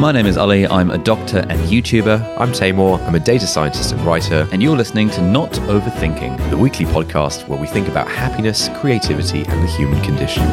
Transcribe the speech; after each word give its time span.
My 0.00 0.12
name 0.12 0.24
is 0.24 0.38
Ali. 0.38 0.66
I'm 0.66 0.90
a 0.90 0.96
doctor 0.96 1.40
and 1.40 1.60
YouTuber, 1.68 2.38
I'm 2.38 2.52
Taimur. 2.52 2.98
I'm 3.06 3.14
a 3.14 3.20
data 3.20 3.46
scientist 3.46 3.92
and 3.92 4.00
writer. 4.00 4.48
and 4.50 4.62
you're 4.62 4.74
listening 4.74 5.10
to 5.10 5.20
Not 5.20 5.52
Overthinking. 5.68 6.48
The 6.48 6.56
weekly 6.56 6.86
podcast 6.86 7.46
where 7.48 7.60
we 7.60 7.66
think 7.66 7.86
about 7.86 8.08
happiness, 8.08 8.70
creativity, 8.76 9.40
and 9.40 9.62
the 9.62 9.66
human 9.66 10.02
condition. 10.02 10.44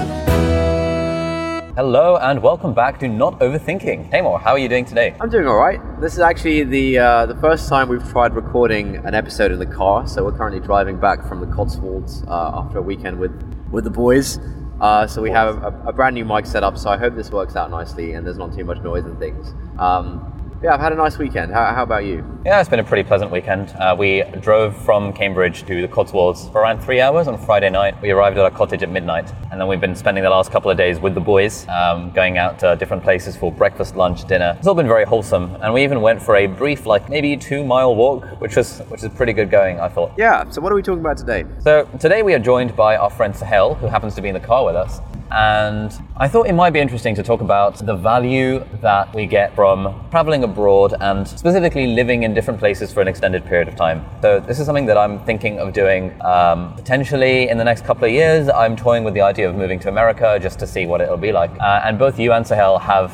Hello 1.78 2.18
and 2.18 2.44
welcome 2.44 2.74
back 2.74 3.00
to 3.00 3.08
Not 3.08 3.40
Overthinking. 3.40 4.12
Taimur, 4.12 4.38
how 4.42 4.52
are 4.52 4.60
you 4.60 4.68
doing 4.68 4.84
today? 4.84 5.16
I'm 5.22 5.30
doing 5.30 5.48
all 5.48 5.56
right. 5.56 5.80
This 6.02 6.12
is 6.12 6.20
actually 6.20 6.66
the 6.66 6.98
uh, 6.98 7.26
the 7.26 7.36
first 7.36 7.70
time 7.70 7.88
we've 7.88 8.10
tried 8.12 8.34
recording 8.36 8.98
an 9.06 9.16
episode 9.16 9.54
in 9.54 9.60
the 9.60 9.66
car. 9.66 10.06
So 10.10 10.26
we're 10.26 10.36
currently 10.36 10.60
driving 10.60 11.00
back 11.00 11.26
from 11.26 11.40
the 11.40 11.48
Cotswolds 11.56 12.26
uh, 12.28 12.52
after 12.54 12.80
a 12.80 12.82
weekend 12.82 13.18
with 13.18 13.32
with 13.72 13.86
the 13.86 13.92
boys. 13.92 14.40
Uh, 14.80 15.08
so 15.08 15.22
we 15.22 15.32
have 15.32 15.64
a, 15.64 15.84
a 15.88 15.94
brand 15.94 16.14
new 16.14 16.26
mic 16.26 16.46
set 16.46 16.64
up. 16.64 16.78
So 16.78 16.90
I 16.90 16.98
hope 16.98 17.16
this 17.16 17.32
works 17.32 17.56
out 17.56 17.72
nicely 17.72 18.14
and 18.14 18.26
there's 18.26 18.38
not 18.38 18.54
too 18.54 18.64
much 18.64 18.80
noise 18.80 19.06
and 19.06 19.18
things. 19.18 19.54
Um, 19.80 20.37
yeah, 20.64 20.74
I've 20.74 20.80
had 20.80 20.92
a 20.92 20.96
nice 20.96 21.18
weekend. 21.18 21.54
How, 21.54 21.74
how 21.74 21.84
about 21.84 22.06
you? 22.06 22.26
Yeah, 22.44 22.60
it's 22.60 22.70
been 22.70 22.80
a 22.80 22.84
pretty 22.84 23.04
pleasant 23.04 23.32
weekend. 23.32 23.70
Uh, 23.80 23.96
we 23.98 24.24
drove 24.42 24.76
from 24.76 25.14
Cambridge 25.14 25.64
to 25.66 25.82
the 25.82 25.88
Cotswolds 25.88 26.50
for 26.50 26.62
around 26.62 26.82
three 26.82 27.00
hours 27.00 27.28
on 27.28 27.38
Friday 27.38 27.70
night. 27.70 28.02
We 28.02 28.12
arrived 28.12 28.38
at 28.38 28.44
our 28.44 28.52
cottage 28.52 28.82
at 28.82 28.90
midnight, 28.90 29.32
and 29.52 29.62
then 29.62 29.68
we've 29.68 29.82
been 29.82 29.96
spending 29.96 30.24
the 30.24 30.30
last 30.30 30.52
couple 30.52 30.72
of 30.72 30.78
days 30.78 31.00
with 31.00 31.14
the 31.14 31.22
boys, 31.22 31.68
um, 31.68 32.10
going 32.12 32.38
out 32.38 32.58
to 32.60 32.76
different 32.76 33.04
places 33.04 33.36
for 33.36 33.52
breakfast, 33.52 33.96
lunch, 33.96 34.26
dinner. 34.26 34.56
It's 34.58 34.68
all 34.68 34.74
been 34.74 34.88
very 34.88 35.06
wholesome, 35.06 35.56
and 35.62 35.74
we 35.74 35.84
even 35.84 36.02
went 36.02 36.22
for 36.22 36.38
a 36.38 36.48
brief, 36.48 36.86
like 36.86 37.08
maybe 37.08 37.38
two 37.38 37.64
mile 37.64 37.96
walk, 37.96 38.26
which 38.42 38.56
was 38.56 38.80
which 38.90 39.04
is 39.04 39.10
pretty 39.10 39.34
good 39.34 39.52
going, 39.52 39.80
I 39.80 39.90
thought. 39.90 40.14
Yeah. 40.18 40.50
So 40.50 40.62
what 40.62 40.72
are 40.72 40.76
we 40.76 40.82
talking 40.82 41.02
about 41.02 41.18
today? 41.18 41.46
So 41.60 41.88
today 42.00 42.24
we 42.24 42.34
are 42.34 42.40
joined 42.40 42.76
by 42.76 42.98
our 42.98 43.10
friend 43.10 43.36
Sohail, 43.36 43.76
who 43.76 43.88
happens 43.88 44.16
to 44.16 44.22
be 44.22 44.30
in 44.30 44.34
the 44.34 44.40
car 44.40 44.66
with 44.66 44.76
us. 44.76 45.02
And 45.32 45.92
I 46.16 46.28
thought 46.28 46.48
it 46.48 46.54
might 46.54 46.72
be 46.72 46.80
interesting 46.80 47.14
to 47.16 47.24
talk 47.24 47.42
about 47.42 47.86
the 47.86 47.96
value 47.96 48.64
that 48.82 49.14
we 49.14 49.26
get 49.26 49.54
from 49.56 50.08
traveling 50.10 50.44
abroad 50.52 50.94
and 51.00 51.28
specifically 51.28 51.88
living 51.88 52.24
in 52.24 52.34
different 52.34 52.60
places 52.60 52.92
for 52.92 53.02
an 53.02 53.08
extended 53.08 53.46
period 53.46 53.68
of 53.68 53.76
time. 53.76 54.06
So 54.22 54.40
this 54.40 54.60
is 54.60 54.66
something 54.66 54.86
that 54.88 54.98
I'm 54.98 55.20
thinking 55.26 55.60
of 55.60 55.74
doing 55.74 56.20
um, 56.22 56.74
potentially 56.76 57.50
in 57.50 57.58
the 57.58 57.64
next 57.64 57.86
couple 57.86 58.06
of 58.06 58.12
years. 58.12 58.50
I'm 58.50 58.76
toying 58.76 59.04
with 59.04 59.14
the 59.14 59.22
idea 59.22 59.50
of 59.50 59.56
moving 59.56 59.80
to 59.80 59.90
America 59.90 60.40
just 60.42 60.60
to 60.60 60.68
see 60.68 60.86
what 60.86 61.02
it'll 61.02 61.18
be 61.18 61.32
like. 61.32 61.52
Uh, 61.60 61.82
and 61.84 61.98
both 62.00 62.20
you 62.20 62.34
and 62.34 62.46
Sohail 62.46 62.78
have 62.80 63.12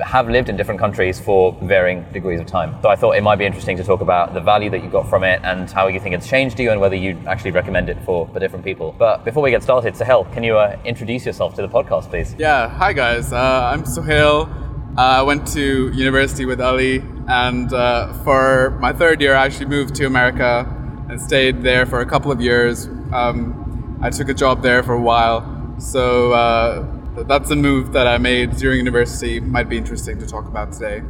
have 0.00 0.28
lived 0.28 0.48
in 0.48 0.56
different 0.56 0.80
countries 0.80 1.20
for 1.20 1.56
varying 1.62 2.04
degrees 2.12 2.40
of 2.40 2.46
time. 2.46 2.76
So 2.82 2.88
I 2.88 2.96
thought 2.96 3.12
it 3.12 3.22
might 3.22 3.36
be 3.36 3.44
interesting 3.44 3.76
to 3.76 3.84
talk 3.84 4.00
about 4.00 4.34
the 4.34 4.40
value 4.40 4.70
that 4.70 4.82
you 4.82 4.90
got 4.90 5.08
from 5.08 5.24
it 5.24 5.40
and 5.44 5.70
how 5.70 5.86
you 5.86 6.00
think 6.00 6.14
it's 6.14 6.28
changed 6.28 6.58
you 6.58 6.70
and 6.70 6.80
whether 6.80 6.96
you 6.96 7.18
actually 7.26 7.52
recommend 7.52 7.88
it 7.88 8.02
for, 8.04 8.28
different 8.38 8.64
people. 8.64 8.94
But 8.98 9.24
before 9.24 9.42
we 9.42 9.50
get 9.50 9.62
started, 9.62 9.96
Sohail, 9.96 10.24
can 10.32 10.42
you 10.42 10.58
uh, 10.58 10.76
introduce 10.84 11.24
yourself 11.24 11.54
to 11.54 11.62
the 11.62 11.68
podcast, 11.68 12.10
please? 12.10 12.34
Yeah, 12.38 12.68
hi 12.68 12.92
guys. 12.92 13.32
Uh, 13.32 13.70
I'm 13.72 13.86
Sohail. 13.86 14.63
Uh, 14.96 15.00
I 15.00 15.22
went 15.22 15.48
to 15.48 15.90
university 15.92 16.44
with 16.44 16.60
Ali, 16.60 17.02
and 17.26 17.72
uh, 17.72 18.12
for 18.22 18.78
my 18.78 18.92
third 18.92 19.20
year, 19.20 19.34
I 19.34 19.44
actually 19.44 19.66
moved 19.66 19.96
to 19.96 20.06
America 20.06 20.72
and 21.08 21.20
stayed 21.20 21.62
there 21.62 21.84
for 21.84 22.00
a 22.00 22.06
couple 22.06 22.30
of 22.30 22.40
years. 22.40 22.86
Um, 23.12 23.98
I 24.00 24.10
took 24.10 24.28
a 24.28 24.34
job 24.34 24.62
there 24.62 24.84
for 24.84 24.92
a 24.92 25.00
while, 25.00 25.42
so 25.80 26.32
uh, 26.32 26.86
that's 27.24 27.50
a 27.50 27.56
move 27.56 27.92
that 27.92 28.06
I 28.06 28.18
made 28.18 28.56
during 28.56 28.78
university. 28.78 29.40
Might 29.40 29.68
be 29.68 29.76
interesting 29.76 30.16
to 30.20 30.26
talk 30.28 30.46
about 30.46 30.70
today. 30.70 31.02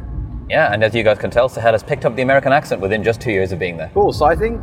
Yeah, 0.49 0.73
and 0.73 0.83
as 0.83 0.95
you 0.95 1.03
guys 1.03 1.19
can 1.19 1.29
tell, 1.29 1.47
Sohail 1.47 1.73
has 1.73 1.83
picked 1.83 2.05
up 2.05 2.15
the 2.15 2.23
American 2.23 2.53
accent 2.53 2.81
within 2.81 3.03
just 3.03 3.21
two 3.21 3.31
years 3.31 3.51
of 3.51 3.59
being 3.59 3.77
there. 3.77 3.91
Cool. 3.93 4.13
So 4.13 4.25
I 4.25 4.35
think, 4.35 4.61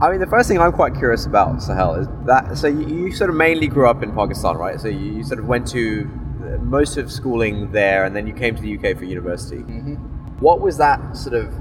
I 0.00 0.10
mean, 0.10 0.18
the 0.18 0.26
first 0.26 0.48
thing 0.48 0.58
I'm 0.58 0.72
quite 0.72 0.96
curious 0.96 1.26
about, 1.26 1.62
Sohail, 1.62 1.94
is 1.94 2.08
that. 2.26 2.58
So 2.58 2.66
you, 2.66 2.88
you 2.88 3.12
sort 3.12 3.30
of 3.30 3.36
mainly 3.36 3.68
grew 3.68 3.88
up 3.88 4.02
in 4.02 4.12
Pakistan, 4.12 4.56
right? 4.56 4.80
So 4.80 4.88
you, 4.88 5.12
you 5.12 5.22
sort 5.22 5.38
of 5.38 5.46
went 5.46 5.68
to 5.68 6.10
most 6.60 6.96
of 6.96 7.10
schooling 7.10 7.72
there, 7.72 8.04
and 8.04 8.14
then 8.14 8.26
you 8.26 8.32
came 8.32 8.54
to 8.56 8.62
the 8.62 8.76
UK 8.76 8.96
for 8.96 9.04
university. 9.04 9.58
Mm-hmm. 9.58 9.94
What 10.40 10.60
was 10.60 10.78
that 10.78 11.16
sort 11.16 11.34
of 11.34 11.52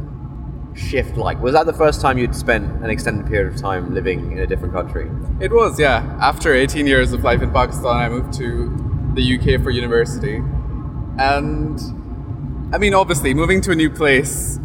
shift 0.75 1.18
like? 1.18 1.42
Was 1.42 1.53
that 1.53 1.66
the 1.66 1.74
first 1.74 2.02
time 2.02 2.18
you'd 2.18 2.36
spent 2.36 2.84
an 2.84 2.90
extended 2.90 3.28
period 3.28 3.53
of 3.53 3.59
time 3.59 3.94
living 3.94 4.31
in 4.31 4.40
a 4.40 4.47
different 4.47 4.74
country? 4.74 5.09
It 5.40 5.52
was, 5.52 5.80
yeah. 5.80 6.18
After 6.22 6.53
18 6.53 6.88
years 6.88 7.14
of 7.14 7.24
life 7.24 7.42
in 7.42 7.52
Pakistan, 7.52 7.96
I 7.96 8.09
moved 8.09 8.34
to 8.34 9.12
the 9.16 9.38
UK 9.38 9.62
for 9.62 9.72
university. 9.72 10.42
And 11.18 11.80
I 12.74 12.78
mean, 12.78 12.94
obviously, 12.94 13.34
moving 13.34 13.62
to 13.62 13.72
a 13.72 13.76
new 13.76 13.90
place 13.90 14.59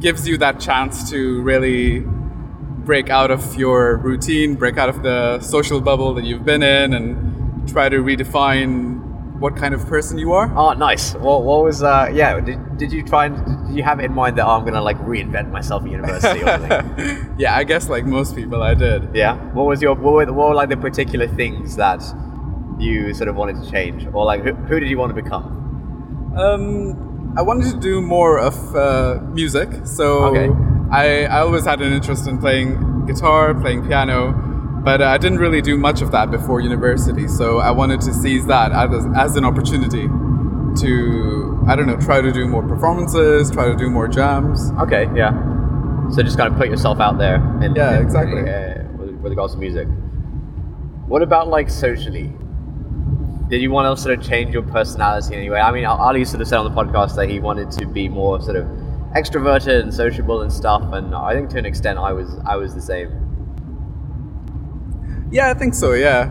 gives 0.00 0.28
you 0.28 0.38
that 0.38 0.60
chance 0.60 1.10
to 1.10 1.40
really 1.42 2.00
break 2.00 3.10
out 3.10 3.30
of 3.30 3.56
your 3.56 3.96
routine, 3.96 4.54
break 4.54 4.78
out 4.78 4.88
of 4.88 5.02
the 5.02 5.40
social 5.40 5.80
bubble 5.80 6.14
that 6.14 6.24
you've 6.24 6.44
been 6.44 6.62
in, 6.62 6.92
and 6.94 7.68
try 7.68 7.88
to 7.88 7.98
redefine 7.98 9.02
what 9.38 9.56
kind 9.56 9.72
of 9.74 9.86
person 9.86 10.18
you 10.18 10.32
are. 10.32 10.52
Oh, 10.56 10.72
nice. 10.72 11.14
What, 11.14 11.44
what 11.44 11.62
was, 11.62 11.82
uh, 11.82 12.10
yeah, 12.12 12.40
did, 12.40 12.76
did 12.76 12.92
you 12.92 13.02
try 13.04 13.26
and, 13.26 13.68
did 13.68 13.76
you 13.76 13.82
have 13.82 14.00
it 14.00 14.06
in 14.06 14.12
mind 14.12 14.36
that 14.38 14.46
oh, 14.46 14.50
I'm 14.50 14.62
going 14.62 14.74
to 14.74 14.82
like 14.82 14.98
reinvent 14.98 15.50
myself 15.50 15.84
at 15.84 15.90
university 15.90 16.42
or 16.42 16.46
something? 16.46 17.34
yeah, 17.38 17.56
I 17.56 17.64
guess 17.64 17.88
like 17.88 18.04
most 18.04 18.34
people, 18.34 18.62
I 18.62 18.74
did. 18.74 19.14
Yeah. 19.14 19.36
What 19.52 19.66
was 19.66 19.80
your 19.80 19.94
what 19.94 20.12
were, 20.14 20.32
what 20.32 20.48
were 20.48 20.54
like 20.54 20.68
the 20.68 20.76
particular 20.76 21.28
things 21.28 21.76
that 21.76 22.02
you 22.78 23.14
sort 23.14 23.28
of 23.28 23.36
wanted 23.36 23.62
to 23.62 23.70
change, 23.70 24.06
or 24.12 24.24
like 24.24 24.42
who, 24.42 24.54
who 24.54 24.80
did 24.80 24.88
you 24.88 24.98
want 24.98 25.14
to 25.14 25.22
become? 25.22 26.34
Um, 26.36 27.34
I 27.36 27.42
wanted 27.42 27.72
to 27.72 27.80
do 27.80 28.00
more 28.00 28.38
of 28.38 28.76
uh, 28.76 29.20
music, 29.32 29.68
so 29.84 30.24
Okay. 30.26 30.48
I, 30.90 31.24
I 31.24 31.40
always 31.40 31.64
had 31.64 31.80
an 31.80 31.92
interest 31.92 32.26
in 32.26 32.38
playing 32.38 33.06
guitar, 33.06 33.54
playing 33.54 33.86
piano, 33.86 34.32
but 34.84 35.02
I 35.02 35.18
didn't 35.18 35.38
really 35.38 35.60
do 35.60 35.76
much 35.76 36.02
of 36.02 36.10
that 36.12 36.30
before 36.30 36.60
university. 36.60 37.28
So 37.28 37.58
I 37.58 37.70
wanted 37.70 38.00
to 38.02 38.14
seize 38.14 38.46
that 38.46 38.72
as, 38.72 39.06
as 39.16 39.36
an 39.36 39.44
opportunity 39.44 40.08
to 40.80 41.64
I 41.66 41.76
don't 41.76 41.86
know 41.86 41.96
try 41.96 42.20
to 42.20 42.32
do 42.32 42.46
more 42.46 42.62
performances, 42.62 43.50
try 43.50 43.66
to 43.66 43.76
do 43.76 43.90
more 43.90 44.08
jams. 44.08 44.70
Okay. 44.80 45.08
Yeah. 45.14 45.32
So 46.10 46.22
just 46.22 46.38
kind 46.38 46.50
of 46.52 46.58
put 46.58 46.68
yourself 46.68 47.00
out 47.00 47.18
there. 47.18 47.36
Yeah, 47.74 48.00
exactly. 48.00 48.48
uh, 48.48 48.84
with, 48.96 49.10
with 49.16 49.32
regards 49.32 49.52
to 49.54 49.58
music. 49.58 49.86
What 51.06 51.22
about 51.22 51.48
like 51.48 51.68
socially? 51.68 52.32
Did 53.48 53.62
you 53.62 53.70
want 53.70 53.96
to 53.96 54.02
sort 54.02 54.18
of 54.18 54.24
change 54.24 54.52
your 54.52 54.62
personality 54.62 55.34
in 55.34 55.40
any 55.40 55.50
way? 55.50 55.60
I 55.60 55.70
mean, 55.72 55.84
Ali 55.84 56.24
sort 56.24 56.40
of 56.42 56.48
said 56.48 56.58
on 56.58 56.72
the 56.72 56.82
podcast 56.82 57.16
that 57.16 57.28
he 57.28 57.40
wanted 57.40 57.70
to 57.72 57.86
be 57.86 58.08
more 58.08 58.40
sort 58.40 58.56
of 58.56 58.66
extroverted 59.16 59.82
and 59.82 59.92
sociable 59.92 60.42
and 60.42 60.52
stuff, 60.52 60.82
and 60.92 61.14
I 61.14 61.34
think 61.34 61.50
to 61.50 61.58
an 61.58 61.66
extent 61.66 61.98
I 61.98 62.12
was 62.12 62.38
I 62.46 62.56
was 62.56 62.74
the 62.74 62.82
same. 62.82 63.27
Yeah, 65.30 65.50
I 65.50 65.54
think 65.54 65.74
so. 65.74 65.92
Yeah, 65.92 66.30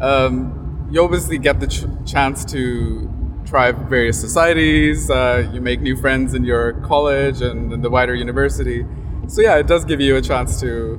um, 0.00 0.88
you 0.90 1.02
obviously 1.02 1.38
get 1.38 1.60
the 1.60 1.66
ch- 1.66 1.84
chance 2.10 2.44
to 2.46 3.10
try 3.44 3.72
various 3.72 4.20
societies. 4.20 5.10
Uh, 5.10 5.50
you 5.52 5.60
make 5.60 5.80
new 5.80 5.96
friends 5.96 6.34
in 6.34 6.44
your 6.44 6.72
college 6.82 7.42
and 7.42 7.72
in 7.72 7.82
the 7.82 7.90
wider 7.90 8.14
university. 8.14 8.86
So 9.28 9.42
yeah, 9.42 9.56
it 9.56 9.66
does 9.66 9.84
give 9.84 10.00
you 10.00 10.16
a 10.16 10.22
chance 10.22 10.60
to 10.60 10.94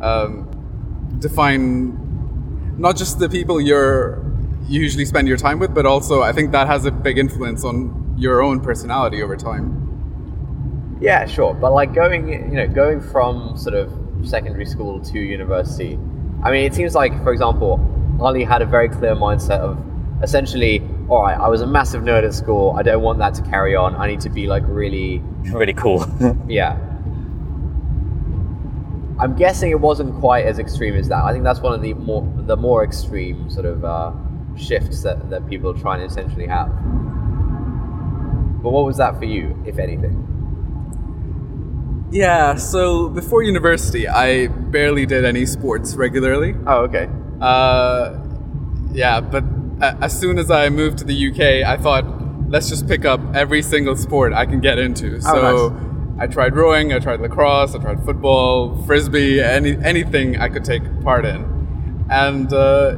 um, 0.00 1.16
define 1.18 2.78
not 2.78 2.96
just 2.96 3.18
the 3.18 3.28
people 3.28 3.60
you're 3.60 4.24
you 4.68 4.80
usually 4.80 5.04
spend 5.04 5.26
your 5.26 5.36
time 5.36 5.58
with, 5.58 5.74
but 5.74 5.84
also 5.84 6.22
I 6.22 6.32
think 6.32 6.52
that 6.52 6.68
has 6.68 6.84
a 6.84 6.92
big 6.92 7.18
influence 7.18 7.64
on 7.64 8.14
your 8.16 8.42
own 8.42 8.60
personality 8.60 9.22
over 9.22 9.36
time. 9.36 10.98
Yeah, 11.00 11.26
sure. 11.26 11.54
But 11.54 11.72
like 11.72 11.94
going, 11.94 12.28
you 12.28 12.56
know, 12.56 12.68
going 12.68 13.00
from 13.00 13.56
sort 13.56 13.74
of 13.74 13.92
secondary 14.22 14.66
school 14.66 15.00
to 15.00 15.18
university, 15.18 15.98
I 16.42 16.50
mean, 16.50 16.64
it 16.64 16.74
seems 16.74 16.94
like, 16.94 17.12
for 17.22 17.32
example, 17.32 17.80
Ali 18.20 18.44
had 18.44 18.62
a 18.62 18.66
very 18.66 18.88
clear 18.88 19.14
mindset 19.14 19.60
of 19.60 19.78
essentially, 20.22 20.80
all 21.08 21.22
right, 21.22 21.38
I 21.38 21.48
was 21.48 21.60
a 21.60 21.66
massive 21.66 22.02
nerd 22.02 22.24
at 22.24 22.34
school. 22.34 22.74
I 22.78 22.82
don't 22.82 23.02
want 23.02 23.18
that 23.18 23.34
to 23.34 23.42
carry 23.42 23.74
on. 23.76 23.94
I 23.96 24.06
need 24.06 24.20
to 24.20 24.30
be 24.30 24.46
like 24.46 24.62
really, 24.66 25.18
Really 25.52 25.72
cool. 25.72 26.06
yeah. 26.48 26.78
I'm 29.18 29.36
guessing 29.36 29.70
it 29.70 29.80
wasn't 29.80 30.18
quite 30.18 30.46
as 30.46 30.58
extreme 30.58 30.94
as 30.94 31.08
that. 31.08 31.24
I 31.24 31.32
think 31.32 31.44
that's 31.44 31.60
one 31.60 31.74
of 31.74 31.82
the 31.82 31.92
more 31.92 32.26
the 32.38 32.56
more 32.56 32.82
extreme 32.84 33.50
sort 33.50 33.66
of 33.66 33.84
uh, 33.84 34.12
shifts 34.56 35.02
that, 35.02 35.28
that 35.28 35.46
people 35.46 35.74
try 35.74 35.96
and 35.96 36.10
essentially 36.10 36.46
have. 36.46 36.68
But 38.62 38.70
what 38.70 38.86
was 38.86 38.96
that 38.96 39.18
for 39.18 39.26
you, 39.26 39.62
if 39.66 39.78
anything? 39.78 40.26
Yeah, 42.10 42.56
so 42.56 43.08
before 43.08 43.42
university, 43.42 44.08
I 44.08 44.48
barely 44.48 45.06
did 45.06 45.24
any 45.24 45.46
sports 45.46 45.94
regularly. 45.94 46.54
Oh, 46.66 46.82
okay. 46.82 47.08
Uh, 47.40 48.18
yeah, 48.92 49.20
but 49.20 49.44
a- 49.80 49.96
as 50.02 50.18
soon 50.18 50.38
as 50.38 50.50
I 50.50 50.68
moved 50.70 50.98
to 50.98 51.04
the 51.04 51.14
UK, 51.14 51.62
I 51.64 51.76
thought 51.76 52.04
let's 52.50 52.68
just 52.68 52.88
pick 52.88 53.04
up 53.04 53.20
every 53.34 53.62
single 53.62 53.94
sport 53.96 54.32
I 54.32 54.44
can 54.44 54.60
get 54.60 54.78
into. 54.78 55.20
So 55.20 55.30
Oh, 55.38 55.68
nice. 55.68 55.86
I 56.18 56.26
tried 56.26 56.56
rowing, 56.56 56.92
I 56.92 56.98
tried 56.98 57.20
lacrosse, 57.20 57.74
I 57.76 57.78
tried 57.78 58.04
football, 58.04 58.82
frisbee, 58.86 59.40
any 59.40 59.76
anything 59.82 60.38
I 60.38 60.48
could 60.48 60.64
take 60.64 60.82
part 61.02 61.24
in, 61.24 61.44
and 62.10 62.52
uh, 62.52 62.96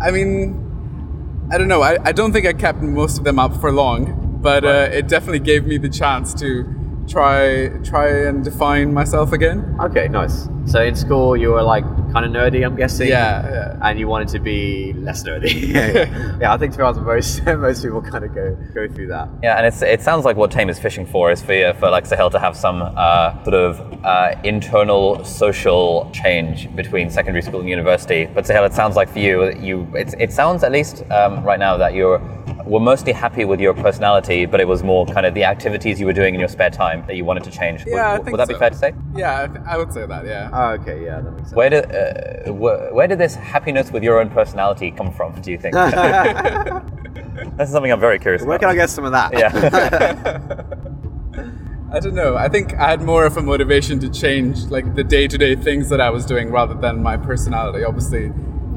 I 0.00 0.10
mean, 0.10 1.48
I 1.50 1.56
don't 1.58 1.68
know. 1.68 1.82
I, 1.82 1.96
I 2.04 2.12
don't 2.12 2.32
think 2.32 2.46
I 2.46 2.52
kept 2.52 2.82
most 2.82 3.18
of 3.18 3.24
them 3.24 3.38
up 3.38 3.56
for 3.60 3.72
long, 3.72 4.38
but 4.42 4.64
uh, 4.64 4.88
it 4.92 5.08
definitely 5.08 5.40
gave 5.40 5.66
me 5.66 5.78
the 5.78 5.88
chance 5.88 6.34
to 6.34 6.64
try 7.08 7.68
try 7.84 8.08
and 8.28 8.44
define 8.44 8.92
myself 8.92 9.32
again. 9.32 9.76
Okay, 9.80 10.08
nice. 10.08 10.48
So 10.66 10.82
in 10.82 10.94
school, 10.94 11.36
you 11.36 11.50
were 11.52 11.62
like 11.62 11.84
kind 12.12 12.26
of 12.26 12.30
nerdy, 12.32 12.64
I'm 12.64 12.76
guessing. 12.76 13.08
Yeah, 13.08 13.48
yeah. 13.50 13.78
And 13.88 13.98
you 13.98 14.06
wanted 14.08 14.28
to 14.28 14.38
be 14.38 14.92
less 14.94 15.22
nerdy. 15.24 15.72
yeah, 15.74 15.86
yeah. 15.88 16.38
yeah, 16.40 16.52
I 16.54 16.58
think 16.58 16.72
to 16.72 16.78
be 16.78 16.84
honest, 16.84 17.00
most 17.02 17.44
most 17.58 17.82
people 17.82 18.02
kind 18.02 18.24
of 18.24 18.34
go 18.34 18.54
go 18.74 18.86
through 18.88 19.08
that. 19.08 19.28
Yeah, 19.42 19.56
and 19.56 19.66
it's, 19.66 19.80
it 19.82 20.02
sounds 20.02 20.24
like 20.24 20.36
what 20.36 20.50
Tame 20.50 20.68
is 20.68 20.78
fishing 20.78 21.06
for 21.06 21.30
is 21.30 21.40
for, 21.42 21.54
you- 21.54 21.72
for 21.74 21.88
like 21.90 22.04
Sohail 22.06 22.30
to 22.30 22.38
have 22.38 22.56
some 22.56 22.82
uh, 22.82 23.42
sort 23.44 23.54
of 23.54 24.04
uh, 24.04 24.34
internal 24.44 25.24
social 25.24 26.10
change 26.12 26.74
between 26.76 27.10
secondary 27.10 27.42
school 27.42 27.60
and 27.60 27.68
university. 27.68 28.26
But 28.26 28.46
Sohail, 28.46 28.64
it 28.64 28.74
sounds 28.74 28.96
like 28.96 29.08
for 29.08 29.18
you, 29.20 29.52
you 29.54 29.88
it, 29.94 30.14
it 30.18 30.32
sounds 30.32 30.62
at 30.64 30.72
least 30.72 31.02
um, 31.10 31.42
right 31.42 31.58
now 31.58 31.76
that 31.78 31.94
you're 31.94 32.18
were 32.64 32.80
mostly 32.80 33.12
happy 33.12 33.44
with 33.44 33.60
your 33.60 33.72
personality, 33.74 34.44
but 34.46 34.60
it 34.60 34.68
was 34.68 34.82
more 34.82 35.06
kind 35.06 35.24
of 35.26 35.34
the 35.34 35.44
activities 35.44 35.98
you 36.00 36.06
were 36.06 36.12
doing 36.12 36.34
in 36.34 36.40
your 36.40 36.48
spare 36.48 36.70
time 36.70 37.04
that 37.06 37.16
you 37.16 37.24
wanted 37.24 37.44
to 37.44 37.50
change. 37.50 37.84
Would- 37.84 37.94
Yeah, 37.94 38.08
I 38.08 38.12
would, 38.14 38.24
think 38.24 38.32
would 38.36 38.40
that 38.40 38.48
be 38.48 38.54
fair 38.54 38.70
to 38.70 38.76
say? 38.76 38.92
Yeah, 39.14 39.42
I, 39.42 39.46
th- 39.46 39.60
I 39.66 39.76
would 39.78 39.92
say 39.92 40.06
that. 40.06 40.26
Yeah. 40.26 40.50
Oh, 40.52 40.70
okay, 40.80 41.04
yeah, 41.04 41.20
that 41.20 41.30
makes 41.30 41.42
sense. 41.44 41.54
Where 41.54 41.70
did 41.70 41.84
uh, 41.94 42.52
where, 42.52 42.92
where 42.92 43.06
did 43.06 43.18
this 43.18 43.34
happiness 43.34 43.90
with 43.92 44.02
your 44.02 44.20
own 44.20 44.28
personality 44.30 44.90
come 44.90 45.12
from? 45.12 45.40
Do 45.40 45.50
you 45.50 45.58
think? 45.58 45.74
That's 47.56 47.70
something 47.70 47.92
I'm 47.92 48.00
very 48.00 48.18
curious 48.18 48.42
about. 48.42 48.48
Where 48.48 48.56
about. 48.56 48.68
can 48.70 48.76
I 48.76 48.80
get 48.82 48.90
some 48.90 49.04
of 49.04 49.12
that? 49.12 49.32
Yeah. 49.32 50.42
I 51.92 52.00
don't 52.00 52.14
know. 52.14 52.36
I 52.36 52.48
think 52.50 52.74
I 52.74 52.90
had 52.90 53.00
more 53.02 53.24
of 53.24 53.36
a 53.38 53.42
motivation 53.42 53.98
to 54.00 54.10
change 54.10 54.64
like 54.66 54.94
the 54.94 55.02
day-to-day 55.04 55.56
things 55.56 55.88
that 55.88 56.00
I 56.02 56.10
was 56.10 56.26
doing 56.26 56.50
rather 56.50 56.74
than 56.74 57.02
my 57.02 57.16
personality. 57.16 57.82
Obviously, 57.82 58.30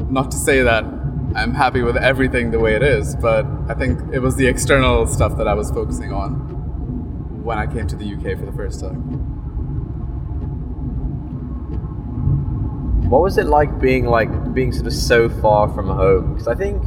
not 0.09 0.31
to 0.31 0.37
say 0.37 0.61
that 0.61 0.85
I'm 1.33 1.53
happy 1.53 1.81
with 1.81 1.95
everything 1.95 2.51
the 2.51 2.59
way 2.59 2.75
it 2.75 2.83
is, 2.83 3.15
but 3.15 3.45
I 3.69 3.73
think 3.73 4.13
it 4.13 4.19
was 4.19 4.35
the 4.35 4.47
external 4.47 5.07
stuff 5.07 5.37
that 5.37 5.47
I 5.47 5.53
was 5.53 5.71
focusing 5.71 6.11
on 6.11 7.43
when 7.43 7.57
I 7.57 7.67
came 7.67 7.87
to 7.87 7.95
the 7.95 8.05
UK 8.13 8.37
for 8.37 8.45
the 8.45 8.51
first 8.51 8.81
time. 8.81 8.97
What 13.09 13.21
was 13.21 13.37
it 13.37 13.45
like 13.45 13.79
being 13.79 14.05
like 14.05 14.53
being 14.53 14.73
sort 14.73 14.87
of 14.87 14.93
so 14.93 15.29
far 15.29 15.69
from 15.69 15.87
home? 15.87 16.33
Because 16.33 16.47
I 16.47 16.55
think 16.55 16.81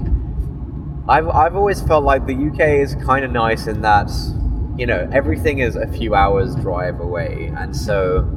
I've 1.09 1.29
I've 1.29 1.57
always 1.57 1.83
felt 1.83 2.05
like 2.05 2.27
the 2.27 2.35
UK 2.35 2.61
is 2.83 2.95
kind 2.97 3.25
of 3.25 3.31
nice 3.31 3.67
in 3.67 3.81
that 3.81 4.11
you 4.77 4.87
know 4.87 5.09
everything 5.13 5.61
is 5.61 5.77
a 5.77 5.87
few 5.87 6.15
hours 6.15 6.55
drive 6.57 7.01
away, 7.01 7.51
and 7.57 7.75
so 7.75 8.29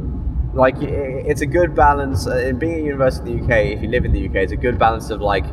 like 0.54 0.76
it's 0.82 1.42
a 1.42 1.46
good 1.46 1.76
balance. 1.76 2.28
Uh, 2.28 2.38
in 2.38 2.60
being 2.60 2.76
at 2.76 2.84
university 2.84 3.32
in 3.32 3.40
the 3.40 3.44
UK, 3.44 3.66
if 3.78 3.82
you 3.82 3.90
live 3.90 4.06
in 4.06 4.14
the 4.14 4.28
UK, 4.28 4.36
it's 4.36 4.54
a 4.54 4.58
good 4.58 4.80
balance 4.80 5.10
of 5.10 5.22
like 5.22 5.46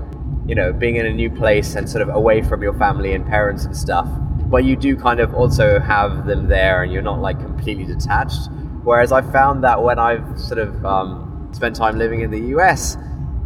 you 0.47 0.55
know 0.55 0.73
being 0.73 0.97
in 0.97 1.07
a 1.07 1.13
new 1.13 1.31
place 1.31 1.75
and 1.75 1.89
sort 1.89 2.03
of 2.03 2.09
away 2.15 2.43
from 2.43 2.63
your 2.63 2.75
family 2.75 3.15
and 3.15 3.27
parents 3.27 3.65
and 3.65 3.77
stuff. 3.77 4.09
But 4.47 4.65
you 4.65 4.77
do 4.77 4.97
kind 4.97 5.21
of 5.21 5.35
also 5.35 5.81
have 5.81 6.27
them 6.27 6.49
there, 6.49 6.83
and 6.83 6.93
you're 6.93 7.03
not 7.03 7.21
like 7.21 7.39
completely 7.41 7.85
detached. 7.85 8.49
Whereas 8.85 9.13
I 9.13 9.23
found 9.23 9.65
that 9.65 9.83
when 9.83 9.99
I've 9.99 10.39
sort 10.39 10.59
of 10.59 10.85
um, 10.85 11.49
spent 11.53 11.75
time 11.77 11.97
living 11.99 12.21
in 12.21 12.31
the 12.31 12.41
US, 12.57 12.97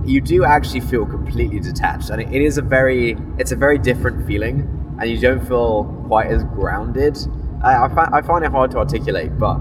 you 0.05 0.21
do 0.21 0.45
actually 0.45 0.81
feel 0.81 1.07
completely 1.07 1.61
detached, 1.61 2.11
and 2.11 2.21
it, 2.21 2.33
is 2.43 2.59
a 2.59 2.63
very 2.63 3.17
it's 3.39 3.53
a 3.53 3.57
very 3.57 3.79
different 3.79 4.27
feeling, 4.27 4.97
and 5.01 5.09
you 5.11 5.19
don't 5.19 5.47
feel 5.47 5.85
quite 6.09 6.27
as 6.27 6.43
grounded. 6.45 7.17
I, 7.63 7.85
I, 7.85 7.89
fi- 7.89 8.11
I 8.13 8.23
find 8.23 8.45
it 8.45 8.51
hard 8.51 8.71
to 8.73 8.79
articulate, 8.79 9.39
but 9.39 9.61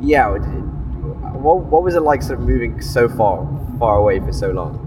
yeah, 0.00 0.34
it- 0.34 0.40
what, 1.38 1.64
what 1.66 1.82
was 1.82 1.94
it 1.94 2.00
like 2.02 2.22
sort 2.22 2.40
of 2.40 2.46
moving 2.46 2.80
so 2.80 3.08
far 3.08 3.46
far 3.78 3.98
away 3.98 4.18
for 4.18 4.32
so 4.32 4.50
long? 4.50 4.84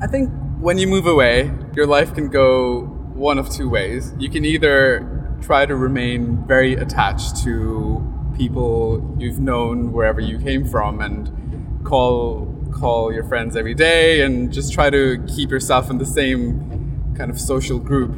I 0.00 0.06
think 0.06 0.30
when 0.60 0.76
you 0.78 0.86
move 0.86 1.06
away, 1.06 1.50
your 1.74 1.86
life 1.86 2.14
can 2.14 2.28
go 2.28 2.82
one 3.14 3.38
of 3.38 3.50
two 3.50 3.68
ways. 3.68 4.12
You 4.18 4.28
can 4.28 4.44
either 4.44 5.36
try 5.42 5.64
to 5.66 5.74
remain 5.74 6.46
very 6.46 6.74
attached 6.74 7.42
to 7.44 8.06
people 8.36 9.16
you've 9.18 9.38
known 9.38 9.92
wherever 9.92 10.20
you 10.20 10.38
came 10.38 10.66
from 10.66 11.00
and 11.00 11.84
call 11.84 12.46
call 12.72 13.12
your 13.12 13.24
friends 13.24 13.56
every 13.56 13.74
day 13.74 14.22
and 14.22 14.52
just 14.52 14.72
try 14.72 14.88
to 14.88 15.22
keep 15.34 15.50
yourself 15.50 15.90
in 15.90 15.98
the 15.98 16.06
same 16.06 17.14
kind 17.16 17.30
of 17.30 17.38
social 17.38 17.78
group, 17.78 18.14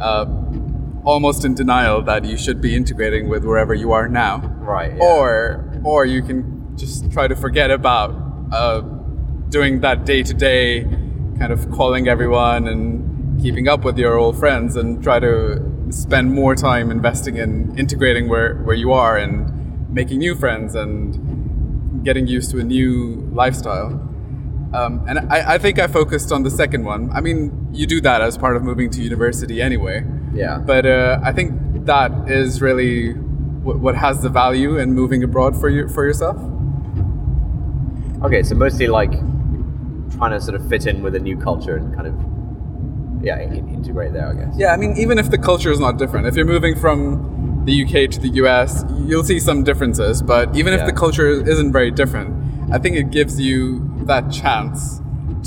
uh, 0.00 0.24
almost 1.04 1.44
in 1.44 1.54
denial 1.54 2.00
that 2.02 2.24
you 2.24 2.36
should 2.36 2.60
be 2.60 2.76
integrating 2.76 3.28
with 3.28 3.44
wherever 3.44 3.74
you 3.74 3.92
are 3.92 4.08
now 4.08 4.38
Right. 4.60 4.92
yeah. 4.96 5.02
or 5.02 5.64
or 5.84 6.04
you 6.04 6.22
can 6.22 6.76
just 6.76 7.10
try 7.10 7.26
to 7.26 7.34
forget 7.34 7.70
about 7.70 8.14
uh, 8.52 8.80
doing 9.48 9.80
that 9.80 10.04
day 10.04 10.22
to 10.22 10.34
day 10.34 10.84
kind 11.38 11.52
of 11.52 11.70
calling 11.70 12.08
everyone 12.08 12.66
and 12.68 13.40
keeping 13.40 13.68
up 13.68 13.84
with 13.84 13.98
your 13.98 14.16
old 14.16 14.36
friends 14.36 14.76
and 14.76 15.02
try 15.02 15.20
to 15.20 15.62
spend 15.90 16.32
more 16.32 16.54
time 16.54 16.90
investing 16.90 17.36
in 17.36 17.76
integrating 17.78 18.28
where, 18.28 18.56
where 18.64 18.76
you 18.76 18.92
are 18.92 19.16
and 19.16 19.90
making 19.90 20.18
new 20.18 20.34
friends 20.34 20.74
and 20.74 22.04
getting 22.04 22.26
used 22.26 22.50
to 22.50 22.58
a 22.58 22.64
new 22.64 23.28
lifestyle. 23.32 24.04
Um, 24.74 25.02
and 25.08 25.20
I, 25.30 25.54
I 25.54 25.58
think 25.58 25.78
I 25.78 25.86
focused 25.86 26.30
on 26.30 26.42
the 26.42 26.50
second 26.50 26.84
one. 26.84 27.10
I 27.12 27.20
mean, 27.20 27.68
you 27.72 27.86
do 27.86 28.00
that 28.02 28.20
as 28.20 28.36
part 28.36 28.56
of 28.56 28.62
moving 28.62 28.90
to 28.90 29.02
university 29.02 29.62
anyway. 29.62 30.04
Yeah. 30.34 30.58
But 30.58 30.84
uh, 30.84 31.20
I 31.22 31.32
think 31.32 31.86
that 31.86 32.28
is 32.28 32.60
really 32.60 33.12
what, 33.12 33.78
what 33.78 33.94
has 33.94 34.20
the 34.20 34.28
value 34.28 34.76
in 34.76 34.92
moving 34.92 35.22
abroad 35.22 35.58
for 35.58 35.70
you 35.70 35.88
for 35.88 36.04
yourself. 36.04 36.36
Okay, 38.22 38.42
so 38.42 38.54
mostly 38.54 38.88
like 38.88 39.12
trying 40.18 40.32
to 40.32 40.40
sort 40.40 40.54
of 40.54 40.68
fit 40.68 40.86
in 40.86 41.02
with 41.02 41.14
a 41.14 41.18
new 41.20 41.36
culture 41.36 41.76
and 41.76 41.94
kind 41.94 42.06
of 42.06 42.14
yeah 43.24 43.40
integrate 43.40 44.12
there, 44.12 44.28
I 44.28 44.34
guess. 44.34 44.54
Yeah, 44.56 44.72
I 44.72 44.76
mean, 44.76 44.96
even 44.96 45.18
if 45.18 45.30
the 45.30 45.38
culture 45.38 45.72
is 45.72 45.80
not 45.80 45.96
different, 45.98 46.26
if 46.26 46.36
you're 46.36 46.44
moving 46.44 46.76
from 46.76 47.62
the 47.64 47.84
UK 47.84 48.10
to 48.10 48.20
the 48.20 48.28
US, 48.42 48.84
you'll 49.06 49.24
see 49.24 49.38
some 49.40 49.64
differences. 49.64 50.22
But 50.22 50.54
even 50.56 50.72
if 50.72 50.84
the 50.86 50.92
culture 50.92 51.28
isn't 51.28 51.72
very 51.72 51.90
different, 51.90 52.34
I 52.72 52.78
think 52.78 52.96
it 52.96 53.10
gives 53.10 53.40
you 53.40 53.88
that 54.06 54.30
chance 54.30 55.00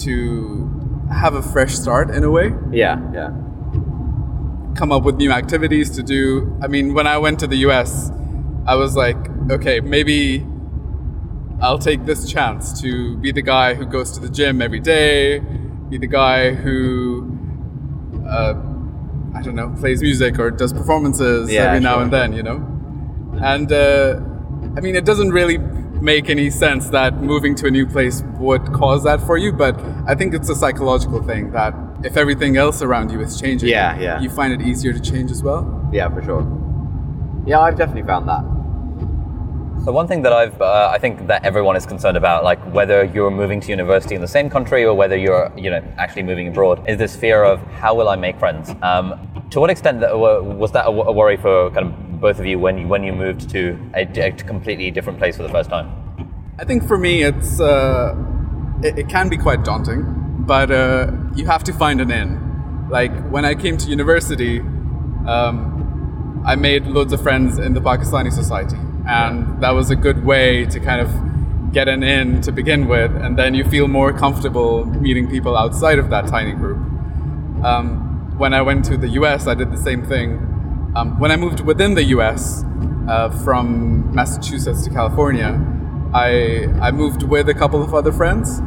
to 0.04 1.08
have 1.12 1.34
a 1.34 1.42
fresh 1.42 1.74
start 1.76 2.10
in 2.10 2.24
a 2.24 2.32
way. 2.32 2.54
Yeah, 2.72 3.00
yeah. 3.14 3.32
come 4.76 4.92
up 4.92 5.04
with 5.04 5.16
new 5.18 5.32
activities 5.32 5.90
to 5.92 6.04
do. 6.04 6.58
I 6.62 6.68
mean, 6.68 6.94
when 6.94 7.06
I 7.06 7.18
went 7.18 7.40
to 7.42 7.48
the 7.48 7.58
US, 7.68 8.12
I 8.66 8.76
was 8.76 8.96
like, 8.96 9.18
okay, 9.50 9.80
maybe 9.80 10.46
I'll 11.62 11.78
take 11.80 12.06
this 12.06 12.30
chance 12.32 12.82
to 12.82 13.16
be 13.18 13.32
the 13.32 13.42
guy 13.44 13.76
who 13.76 13.86
goes 13.86 14.12
to 14.14 14.20
the 14.20 14.30
gym 14.30 14.62
every 14.62 14.80
day, 14.80 15.40
be 15.90 15.98
the 16.00 16.08
guy 16.08 16.54
who, 16.54 17.38
uh, 18.28 18.56
I 19.36 19.42
don't 19.44 19.56
know, 19.56 19.70
plays 19.80 20.02
music 20.02 20.40
or 20.40 20.50
does 20.52 20.74
performances 20.74 21.52
Yeah, 21.52 21.66
every 21.66 21.80
now 21.80 21.96
sure. 21.96 22.04
and 22.04 22.14
then, 22.14 22.34
you 22.34 22.44
know? 22.44 22.58
And 23.44 23.72
uh, 23.72 24.20
I 24.76 24.82
mean, 24.82 24.96
it 24.96 25.06
doesn't 25.06 25.30
really 25.32 25.58
make 25.60 26.32
any 26.32 26.50
sense 26.50 26.90
that 26.90 27.22
moving 27.22 27.54
to 27.56 27.68
a 27.68 27.72
new 27.72 27.86
place 27.86 28.24
would 28.40 28.66
cause 28.74 29.04
that 29.04 29.22
for 29.22 29.38
you, 29.38 29.52
but 29.52 29.80
I 30.08 30.16
think 30.16 30.34
it's 30.34 30.50
a 30.50 30.56
psychological 30.56 31.22
thing 31.22 31.52
that 31.52 31.76
if 32.04 32.18
everything 32.18 32.58
else 32.58 32.82
around 32.82 33.12
you 33.12 33.22
is 33.22 33.40
changing, 33.40 33.70
Yeah, 33.70 34.00
yeah. 34.00 34.20
you 34.20 34.30
find 34.32 34.52
it 34.52 34.62
easier 34.68 34.94
to 34.94 35.00
change 35.00 35.30
as 35.30 35.44
well. 35.44 35.90
Yeah, 35.94 36.10
for 36.10 36.24
sure. 36.24 36.44
Yeah, 37.46 37.60
I've 37.60 37.78
definitely 37.78 38.08
found 38.08 38.28
that. 38.30 38.44
So 39.84 39.92
one 39.92 40.08
thing 40.08 40.22
that 40.22 40.32
I've, 40.32 40.62
uh, 40.62 40.92
I 40.94 41.00
think 41.00 41.26
that 41.26 41.44
everyone 41.44 41.76
is 41.76 41.88
concerned 41.88 42.16
about, 42.16 42.44
like 42.44 42.60
whether 42.72 43.04
you're 43.04 43.32
moving 43.32 43.60
to 43.62 43.70
university 43.70 44.14
in 44.14 44.22
the 44.22 44.28
same 44.28 44.48
country 44.48 44.86
or 44.86 44.94
whether 44.94 45.18
you're, 45.18 45.52
you 45.58 45.72
know, 45.72 45.82
actually 45.98 46.22
moving 46.22 46.48
abroad, 46.50 46.88
is 46.88 47.00
this 47.00 47.16
fear 47.16 47.44
of 47.44 47.60
how 47.82 47.96
will 47.96 48.08
I 48.08 48.16
make 48.16 48.38
friends? 48.38 48.76
Um, 48.84 49.28
to 49.50 49.60
what 49.60 49.72
extent 49.72 50.02
that, 50.02 50.16
was 50.16 50.72
that 50.74 50.86
a, 50.86 50.92
worry 50.92 51.36
for 51.36 51.72
kind 51.72 51.88
of 51.88 52.22
both 52.22 52.40
of 52.40 52.46
you 52.46 52.60
when 52.60 52.78
you, 52.78 52.88
when 52.88 53.04
you 53.04 53.12
moved 53.12 53.50
to 53.50 53.76
a 53.96 54.06
completely 54.32 54.92
different 54.92 55.18
place 55.18 55.38
for 55.38 55.42
the 55.44 55.50
first 55.50 55.72
time? 55.72 55.90
I 56.60 56.64
think 56.64 56.88
for 56.88 57.00
me, 57.00 57.24
it's 57.24 57.60
uh, 57.60 58.14
it, 58.84 59.00
it 59.00 59.10
can 59.10 59.30
be 59.30 59.38
quite 59.38 59.64
daunting, 59.64 60.04
but 60.46 60.70
uh, 60.70 61.12
you 61.36 61.48
have 61.48 61.64
to 61.64 61.74
find 61.74 62.00
an 62.02 62.12
in. 62.12 62.88
Like 62.92 63.12
when 63.32 63.46
I 63.46 63.56
came 63.56 63.78
to 63.78 63.90
university, 63.90 64.60
um, 65.26 66.44
I 66.46 66.56
made 66.56 66.86
loads 66.86 67.14
of 67.14 67.22
friends 67.24 67.58
in 67.58 67.74
the 67.74 67.82
Pakistani 67.82 68.32
society, 68.32 68.78
and 69.12 69.62
that 69.62 69.72
was 69.72 69.92
a 69.92 69.96
good 69.96 70.24
way 70.24 70.66
to 70.66 70.80
kind 70.80 71.02
of 71.02 71.74
get 71.74 71.90
an 71.90 72.02
in 72.02 72.42
to 72.42 72.52
begin 72.52 72.88
with, 72.88 73.14
and 73.16 73.38
then 73.38 73.54
you 73.54 73.66
feel 73.66 73.90
more 73.90 74.14
comfortable 74.14 74.86
meeting 74.86 75.30
people 75.30 75.58
outside 75.58 76.00
of 76.00 76.10
that 76.10 76.28
tiny 76.28 76.54
group. 76.54 76.78
Um, 77.62 78.34
when 78.38 78.54
I 78.54 78.62
went 78.62 78.86
to 78.86 78.96
the 78.96 79.10
US, 79.20 79.48
I 79.48 79.54
did 79.54 79.70
the 79.70 79.78
same 79.78 80.06
thing. 80.06 80.30
Um, 80.96 81.20
when 81.20 81.30
I 81.30 81.36
moved 81.36 81.60
within 81.60 81.94
the 81.94 82.04
US 82.16 82.64
uh, 83.10 83.30
from 83.44 84.16
Massachusetts 84.16 84.84
to 84.86 84.90
California, 84.90 85.60
I, 86.14 86.68
I 86.82 86.92
moved 86.92 87.24
with 87.24 87.50
a 87.50 87.54
couple 87.54 87.84
of 87.84 87.94
other 87.94 88.14
friends 88.14 88.60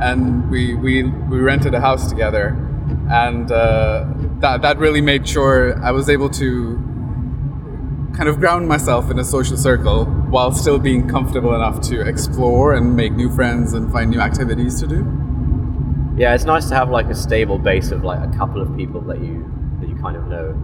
and 0.00 0.48
we, 0.48 0.74
we, 0.74 1.02
we 1.02 1.38
rented 1.40 1.74
a 1.74 1.80
house 1.80 2.08
together. 2.08 2.56
And 3.10 3.50
uh, 3.50 4.06
that 4.40 4.62
that 4.62 4.78
really 4.78 5.00
made 5.00 5.28
sure 5.28 5.82
I 5.82 5.90
was 5.90 6.08
able 6.08 6.30
to 6.30 6.78
kind 8.14 8.28
of 8.28 8.40
ground 8.40 8.66
myself 8.68 9.10
in 9.10 9.18
a 9.18 9.24
social 9.24 9.56
circle 9.56 10.06
while 10.30 10.52
still 10.52 10.78
being 10.78 11.08
comfortable 11.08 11.54
enough 11.54 11.80
to 11.82 12.00
explore 12.00 12.74
and 12.74 12.96
make 12.96 13.12
new 13.12 13.30
friends 13.34 13.72
and 13.74 13.92
find 13.92 14.10
new 14.10 14.20
activities 14.20 14.80
to 14.80 14.86
do. 14.86 15.06
Yeah, 16.16 16.34
it's 16.34 16.44
nice 16.44 16.68
to 16.68 16.74
have 16.74 16.90
like 16.90 17.06
a 17.06 17.14
stable 17.14 17.58
base 17.58 17.92
of 17.92 18.02
like 18.02 18.20
a 18.20 18.36
couple 18.36 18.60
of 18.60 18.76
people 18.76 19.00
that 19.02 19.20
you 19.20 19.48
that 19.80 19.88
you 19.88 19.94
kind 19.96 20.16
of 20.16 20.26
know. 20.26 20.56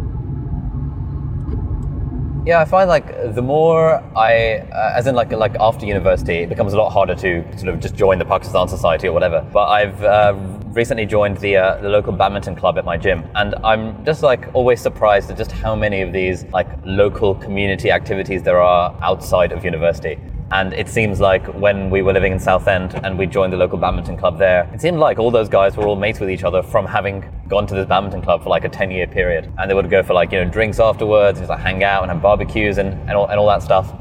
Yeah, 2.45 2.61
I 2.61 2.65
find 2.65 2.89
like 2.89 3.35
the 3.35 3.41
more 3.41 4.03
I, 4.17 4.59
uh, 4.71 4.95
as 4.97 5.07
in 5.07 5.15
like 5.15 5.31
like 5.33 5.55
after 5.61 5.87
university, 5.87 6.39
it 6.39 6.49
becomes 6.49 6.73
a 6.73 6.77
lot 6.77 6.91
harder 6.91 7.15
to 7.15 7.59
sort 7.59 7.69
of 7.73 7.81
just 7.81 7.95
join 7.95 8.19
the 8.19 8.25
Pakistan 8.25 8.69
Society 8.69 9.07
or 9.07 9.13
whatever. 9.13 9.49
But 9.53 9.67
I've 9.69 10.03
uh, 10.03 10.35
recently 10.75 11.07
joined 11.07 11.39
the 11.39 11.57
uh, 11.57 11.81
the 11.81 11.89
local 11.89 12.13
badminton 12.13 12.57
club 12.57 12.79
at 12.79 12.85
my 12.85 12.97
gym, 12.97 13.25
and 13.35 13.55
I'm 13.65 14.05
just 14.05 14.23
like 14.23 14.49
always 14.55 14.81
surprised 14.81 15.31
at 15.31 15.37
just 15.37 15.53
how 15.53 15.75
many 15.75 16.03
of 16.03 16.13
these 16.13 16.45
like 16.47 16.69
local 16.85 17.35
community 17.35 17.91
activities 17.91 18.43
there 18.43 18.61
are 18.61 18.97
outside 19.01 19.53
of 19.53 19.65
university. 19.65 20.19
And 20.51 20.73
it 20.75 20.89
seems 20.89 21.21
like 21.21 21.47
when 21.55 21.91
we 21.91 22.03
were 22.03 22.13
living 22.13 22.33
in 22.33 22.39
Southend 22.39 22.95
and 23.03 23.19
we 23.19 23.27
joined 23.27 23.53
the 23.53 23.57
local 23.57 23.79
badminton 23.79 24.17
club 24.17 24.39
there, 24.39 24.71
it 24.75 24.81
seemed 24.81 24.99
like 24.99 25.19
all 25.19 25.31
those 25.31 25.49
guys 25.49 25.77
were 25.77 25.87
all 25.87 25.97
mates 25.97 26.21
with 26.21 26.31
each 26.31 26.45
other 26.45 26.63
from 26.63 26.87
having 26.87 27.25
gone 27.49 27.67
to 27.67 27.75
this 27.75 27.87
badminton 27.87 28.21
club 28.21 28.43
for 28.43 28.51
like 28.51 28.65
a 28.65 28.69
10 28.69 28.91
year 28.91 29.07
period. 29.07 29.51
And 29.59 29.71
they 29.71 29.75
would 29.75 29.91
go 29.91 30.03
for 30.03 30.13
like, 30.13 30.33
you 30.33 30.45
know, 30.45 30.51
drinks 30.51 30.79
afterwards, 30.79 31.39
and 31.39 31.49
just 31.49 31.51
like 31.51 31.61
hang 31.61 31.83
out 31.83 32.03
and 32.03 32.13
have 32.13 32.21
barbecues 32.21 32.79
and, 32.79 32.93
and, 33.09 33.13
all, 33.13 33.27
and 33.27 33.41
all 33.41 33.49
that 33.49 33.63
stuff. 33.63 33.93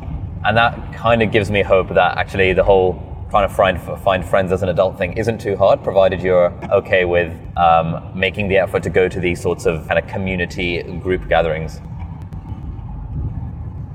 And 0.46 0.58
that 0.58 0.94
kind 0.94 1.24
of 1.24 1.32
gives 1.32 1.50
me 1.50 1.62
hope 1.62 1.88
that 1.90 2.18
actually 2.18 2.52
the 2.54 2.64
whole 2.64 3.13
trying 3.34 3.50
to 3.50 3.56
find, 3.56 4.02
find 4.04 4.24
friends 4.24 4.52
as 4.52 4.62
an 4.62 4.70
adult 4.70 4.96
thing 4.96 5.14
isn't 5.14 5.42
too 5.42 5.56
hard, 5.56 5.82
provided 5.82 6.22
you're 6.22 6.54
okay 6.72 7.04
with 7.04 7.36
um, 7.58 8.12
making 8.14 8.48
the 8.48 8.58
effort 8.58 8.84
to 8.84 8.92
go 8.92 9.10
to 9.10 9.20
these 9.20 9.42
sorts 9.42 9.66
of 9.66 9.88
kind 9.88 9.98
of 9.98 10.08
community 10.08 10.84
group 11.00 11.28
gatherings. 11.28 11.82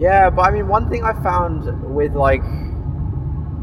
Yeah, 0.01 0.29
but 0.29 0.43
I 0.43 0.51
mean, 0.51 0.67
one 0.67 0.91
thing 0.91 1.05
I 1.05 1.13
found 1.23 1.95
with 1.95 2.17
like 2.17 2.43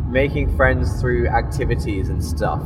making 0.08 0.56
friends 0.56 1.02
through 1.02 1.28
activities 1.28 2.08
and 2.08 2.24
stuff 2.24 2.62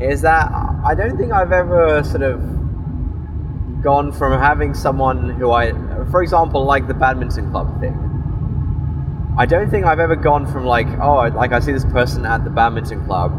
is 0.00 0.20
that 0.22 0.50
I 0.84 0.96
don't 0.96 1.16
think 1.16 1.30
I've 1.30 1.52
ever 1.52 2.02
sort 2.02 2.22
of 2.22 2.40
gone 3.82 4.10
from 4.10 4.32
having 4.32 4.74
someone 4.74 5.30
who 5.30 5.52
I, 5.52 5.70
for 6.10 6.24
example, 6.24 6.64
like 6.64 6.88
the 6.88 6.94
badminton 6.94 7.52
club 7.52 7.78
thing. 7.78 8.09
I 9.40 9.46
don't 9.46 9.70
think 9.70 9.86
I've 9.86 10.00
ever 10.00 10.16
gone 10.16 10.44
from 10.52 10.66
like, 10.66 10.86
oh, 11.00 11.26
like 11.34 11.52
I 11.52 11.60
see 11.60 11.72
this 11.72 11.86
person 11.86 12.26
at 12.26 12.44
the 12.44 12.50
badminton 12.50 13.06
club 13.06 13.32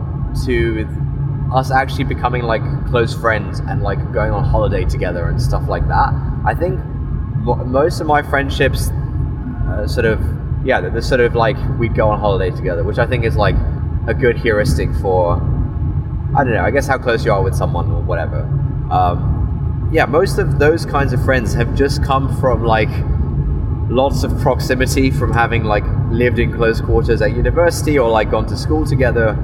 to 0.46 0.88
us 1.54 1.70
actually 1.70 2.06
becoming 2.06 2.42
like 2.42 2.64
close 2.88 3.14
friends 3.14 3.60
and 3.60 3.84
like 3.84 4.12
going 4.12 4.32
on 4.32 4.44
holiday 4.44 4.84
together 4.84 5.30
and 5.30 5.40
stuff 5.40 5.70
like 5.70 5.88
that. 5.90 6.12
I 6.44 6.56
think 6.56 6.84
most 7.46 8.02
of 8.02 8.08
my 8.08 8.24
friendships 8.24 8.90
uh, 9.70 9.88
sort 9.88 10.08
of 10.08 10.20
yeah, 10.66 10.82
the, 10.82 10.90
the 10.90 11.04
sort 11.04 11.20
of 11.20 11.36
like 11.36 11.58
we'd 11.78 11.94
go 11.94 12.10
on 12.10 12.20
holiday 12.20 12.50
together, 12.50 12.84
which 12.84 12.98
I 12.98 13.06
think 13.06 13.24
is 13.24 13.36
like 13.36 13.56
a 14.08 14.16
good 14.16 14.40
heuristic 14.40 14.92
for 15.02 15.36
I 16.36 16.44
don't 16.44 16.54
know, 16.54 16.64
I 16.64 16.72
guess 16.72 16.88
how 16.88 16.98
close 16.98 17.24
you 17.24 17.32
are 17.32 17.44
with 17.44 17.54
someone 17.54 17.92
or 17.92 18.02
whatever. 18.02 18.40
Um, 18.90 19.92
yeah, 19.94 20.06
most 20.08 20.40
of 20.40 20.58
those 20.58 20.84
kinds 20.84 21.14
of 21.14 21.24
friends 21.24 21.54
have 21.54 21.76
just 21.76 22.04
come 22.04 22.36
from 22.40 22.64
like 22.64 22.90
lots 23.92 24.24
of 24.24 24.38
proximity 24.40 25.12
from 25.12 25.34
having 25.34 25.66
like 25.66 25.84
lived 26.10 26.40
in 26.40 26.52
close 26.52 26.80
quarters 26.80 27.22
at 27.22 27.36
university 27.36 28.00
or 28.00 28.10
like 28.10 28.32
gone 28.32 28.46
to 28.48 28.56
school 28.56 28.86
together. 28.86 29.38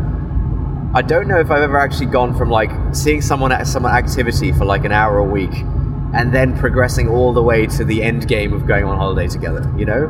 I 0.93 1.01
don't 1.01 1.27
know 1.27 1.39
if 1.39 1.51
I've 1.51 1.61
ever 1.61 1.77
actually 1.77 2.05
gone 2.07 2.35
from 2.35 2.49
like 2.49 2.71
seeing 2.95 3.21
someone 3.21 3.51
at 3.51 3.67
some 3.67 3.85
activity 3.85 4.53
for 4.53 4.63
like 4.63 4.85
an 4.85 4.93
hour 4.93 5.17
a 5.17 5.23
week 5.23 5.53
and 6.13 6.33
then 6.33 6.57
progressing 6.57 7.09
all 7.09 7.33
the 7.33 7.43
way 7.43 7.67
to 7.67 7.83
the 7.83 8.01
end 8.01 8.27
game 8.27 8.53
of 8.53 8.65
going 8.65 8.85
on 8.85 8.97
holiday 8.97 9.27
together, 9.27 9.69
you 9.77 9.85
know? 9.85 10.07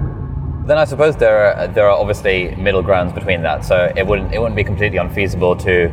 Then 0.68 0.78
I 0.78 0.86
suppose 0.86 1.16
there 1.16 1.56
are, 1.56 1.68
there 1.68 1.90
are 1.90 1.98
obviously 1.98 2.56
middle 2.58 2.84
grounds 2.84 3.14
between 3.14 3.42
that. 3.42 3.66
So 3.66 3.92
it 3.96 4.06
wouldn't 4.06 4.34
it 4.34 4.40
wouldn't 4.40 4.56
be 4.56 4.64
completely 4.64 5.00
unfeasible 5.00 5.56
to 5.58 5.90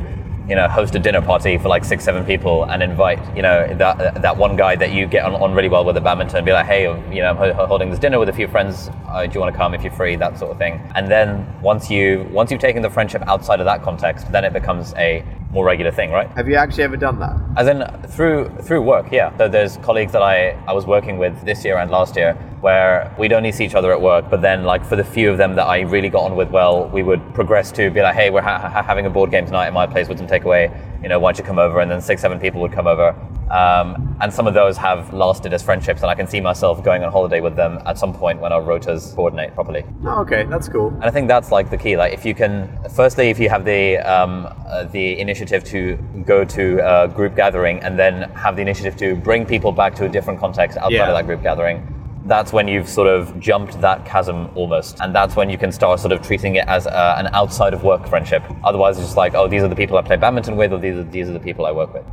you 0.48 0.54
know 0.54 0.68
host 0.68 0.94
a 0.94 0.98
dinner 0.98 1.22
party 1.22 1.56
for 1.56 1.68
like 1.68 1.84
six 1.84 2.04
seven 2.04 2.24
people 2.24 2.64
and 2.64 2.82
invite 2.82 3.18
you 3.36 3.42
know 3.42 3.66
that 3.74 4.20
that 4.20 4.36
one 4.36 4.56
guy 4.56 4.76
that 4.76 4.92
you 4.92 5.06
get 5.06 5.24
on, 5.24 5.34
on 5.34 5.54
really 5.54 5.68
well 5.68 5.84
with 5.84 5.96
at 5.96 6.04
badminton 6.04 6.36
and 6.36 6.46
be 6.46 6.52
like 6.52 6.66
hey 6.66 6.82
you 7.14 7.22
know 7.22 7.30
I'm 7.30 7.68
holding 7.68 7.90
this 7.90 7.98
dinner 7.98 8.18
with 8.18 8.28
a 8.28 8.32
few 8.32 8.48
friends. 8.48 8.90
Uh, 9.08 9.26
do 9.26 9.32
you 9.34 9.40
want 9.40 9.52
to 9.52 9.58
come 9.58 9.74
if 9.74 9.82
you're 9.82 9.92
free? 9.92 10.16
That 10.16 10.38
sort 10.38 10.50
of 10.50 10.58
thing. 10.58 10.80
And 10.94 11.08
then 11.08 11.46
once 11.62 11.90
you 11.90 12.28
once 12.30 12.50
you've 12.50 12.60
taken 12.60 12.82
the 12.82 12.90
friendship 12.90 13.22
outside 13.26 13.60
of 13.60 13.66
that 13.66 13.82
context 13.82 14.30
then 14.32 14.44
it 14.44 14.52
becomes 14.52 14.92
a 14.94 15.24
more 15.54 15.64
regular 15.64 15.92
thing 15.92 16.10
right 16.10 16.28
Have 16.36 16.48
you 16.48 16.56
actually 16.56 16.82
ever 16.84 16.96
done 16.96 17.18
that? 17.20 17.36
as 17.56 17.66
in 17.68 17.78
through 18.08 18.50
through 18.66 18.82
work, 18.82 19.06
yeah. 19.12 19.36
So 19.38 19.48
there's 19.48 19.76
colleagues 19.78 20.12
that 20.12 20.22
I, 20.22 20.50
I 20.66 20.72
was 20.72 20.84
working 20.86 21.16
with 21.18 21.34
this 21.44 21.64
year 21.64 21.78
and 21.78 21.90
last 21.90 22.16
year 22.16 22.34
where 22.60 23.14
we'd 23.18 23.32
only 23.32 23.52
see 23.52 23.64
each 23.64 23.74
other 23.74 23.92
at 23.92 24.00
work, 24.00 24.24
but 24.30 24.40
then 24.42 24.64
like 24.64 24.84
for 24.84 24.96
the 24.96 25.04
few 25.04 25.30
of 25.30 25.38
them 25.38 25.54
that 25.54 25.64
I 25.66 25.80
really 25.82 26.08
got 26.08 26.22
on 26.24 26.34
with 26.34 26.50
well, 26.50 26.88
we 26.88 27.02
would 27.02 27.22
progress 27.34 27.70
to 27.72 27.90
be 27.90 28.00
like, 28.02 28.14
hey, 28.14 28.30
we're 28.30 28.40
ha- 28.42 28.58
ha- 28.58 28.82
having 28.82 29.06
a 29.06 29.10
board 29.10 29.30
game 29.30 29.44
tonight 29.46 29.66
at 29.66 29.72
my 29.72 29.86
place 29.86 30.08
with 30.08 30.18
some 30.18 30.26
takeaway. 30.26 30.70
You 31.04 31.10
know, 31.10 31.18
why 31.18 31.32
don't 31.32 31.38
you 31.38 31.44
come 31.44 31.58
over? 31.58 31.80
And 31.80 31.90
then 31.90 32.00
six, 32.00 32.22
seven 32.22 32.40
people 32.40 32.62
would 32.62 32.72
come 32.72 32.86
over. 32.86 33.08
Um, 33.50 34.16
and 34.22 34.32
some 34.32 34.46
of 34.46 34.54
those 34.54 34.78
have 34.78 35.12
lasted 35.12 35.52
as 35.52 35.62
friendships, 35.62 36.00
and 36.00 36.10
I 36.10 36.14
can 36.14 36.26
see 36.26 36.40
myself 36.40 36.82
going 36.82 37.04
on 37.04 37.12
holiday 37.12 37.42
with 37.42 37.56
them 37.56 37.78
at 37.84 37.98
some 37.98 38.14
point 38.14 38.40
when 38.40 38.52
our 38.52 38.62
rotas 38.62 39.14
coordinate 39.14 39.54
properly. 39.54 39.84
Oh, 40.06 40.20
okay, 40.22 40.44
that's 40.44 40.66
cool. 40.66 40.88
And 40.88 41.04
I 41.04 41.10
think 41.10 41.28
that's 41.28 41.52
like 41.52 41.68
the 41.68 41.76
key. 41.76 41.98
Like 41.98 42.14
if 42.14 42.24
you 42.24 42.34
can, 42.34 42.70
firstly, 42.94 43.28
if 43.28 43.38
you 43.38 43.50
have 43.50 43.66
the 43.66 43.98
um, 43.98 44.48
uh, 44.66 44.84
the 44.84 45.20
initiative 45.20 45.62
to 45.64 45.96
go 46.24 46.42
to 46.42 46.80
a 46.82 47.06
group 47.06 47.36
gathering, 47.36 47.80
and 47.80 47.98
then 47.98 48.30
have 48.30 48.56
the 48.56 48.62
initiative 48.62 48.96
to 48.96 49.14
bring 49.14 49.44
people 49.44 49.72
back 49.72 49.94
to 49.96 50.06
a 50.06 50.08
different 50.08 50.40
context 50.40 50.78
outside 50.78 50.92
Yeah. 50.94 51.08
of 51.10 51.14
that 51.14 51.26
group 51.26 51.42
gathering, 51.42 51.86
that's 52.26 52.52
when 52.52 52.68
you've 52.68 52.88
sort 52.88 53.08
of 53.08 53.38
jumped 53.38 53.80
that 53.80 54.06
chasm 54.06 54.50
almost, 54.54 54.98
and 55.00 55.14
that's 55.14 55.36
when 55.36 55.50
you 55.50 55.58
can 55.58 55.70
start 55.70 56.00
sort 56.00 56.12
of 56.12 56.22
treating 56.26 56.56
it 56.56 56.66
as 56.66 56.86
uh 56.86 57.14
an 57.18 57.28
outside 57.34 57.74
of 57.74 57.84
work 57.84 58.08
friendship. 58.08 58.42
Otherwise, 58.62 58.98
it's 58.98 59.06
just 59.08 59.16
like, 59.16 59.34
oh, 59.34 59.48
these 59.48 59.62
are 59.62 59.68
the 59.68 59.76
people 59.76 59.98
I 59.98 60.02
play 60.02 60.16
badminton 60.16 60.56
with, 60.56 60.72
or 60.72 60.78
these 60.78 60.96
are 60.96 61.04
these 61.04 61.28
are 61.28 61.32
the 61.32 61.40
people 61.40 61.66
I 61.66 61.72
work 61.72 61.92
with. 61.92 62.04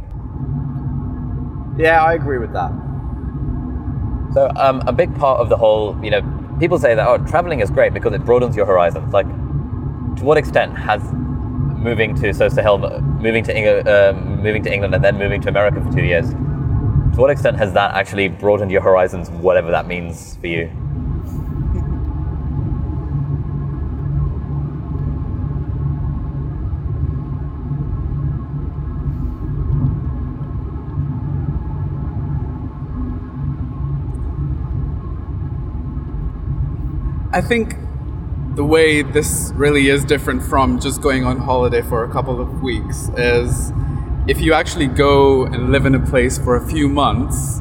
Yeah, 1.78 2.04
I 2.04 2.14
agree 2.14 2.38
with 2.38 2.54
that. 2.54 2.72
So 4.34 4.50
um, 4.56 4.82
a 4.88 4.94
big 4.94 5.14
part 5.16 5.40
of 5.40 5.50
the 5.50 5.58
whole, 5.58 5.98
you 6.04 6.10
know, 6.12 6.22
people 6.60 6.78
say 6.80 6.96
that 6.96 7.08
oh, 7.08 7.18
traveling 7.18 7.60
is 7.60 7.70
great 7.70 7.94
because 7.94 8.14
it 8.14 8.24
broadens 8.26 8.56
your 8.56 8.66
horizons. 8.66 9.14
Like, 9.14 9.28
to 9.28 10.24
what 10.24 10.38
extent 10.38 10.78
has 10.78 11.02
moving 11.82 12.16
to 12.16 12.34
so 12.34 12.48
Sohail, 12.48 12.78
moving 13.20 13.44
to 13.44 13.56
Eng- 13.56 13.88
uh, 13.88 14.14
moving 14.14 14.64
to 14.64 14.74
England 14.74 14.94
and 14.94 15.04
then 15.04 15.18
moving 15.18 15.42
to 15.42 15.50
America 15.50 15.82
for 15.82 15.92
two 15.92 16.04
years, 16.04 16.34
to 17.14 17.20
what 17.20 17.30
extent 17.30 17.58
has 17.58 17.74
that 17.74 17.94
actually 17.94 18.30
broadened 18.30 18.72
your 18.72 18.82
horizons, 18.82 19.30
whatever 19.30 19.72
that 19.72 19.88
means 19.88 20.38
for 20.38 20.48
you? 20.48 20.70
I 37.34 37.40
think 37.40 37.76
the 38.56 38.64
way 38.64 39.02
this 39.02 39.54
really 39.56 39.88
is 39.88 40.04
different 40.04 40.44
from 40.44 40.80
just 40.80 41.02
going 41.02 41.24
on 41.24 41.38
holiday 41.38 41.82
for 41.82 42.04
a 42.04 42.12
couple 42.12 42.42
of 42.42 42.62
weeks 42.62 43.10
is 43.16 43.72
if 44.28 44.40
you 44.40 44.54
actually 44.54 44.88
go 44.88 45.46
and 45.46 45.72
live 45.72 45.86
in 45.86 45.96
a 45.96 46.00
place 46.00 46.38
for 46.38 46.56
a 46.56 46.68
few 46.68 46.88
months 46.88 47.60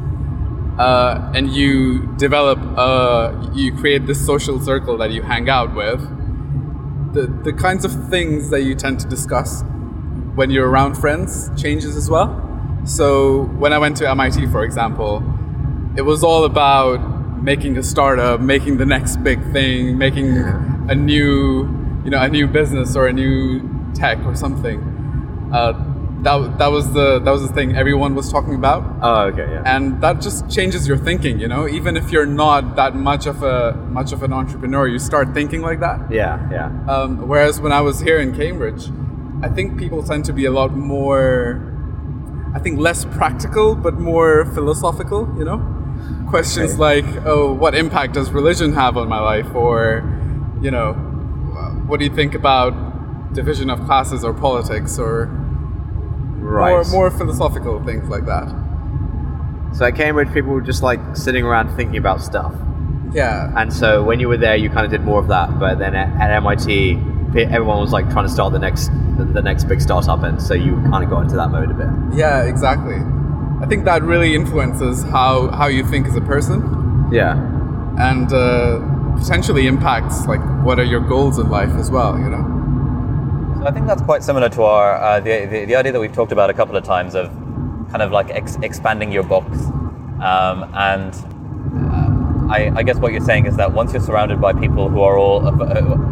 uh, 0.77 1.31
and 1.33 1.51
you 1.51 2.05
develop, 2.17 2.59
uh, 2.77 3.33
you 3.53 3.75
create 3.75 4.05
this 4.05 4.23
social 4.23 4.59
circle 4.59 4.97
that 4.97 5.11
you 5.11 5.21
hang 5.23 5.49
out 5.49 5.73
with, 5.75 5.99
the, 7.13 7.27
the 7.43 7.51
kinds 7.51 7.83
of 7.83 8.09
things 8.09 8.49
that 8.51 8.61
you 8.61 8.75
tend 8.75 8.99
to 8.99 9.07
discuss 9.07 9.63
when 10.35 10.49
you're 10.49 10.69
around 10.69 10.95
friends 10.95 11.49
changes 11.61 11.95
as 11.95 12.09
well. 12.09 12.37
So 12.85 13.43
when 13.57 13.73
I 13.73 13.79
went 13.79 13.97
to 13.97 14.09
MIT, 14.09 14.47
for 14.47 14.63
example, 14.63 15.23
it 15.97 16.03
was 16.03 16.23
all 16.23 16.45
about 16.45 17.43
making 17.43 17.77
a 17.77 17.83
startup, 17.83 18.39
making 18.39 18.77
the 18.77 18.85
next 18.85 19.17
big 19.17 19.41
thing, 19.51 19.97
making 19.97 20.37
a 20.37 20.95
new, 20.95 21.63
you 22.03 22.11
know, 22.11 22.21
a 22.21 22.29
new 22.29 22.47
business 22.47 22.95
or 22.95 23.07
a 23.07 23.13
new 23.13 23.67
tech 23.93 24.19
or 24.25 24.35
something. 24.35 24.79
Uh, 25.51 25.90
that, 26.23 26.57
that 26.59 26.67
was 26.67 26.93
the 26.93 27.19
that 27.19 27.31
was 27.31 27.47
the 27.47 27.53
thing 27.53 27.75
everyone 27.75 28.13
was 28.15 28.31
talking 28.31 28.55
about, 28.55 28.83
Oh, 29.01 29.21
okay, 29.29 29.47
yeah. 29.51 29.63
and 29.75 30.01
that 30.01 30.21
just 30.21 30.49
changes 30.49 30.87
your 30.87 30.97
thinking. 30.97 31.39
You 31.39 31.47
know, 31.47 31.67
even 31.67 31.97
if 31.97 32.11
you're 32.11 32.25
not 32.27 32.75
that 32.75 32.95
much 32.95 33.25
of 33.25 33.41
a 33.43 33.73
much 33.89 34.11
of 34.13 34.21
an 34.23 34.31
entrepreneur, 34.33 34.87
you 34.87 34.99
start 34.99 35.33
thinking 35.33 35.61
like 35.61 35.79
that. 35.79 35.99
yeah, 36.11 36.47
yeah. 36.51 36.67
Um, 36.93 37.27
whereas 37.27 37.59
when 37.59 37.71
I 37.71 37.81
was 37.81 37.99
here 38.01 38.19
in 38.19 38.35
Cambridge, 38.35 38.89
I 39.43 39.49
think 39.49 39.77
people 39.79 40.03
tend 40.03 40.25
to 40.25 40.33
be 40.33 40.45
a 40.45 40.51
lot 40.51 40.75
more, 40.75 41.59
I 42.53 42.59
think 42.59 42.77
less 42.79 43.05
practical, 43.05 43.75
but 43.75 43.95
more 43.95 44.45
philosophical, 44.53 45.21
you 45.37 45.43
know? 45.45 45.59
Questions 46.29 46.77
like, 46.77 47.05
oh, 47.25 47.51
what 47.51 47.73
impact 47.75 48.13
does 48.13 48.31
religion 48.31 48.73
have 48.73 48.95
on 48.97 49.09
my 49.09 49.19
life? 49.19 49.53
Or, 49.55 50.03
you 50.61 50.71
know, 50.71 50.93
what 51.87 51.99
do 51.99 52.05
you 52.05 52.13
think 52.15 52.35
about 52.35 53.33
division 53.33 53.69
of 53.69 53.83
classes 53.85 54.23
or 54.23 54.33
politics 54.33 54.97
or 54.99 55.25
Right. 56.41 56.71
more, 56.71 56.83
more 56.85 57.11
philosophical 57.11 57.83
things 57.83 58.09
like 58.09 58.25
that? 58.25 58.47
So 59.73 59.85
at 59.85 59.95
Cambridge, 59.95 60.33
people 60.33 60.51
were 60.51 60.61
just 60.61 60.83
like 60.83 60.99
sitting 61.15 61.45
around 61.45 61.75
thinking 61.75 61.97
about 61.97 62.21
stuff. 62.21 62.53
Yeah. 63.13 63.51
And 63.55 63.71
so 63.73 64.03
when 64.03 64.19
you 64.19 64.27
were 64.27 64.37
there, 64.37 64.55
you 64.55 64.69
kind 64.69 64.85
of 64.85 64.91
did 64.91 65.01
more 65.03 65.19
of 65.19 65.27
that. 65.29 65.59
But 65.59 65.79
then 65.79 65.95
at, 65.95 66.09
at 66.21 66.31
MIT, 66.31 66.93
everyone 67.35 67.79
was 67.79 67.91
like 67.93 68.09
trying 68.11 68.25
to 68.25 68.31
start 68.31 68.51
the 68.53 68.59
next 68.59 68.89
the, 69.17 69.25
the 69.25 69.41
next 69.41 69.65
big 69.65 69.81
startup, 69.81 70.23
and 70.23 70.41
so 70.41 70.53
you 70.53 70.75
kind 70.89 71.03
of 71.03 71.09
got 71.09 71.21
into 71.23 71.35
that 71.35 71.49
mode 71.51 71.69
a 71.69 71.73
bit. 71.73 71.87
Yeah, 72.17 72.43
exactly. 72.43 72.95
I 73.61 73.65
think 73.67 73.85
that 73.85 74.01
really 74.03 74.33
influences 74.35 75.03
how, 75.03 75.49
how 75.51 75.67
you 75.67 75.85
think 75.85 76.07
as 76.07 76.15
a 76.15 76.21
person 76.21 77.07
Yeah. 77.11 77.33
and 77.99 78.31
uh, 78.33 78.79
potentially 79.19 79.67
impacts 79.67 80.25
like 80.27 80.39
what 80.65 80.79
are 80.79 80.83
your 80.83 81.01
goals 81.01 81.37
in 81.37 81.49
life 81.49 81.69
as 81.71 81.91
well, 81.91 82.17
you 82.17 82.29
know? 82.29 82.60
So 83.61 83.67
I 83.67 83.71
think 83.71 83.85
that's 83.85 84.01
quite 84.01 84.23
similar 84.23 84.49
to 84.49 84.63
our 84.63 84.95
uh, 84.95 85.19
the, 85.19 85.45
the 85.45 85.65
the 85.65 85.75
idea 85.75 85.91
that 85.91 85.99
we've 85.99 86.11
talked 86.11 86.31
about 86.31 86.49
a 86.49 86.53
couple 86.53 86.75
of 86.75 86.83
times 86.83 87.13
of 87.13 87.27
kind 87.91 88.01
of 88.01 88.11
like 88.11 88.31
ex- 88.31 88.57
expanding 88.63 89.11
your 89.11 89.21
box, 89.21 89.55
um, 90.19 90.67
and 90.73 91.13
uh, 91.93 92.51
I, 92.51 92.71
I 92.77 92.81
guess 92.81 92.97
what 92.97 93.11
you're 93.11 93.21
saying 93.21 93.45
is 93.45 93.57
that 93.57 93.71
once 93.71 93.93
you're 93.93 94.01
surrounded 94.01 94.41
by 94.41 94.53
people 94.53 94.89
who 94.89 95.01
are 95.01 95.15
all 95.15 95.45
uh, 95.47 95.53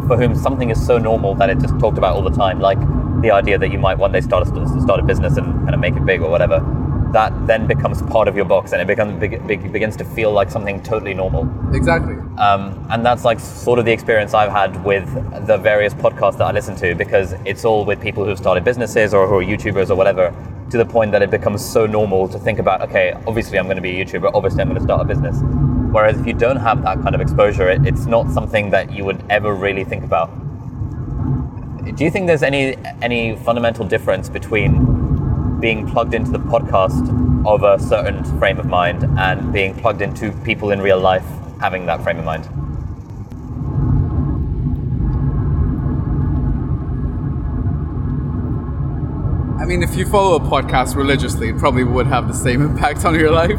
for 0.06 0.16
whom 0.16 0.36
something 0.36 0.70
is 0.70 0.86
so 0.86 0.96
normal 0.96 1.34
that 1.34 1.50
it's 1.50 1.60
just 1.60 1.76
talked 1.80 1.98
about 1.98 2.14
all 2.14 2.22
the 2.22 2.30
time, 2.30 2.60
like 2.60 2.78
the 3.20 3.32
idea 3.32 3.58
that 3.58 3.72
you 3.72 3.80
might 3.80 3.98
one 3.98 4.12
day 4.12 4.20
start 4.20 4.46
a 4.46 4.80
start 4.80 5.00
a 5.00 5.02
business 5.02 5.36
and 5.36 5.46
kind 5.62 5.74
of 5.74 5.80
make 5.80 5.96
it 5.96 6.06
big 6.06 6.22
or 6.22 6.30
whatever, 6.30 6.60
that 7.12 7.46
then 7.46 7.66
becomes 7.66 8.02
part 8.02 8.28
of 8.28 8.36
your 8.36 8.44
box 8.44 8.72
and 8.72 8.80
it 8.80 8.86
becomes 8.86 9.18
begins 9.20 9.96
to 9.96 10.04
feel 10.04 10.32
like 10.32 10.50
something 10.50 10.82
totally 10.82 11.14
normal. 11.14 11.48
Exactly. 11.74 12.14
Um, 12.38 12.86
and 12.90 13.04
that's 13.04 13.24
like 13.24 13.40
sort 13.40 13.78
of 13.78 13.84
the 13.84 13.92
experience 13.92 14.34
I've 14.34 14.52
had 14.52 14.84
with 14.84 15.06
the 15.46 15.56
various 15.56 15.94
podcasts 15.94 16.38
that 16.38 16.44
I 16.44 16.52
listen 16.52 16.76
to 16.76 16.94
because 16.94 17.34
it's 17.44 17.64
all 17.64 17.84
with 17.84 18.00
people 18.00 18.24
who've 18.24 18.38
started 18.38 18.64
businesses 18.64 19.12
or 19.12 19.26
who 19.26 19.36
are 19.36 19.44
YouTubers 19.44 19.90
or 19.90 19.96
whatever 19.96 20.34
to 20.70 20.78
the 20.78 20.84
point 20.84 21.10
that 21.12 21.22
it 21.22 21.30
becomes 21.30 21.64
so 21.64 21.84
normal 21.84 22.28
to 22.28 22.38
think 22.38 22.60
about, 22.60 22.80
okay, 22.82 23.12
obviously 23.26 23.58
I'm 23.58 23.66
going 23.66 23.76
to 23.76 23.82
be 23.82 24.00
a 24.00 24.04
YouTuber, 24.04 24.30
obviously 24.32 24.60
I'm 24.62 24.68
going 24.68 24.78
to 24.78 24.84
start 24.84 25.00
a 25.00 25.04
business. 25.04 25.36
Whereas 25.90 26.20
if 26.20 26.26
you 26.26 26.32
don't 26.32 26.58
have 26.58 26.82
that 26.82 27.02
kind 27.02 27.14
of 27.14 27.20
exposure, 27.20 27.68
it, 27.68 27.84
it's 27.84 28.06
not 28.06 28.30
something 28.30 28.70
that 28.70 28.92
you 28.92 29.04
would 29.04 29.24
ever 29.28 29.52
really 29.54 29.82
think 29.82 30.04
about. 30.04 30.30
Do 31.96 32.04
you 32.04 32.10
think 32.10 32.28
there's 32.28 32.44
any 32.44 32.76
any 33.02 33.34
fundamental 33.36 33.84
difference 33.84 34.28
between 34.28 34.99
being 35.60 35.86
plugged 35.86 36.14
into 36.14 36.30
the 36.30 36.38
podcast 36.38 37.06
of 37.46 37.62
a 37.62 37.78
certain 37.78 38.24
frame 38.38 38.58
of 38.58 38.66
mind 38.66 39.04
and 39.18 39.52
being 39.52 39.74
plugged 39.74 40.02
into 40.02 40.32
people 40.42 40.70
in 40.70 40.80
real 40.80 40.98
life 40.98 41.24
having 41.60 41.86
that 41.86 42.02
frame 42.02 42.18
of 42.18 42.24
mind? 42.24 42.48
I 49.60 49.66
mean, 49.66 49.82
if 49.82 49.94
you 49.94 50.06
follow 50.06 50.36
a 50.36 50.40
podcast 50.40 50.96
religiously, 50.96 51.50
it 51.50 51.58
probably 51.58 51.84
would 51.84 52.06
have 52.06 52.26
the 52.26 52.34
same 52.34 52.62
impact 52.70 53.04
on 53.04 53.14
your 53.14 53.30
life. 53.30 53.58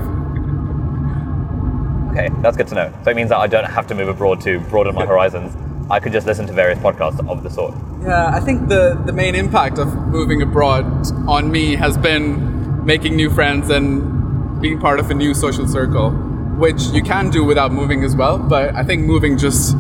Okay, 2.12 2.29
that's 2.41 2.58
good 2.58 2.67
to 2.67 2.75
know. 2.75 2.93
So 3.03 3.12
it 3.12 3.15
means 3.15 3.29
that 3.29 3.38
I 3.38 3.48
don't 3.48 3.63
have 3.63 3.88
to 3.88 3.96
move 3.96 4.10
abroad 4.10 4.41
to 4.41 4.60
broaden 4.60 4.96
my 4.96 5.05
horizons. 5.13 5.55
I 5.91 6.00
could 6.00 6.13
just 6.13 6.25
listen 6.25 6.48
to 6.48 6.53
various 6.53 6.79
podcasts 6.79 7.19
of 7.29 7.43
the 7.43 7.50
sort. 7.50 7.75
Yeah, 8.01 8.27
I 8.33 8.39
think 8.39 8.69
the, 8.69 9.00
the 9.05 9.12
main 9.13 9.36
impact 9.36 9.77
of 9.77 9.93
moving 10.07 10.41
abroad 10.41 10.86
on 11.27 11.51
me 11.51 11.75
has 11.75 11.98
been 11.98 12.86
making 12.86 13.15
new 13.15 13.29
friends 13.29 13.69
and 13.69 14.62
being 14.62 14.79
part 14.79 15.00
of 15.00 15.12
a 15.12 15.13
new 15.13 15.33
social 15.33 15.67
circle, 15.67 16.12
which 16.57 16.81
you 16.93 17.03
can 17.03 17.29
do 17.29 17.43
without 17.43 17.71
moving 17.74 18.03
as 18.03 18.15
well. 18.15 18.38
But 18.39 18.74
I 18.74 18.83
think 18.83 19.05
moving 19.05 19.38
just 19.38 19.75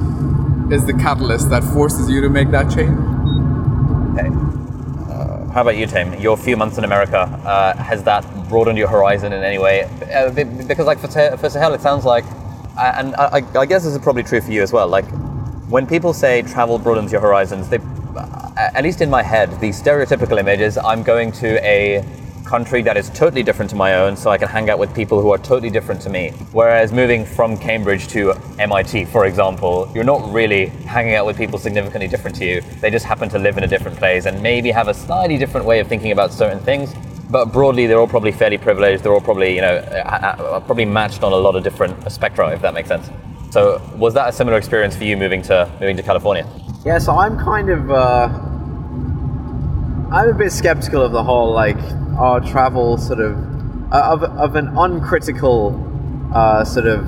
is 0.69 0.85
the 0.85 0.93
catalyst 0.99 1.49
that 1.49 1.63
forces 1.63 2.09
you 2.09 2.19
to 2.21 2.29
make 2.29 2.51
that 2.51 2.69
change. 2.69 2.97
Okay. 4.11 4.27
Uh, 5.11 5.49
how 5.53 5.61
about 5.61 5.77
you, 5.77 5.87
Tim? 5.87 6.13
Your 6.19 6.35
few 6.37 6.57
months 6.57 6.77
in 6.77 6.83
America, 6.83 7.19
uh, 7.45 7.75
has 7.77 8.03
that 8.03 8.23
broadened 8.49 8.77
your 8.77 8.87
horizon 8.89 9.31
in 9.33 9.43
any 9.43 9.57
way? 9.59 9.83
Uh, 10.13 10.29
because, 10.31 10.85
like, 10.85 10.99
for, 10.99 11.07
for 11.37 11.49
Sohail, 11.49 11.73
it 11.73 11.81
sounds 11.81 12.03
like, 12.05 12.25
uh, 12.77 12.93
and 12.97 13.15
I, 13.15 13.37
I- 13.39 13.59
I 13.59 13.65
guess 13.65 13.83
this 13.85 13.93
is 13.93 13.99
probably 13.99 14.23
true 14.23 14.41
for 14.41 14.51
you 14.51 14.61
as 14.61 14.71
well, 14.73 14.87
like, 14.87 15.05
when 15.71 15.87
people 15.87 16.11
say 16.11 16.41
travel 16.41 16.77
broadens 16.77 17.13
your 17.13 17.21
horizons, 17.21 17.69
they, 17.69 17.79
uh, 18.17 18.51
at 18.57 18.83
least 18.83 18.99
in 18.99 19.09
my 19.09 19.23
head, 19.23 19.49
the 19.61 19.69
stereotypical 19.69 20.37
image 20.37 20.59
is 20.59 20.77
I'm 20.77 21.01
going 21.01 21.31
to 21.43 21.65
a 21.65 22.03
country 22.45 22.81
that 22.81 22.97
is 22.97 23.09
totally 23.11 23.41
different 23.41 23.69
to 23.69 23.77
my 23.77 23.95
own, 23.95 24.17
so 24.17 24.29
I 24.29 24.37
can 24.37 24.49
hang 24.49 24.69
out 24.69 24.79
with 24.79 24.93
people 24.93 25.21
who 25.21 25.31
are 25.31 25.37
totally 25.37 25.69
different 25.69 26.01
to 26.01 26.09
me. 26.09 26.31
Whereas 26.51 26.91
moving 26.91 27.23
from 27.23 27.57
Cambridge 27.57 28.09
to 28.09 28.33
MIT, 28.59 29.05
for 29.05 29.25
example, 29.25 29.89
you're 29.95 30.03
not 30.03 30.33
really 30.33 30.65
hanging 30.65 31.15
out 31.15 31.25
with 31.25 31.37
people 31.37 31.57
significantly 31.57 32.09
different 32.09 32.35
to 32.39 32.45
you. 32.45 32.59
They 32.81 32.89
just 32.89 33.05
happen 33.05 33.29
to 33.29 33.39
live 33.39 33.57
in 33.57 33.63
a 33.63 33.67
different 33.67 33.97
place 33.97 34.25
and 34.25 34.43
maybe 34.43 34.71
have 34.71 34.89
a 34.89 34.93
slightly 34.93 35.37
different 35.37 35.65
way 35.65 35.79
of 35.79 35.87
thinking 35.87 36.11
about 36.11 36.33
certain 36.33 36.59
things. 36.59 36.93
But 37.29 37.53
broadly, 37.53 37.87
they're 37.87 37.99
all 37.99 38.09
probably 38.09 38.33
fairly 38.33 38.57
privileged. 38.57 39.03
They're 39.03 39.13
all 39.13 39.21
probably, 39.21 39.55
you 39.55 39.61
know, 39.61 39.77
uh, 39.77 40.35
uh, 40.37 40.59
probably 40.59 40.83
matched 40.83 41.23
on 41.23 41.31
a 41.31 41.37
lot 41.37 41.55
of 41.55 41.63
different 41.63 42.11
spectra, 42.11 42.49
if 42.51 42.61
that 42.61 42.73
makes 42.73 42.89
sense. 42.89 43.09
So, 43.51 43.81
was 43.97 44.13
that 44.13 44.29
a 44.29 44.31
similar 44.31 44.57
experience 44.57 44.95
for 44.95 45.03
you 45.03 45.17
moving 45.17 45.41
to 45.43 45.69
moving 45.81 45.97
to 45.97 46.03
California? 46.03 46.47
Yeah, 46.85 46.99
so 46.99 47.11
I'm 47.17 47.37
kind 47.37 47.69
of 47.69 47.91
uh, 47.91 48.29
I'm 50.09 50.29
a 50.29 50.33
bit 50.33 50.53
skeptical 50.53 51.01
of 51.01 51.11
the 51.11 51.21
whole 51.21 51.51
like 51.51 51.77
our 52.17 52.39
travel 52.39 52.97
sort 52.97 53.19
of 53.19 53.35
uh, 53.91 54.13
of 54.13 54.23
of 54.23 54.55
an 54.55 54.69
uncritical 54.77 55.75
uh, 56.33 56.63
sort 56.63 56.87
of 56.87 57.05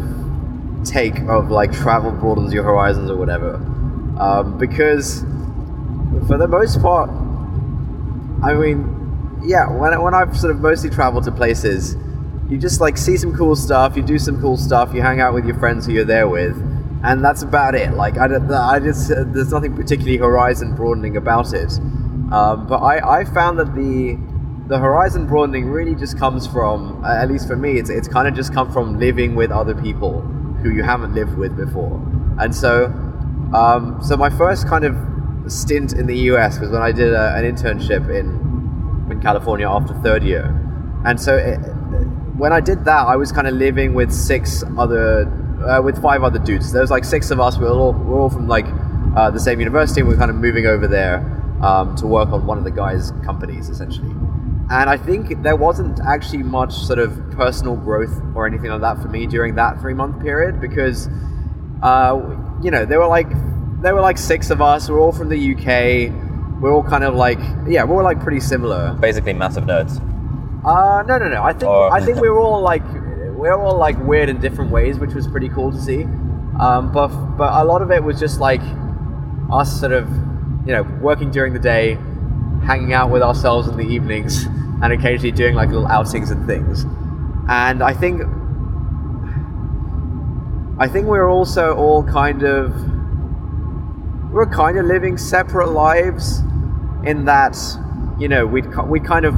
take 0.84 1.18
of 1.30 1.50
like 1.50 1.72
travel 1.72 2.12
broadens 2.12 2.52
your 2.54 2.66
horizons 2.66 3.10
or 3.10 3.16
whatever, 3.16 3.56
um, 4.20 4.58
because 4.58 5.22
for 6.28 6.38
the 6.38 6.48
most 6.48 6.82
part, 6.82 7.10
I 8.44 8.54
mean, 8.54 9.40
yeah, 9.46 9.70
when 9.70 10.00
when 10.02 10.14
I've 10.14 10.38
sort 10.38 10.52
of 10.52 10.60
mostly 10.60 10.90
traveled 10.90 11.24
to 11.24 11.32
places, 11.32 11.96
you 12.50 12.58
just 12.58 12.82
like 12.82 12.98
see 12.98 13.18
some 13.18 13.36
cool 13.36 13.56
stuff, 13.56 13.96
you 13.96 14.04
do 14.04 14.20
some 14.20 14.40
cool 14.40 14.58
stuff, 14.58 14.94
you 14.94 15.02
hang 15.02 15.20
out 15.20 15.34
with 15.34 15.46
your 15.46 15.58
friends 15.58 15.86
who 15.86 15.94
you're 15.94 16.06
there 16.06 16.28
with, 16.28 16.56
and 17.04 17.24
that's 17.24 17.42
about 17.44 17.76
it. 17.76 17.94
Like 17.94 18.18
I, 18.18 18.28
don't, 18.28 18.52
I 18.52 18.80
just 18.80 19.12
uh, 19.12 19.24
there's 19.28 19.52
nothing 19.52 19.76
particularly 19.76 20.18
horizon 20.18 20.76
broadening 20.76 21.18
about 21.18 21.54
it. 21.54 21.72
Um, 22.32 22.68
but 22.68 22.78
I, 22.78 23.22
I 23.22 23.26
found 23.26 23.60
that 23.60 23.76
the 23.76 24.18
the 24.68 24.80
horizon 24.80 25.28
broadening 25.28 25.70
really 25.70 25.94
just 25.94 26.18
comes 26.18 26.48
from, 26.48 27.04
at 27.04 27.30
least 27.30 27.48
for 27.48 27.56
me, 27.56 27.78
it's 27.78 27.90
it's 27.90 28.08
kind 28.08 28.28
of 28.28 28.34
just 28.34 28.54
come 28.54 28.72
from 28.72 29.00
living 29.00 29.36
with 29.36 29.52
other 29.52 29.76
people 29.76 30.22
who 30.62 30.72
you 30.72 30.84
haven't 30.84 31.14
lived 31.14 31.38
with 31.38 31.56
before, 31.58 32.02
and 32.40 32.56
so 32.56 32.86
um, 33.54 34.00
so 34.02 34.18
my 34.18 34.30
first 34.30 34.68
kind 34.68 34.86
of 34.86 34.96
stint 35.52 35.94
in 35.94 36.08
the 36.08 36.18
US 36.32 36.60
was 36.60 36.72
when 36.72 36.82
I 36.82 36.92
did 36.92 37.14
a, 37.14 37.36
an 37.36 37.44
internship 37.44 38.10
in 38.10 38.42
in 39.12 39.22
California 39.22 39.70
after 39.70 39.94
third 39.96 40.24
year, 40.24 40.46
and 41.06 41.20
so 41.20 41.36
it, 41.36 41.60
when 42.38 42.52
I 42.52 42.60
did 42.60 42.86
that, 42.86 43.08
I 43.08 43.16
was 43.16 43.32
kind 43.32 43.48
of 43.48 43.54
living 43.54 43.94
with 43.94 44.12
six 44.12 44.64
other, 44.78 45.28
uh, 45.68 45.82
with 45.82 46.02
five 46.02 46.24
other 46.24 46.40
dudes. 46.40 46.72
There 46.72 46.82
was 46.82 46.92
like 46.92 47.06
six 47.06 47.32
of 47.32 47.40
us. 47.40 47.58
We 47.58 47.66
were 47.66 47.72
all, 47.72 47.94
we 47.94 48.06
were 48.06 48.20
all 48.20 48.30
from 48.30 48.48
like 48.48 48.66
uh, 49.16 49.30
the 49.30 49.40
same 49.40 49.60
university. 49.60 50.02
We 50.02 50.10
were 50.10 50.18
kind 50.18 50.32
of 50.32 50.38
moving 50.38 50.66
over 50.66 50.88
there 50.88 51.20
um, 51.62 51.96
to 51.98 52.08
work 52.08 52.30
on 52.30 52.46
one 52.46 52.58
of 52.58 52.64
the 52.64 52.72
guys' 52.72 53.12
companies, 53.24 53.70
essentially. 53.70 54.12
And 54.70 54.90
I 54.90 54.98
think 54.98 55.44
there 55.44 55.56
wasn't 55.56 56.00
actually 56.00 56.42
much 56.44 56.74
sort 56.74 56.98
of 56.98 57.32
personal 57.32 57.76
growth 57.76 58.22
or 58.34 58.48
anything 58.48 58.72
like 58.72 58.82
that 58.82 59.00
for 59.02 59.10
me 59.10 59.28
during 59.28 59.56
that 59.56 59.80
three 59.80 59.94
month 59.94 60.22
period 60.22 60.60
because, 60.60 61.10
uh, 61.84 62.20
you 62.62 62.72
know, 62.72 62.86
there 62.86 63.00
were 63.00 63.08
like 63.08 63.30
there 63.82 63.94
were 63.94 64.02
like 64.02 64.18
six 64.18 64.50
of 64.50 64.62
us. 64.62 64.90
We're 64.90 65.00
all 65.00 65.12
from 65.12 65.30
the 65.30 65.54
UK. 65.54 66.62
We're 66.62 66.74
all 66.74 66.84
kind 66.84 67.04
of 67.04 67.14
like 67.14 67.40
yeah, 67.68 67.84
we're 67.84 67.98
all 67.98 68.04
like 68.04 68.22
pretty 68.22 68.40
similar. 68.40 68.94
Basically, 68.94 69.34
massive 69.34 69.66
nerds. 69.66 70.02
Uh, 70.66 71.04
no, 71.08 71.18
no, 71.18 71.28
no. 71.30 71.44
I 71.44 71.52
think 71.54 71.72
Or- 71.72 71.92
I 71.94 72.00
think 72.00 72.20
we 72.22 72.30
were 72.30 72.40
all 72.40 72.62
like 72.62 72.84
we 72.94 73.50
were 73.50 73.54
all 73.60 73.78
like 73.78 73.98
weird 74.00 74.30
in 74.30 74.40
different 74.40 74.72
ways, 74.72 74.98
which 75.00 75.14
was 75.14 75.28
pretty 75.28 75.50
cool 75.50 75.72
to 75.72 75.80
see. 75.82 76.04
Um, 76.60 76.92
but 76.92 77.08
but 77.38 77.52
a 77.62 77.66
lot 77.66 77.82
of 77.82 77.92
it 77.92 78.04
was 78.04 78.20
just 78.20 78.40
like 78.40 78.62
us 79.52 79.80
sort 79.80 79.92
of 79.92 80.08
you 80.66 80.72
know 80.74 80.84
working 81.02 81.32
during 81.32 81.54
the 81.54 81.60
day, 81.60 81.98
hanging 82.66 82.94
out 82.94 83.10
with 83.10 83.22
ourselves 83.22 83.68
in 83.68 83.76
the 83.76 83.86
evenings, 83.86 84.46
and 84.82 84.94
occasionally 84.94 85.32
doing 85.32 85.56
like 85.56 85.70
little 85.70 85.88
outings 85.88 86.32
and 86.32 86.46
things. 86.48 86.86
And 87.50 87.84
I 87.84 87.94
think 87.94 88.22
I 90.80 90.88
think 90.88 91.08
we're 91.08 91.30
also 91.30 91.76
all 91.76 92.04
kind 92.04 92.44
of 92.44 92.74
we're 94.32 94.48
kind 94.48 94.78
of 94.78 94.86
living 94.86 95.18
separate 95.18 95.70
lives 95.70 96.40
in 97.04 97.26
that 97.26 97.58
you 98.18 98.28
know 98.28 98.46
we'd 98.46 98.66
we 98.88 99.00
kind 99.00 99.26
of 99.26 99.36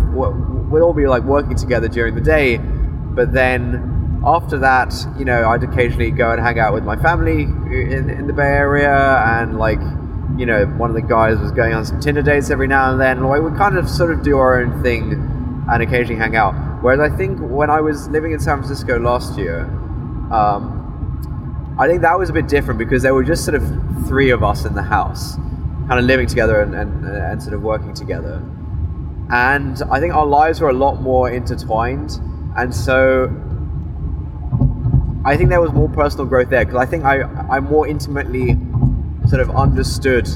we'd 0.76 0.82
all 0.82 0.94
be 0.94 1.08
like 1.08 1.24
working 1.24 1.56
together 1.56 1.88
during 1.88 2.14
the 2.16 2.22
day. 2.22 2.58
But 2.58 3.34
then 3.34 4.22
after 4.26 4.58
that 4.60 4.94
you 5.18 5.26
know 5.26 5.48
I'd 5.50 5.64
occasionally 5.64 6.12
go 6.12 6.32
and 6.32 6.42
hang 6.42 6.60
out 6.60 6.74
with 6.74 6.84
my 6.84 6.96
family 6.96 7.44
in, 7.44 8.10
in 8.10 8.28
the 8.28 8.34
Bay 8.34 8.44
Area. 8.44 9.24
And 9.26 9.58
like 9.58 9.80
you 10.38 10.46
know 10.46 10.66
one 10.78 10.90
of 10.90 10.96
the 10.96 11.02
guys 11.02 11.40
was 11.40 11.52
going 11.52 11.74
on 11.74 11.86
some 11.86 12.00
Tinder 12.00 12.22
dates 12.22 12.50
every 12.50 12.68
now 12.68 12.92
and 12.92 13.02
then. 13.02 13.24
Like 13.24 13.42
we 13.42 13.52
kind 13.58 13.78
of 13.78 13.90
sort 13.90 14.12
of 14.12 14.22
do 14.22 14.38
our 14.38 14.62
own 14.62 14.84
thing 14.84 15.14
and 15.72 15.82
occasionally 15.82 16.20
hang 16.20 16.36
out. 16.36 16.54
Whereas 16.84 17.00
I 17.00 17.16
think 17.16 17.40
when 17.40 17.70
I 17.70 17.82
was 17.82 18.08
living 18.10 18.34
in 18.34 18.40
San 18.40 18.58
Francisco 18.58 19.00
last 19.00 19.38
year 19.38 19.66
um, 20.32 21.76
I 21.78 21.88
think 21.88 22.02
that 22.02 22.18
was 22.18 22.30
a 22.30 22.34
bit 22.34 22.48
different 22.48 22.78
because 22.78 23.04
there 23.04 23.14
were 23.14 23.24
just 23.24 23.44
sort 23.44 23.56
of 23.56 24.08
three 24.08 24.30
of 24.32 24.44
us 24.44 24.66
in 24.66 24.74
the 24.74 24.82
house, 24.82 25.36
kind 25.88 26.00
of 26.00 26.06
living 26.06 26.26
together 26.28 26.62
and, 26.62 26.74
and, 26.74 27.06
and 27.06 27.42
sort 27.42 27.54
of 27.54 27.62
working 27.62 27.94
together. 27.94 28.42
And 29.32 29.82
I 29.92 30.00
think 30.00 30.14
our 30.14 30.26
lives 30.26 30.62
were 30.62 30.70
a 30.70 30.74
lot 30.74 31.02
more 31.02 31.30
intertwined. 31.30 32.20
And 32.56 32.74
so 32.74 33.28
I 35.26 35.36
think 35.38 35.50
there 35.50 35.60
was 35.62 35.72
more 35.72 35.90
personal 35.90 36.28
growth 36.28 36.50
there 36.50 36.64
because 36.64 36.80
I 36.80 36.86
think 36.86 37.04
I 37.04 37.24
I 37.24 37.60
more 37.60 37.88
intimately 37.88 38.58
sort 39.28 39.42
of 39.42 39.50
understood 39.56 40.28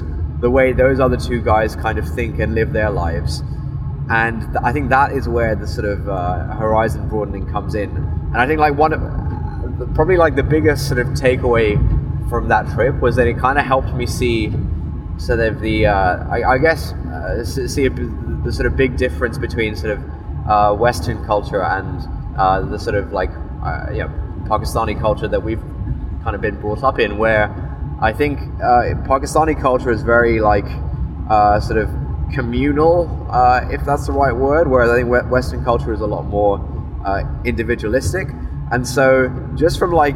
the 0.42 0.50
way 0.50 0.74
those 0.74 1.00
other 1.00 1.16
two 1.18 1.42
guys 1.42 1.76
kind 1.76 2.00
of 2.00 2.10
think 2.10 2.40
and 2.40 2.56
live 2.56 2.74
their 2.74 2.90
lives, 2.90 3.44
and 4.10 4.42
th- 4.42 4.56
I 4.64 4.72
think 4.72 4.90
that 4.90 5.12
is 5.12 5.30
where 5.30 5.56
the 5.56 5.68
sort 5.68 5.86
of 5.86 6.10
uh, 6.10 6.56
horizon 6.56 7.08
broadening 7.08 7.46
comes 7.52 7.76
in. 7.76 7.90
And 7.92 8.38
I 8.38 8.48
think 8.48 8.60
like 8.60 8.76
one 8.76 8.94
of 8.94 9.02
probably 9.94 10.18
like 10.18 10.36
the 10.36 10.44
biggest 10.44 10.88
sort 10.88 11.00
of 11.00 11.08
takeaway 11.10 11.78
from 12.28 12.48
that 12.48 12.68
trip 12.74 13.00
was 13.00 13.16
that 13.18 13.28
it 13.28 13.38
kind 13.38 13.60
of 13.60 13.66
helped 13.66 13.94
me 13.94 14.08
see 14.08 14.48
sort 15.20 15.40
of 15.42 15.60
the 15.60 15.86
uh, 15.86 16.24
I, 16.30 16.54
I 16.54 16.58
guess 16.58 16.94
uh, 16.94 17.44
see 17.44 17.86
a, 17.86 17.90
the 17.90 18.52
sort 18.52 18.66
of 18.66 18.76
big 18.76 18.98
difference 18.98 19.38
between 19.38 19.76
sort 19.76 19.98
of 19.98 20.04
uh, 20.50 20.74
Western 20.74 21.24
culture 21.26 21.62
and 21.62 22.08
uh, 22.38 22.62
the 22.62 22.80
sort 22.80 22.96
of 22.96 23.12
like 23.12 23.30
uh, 23.64 23.88
you 23.92 24.00
know, 24.00 24.10
Pakistani 24.46 25.00
culture 25.00 25.28
that 25.28 25.44
we've 25.44 25.62
kind 26.24 26.36
of 26.36 26.42
been 26.42 26.60
brought 26.60 26.84
up 26.84 27.00
in, 27.00 27.18
where 27.18 27.54
I 28.02 28.14
think 28.14 28.40
uh, 28.64 28.96
Pakistani 29.06 29.60
culture 29.60 29.92
is 29.92 30.02
very 30.02 30.40
like 30.40 30.66
sort 31.62 31.78
of 31.78 31.90
communal, 32.34 33.06
if 33.70 33.84
that's 33.86 34.08
the 34.08 34.14
right 34.14 34.36
word, 34.36 34.68
whereas 34.68 34.90
I 34.90 34.96
think 34.96 35.10
Western 35.30 35.64
culture 35.64 35.94
is 35.94 36.02
a 36.02 36.08
lot 36.08 36.26
more 36.26 36.58
individualistic. 37.44 38.30
And 38.72 38.88
so, 38.88 39.30
just 39.56 39.80
from 39.80 39.92
like 39.92 40.16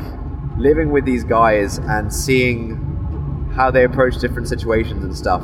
living 0.58 0.92
with 0.92 1.06
these 1.06 1.24
guys 1.24 1.80
and 1.80 2.14
seeing 2.14 2.93
how 3.54 3.72
they 3.72 3.84
approach 3.84 4.18
different 4.20 4.48
situations 4.48 5.04
and 5.04 5.16
stuff, 5.16 5.42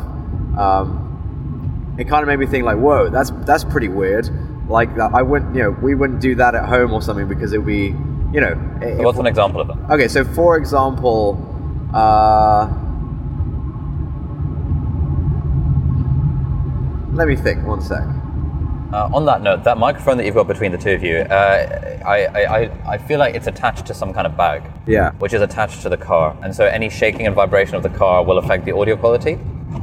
um, 0.58 1.96
it 2.00 2.08
kind 2.08 2.22
of 2.22 2.28
made 2.28 2.40
me 2.40 2.46
think 2.46 2.66
like, 2.66 2.78
whoa, 2.78 3.10
that's 3.10 3.32
that's 3.46 3.64
pretty 3.64 3.90
weird. 3.90 4.30
Like 4.70 4.98
I 4.98 5.22
wouldn't, 5.22 5.56
you 5.56 5.64
know, 5.64 5.72
we 5.72 5.96
wouldn't 5.96 6.22
do 6.22 6.36
that 6.36 6.56
at 6.56 6.66
home 6.66 6.94
or 6.94 7.02
something 7.02 7.28
because 7.28 7.54
it 7.54 7.58
would 7.58 7.68
be, 7.68 7.88
you 8.34 8.42
know. 8.42 8.54
what's 9.04 9.18
an 9.18 9.26
example 9.26 9.62
of 9.62 9.68
that? 9.68 9.94
Okay, 9.94 10.08
so 10.08 10.24
for 10.24 10.58
example, 10.58 11.38
uh, 11.94 12.68
let 17.14 17.28
me 17.28 17.36
think. 17.36 17.66
One 17.66 17.82
sec. 17.82 18.04
Uh, 18.92 19.08
on 19.14 19.24
that 19.26 19.42
note, 19.44 19.64
that 19.64 19.78
microphone 19.78 20.18
that 20.18 20.26
you've 20.26 20.34
got 20.34 20.48
between 20.48 20.72
the 20.72 20.78
two 20.78 20.92
of 20.92 21.04
you, 21.04 21.18
uh, 21.18 22.00
I, 22.06 22.26
I, 22.26 22.94
I- 22.94 22.98
feel 22.98 23.20
like 23.20 23.36
it's 23.36 23.46
attached 23.46 23.86
to 23.86 23.94
some 23.94 24.14
kind 24.14 24.26
of 24.26 24.36
bag. 24.36 24.64
Yeah. 24.88 25.12
Which 25.20 25.34
is 25.34 25.42
attached 25.42 25.82
to 25.84 25.90
the 25.90 25.98
car. 25.98 26.36
And 26.42 26.56
so 26.56 26.66
any 26.66 26.90
shaking 26.90 27.28
and 27.28 27.36
vibration 27.36 27.76
of 27.76 27.84
the 27.84 27.90
car 27.90 28.24
will 28.24 28.40
affect 28.40 28.66
the 28.66 28.76
audio 28.76 28.96
quality. 28.98 29.38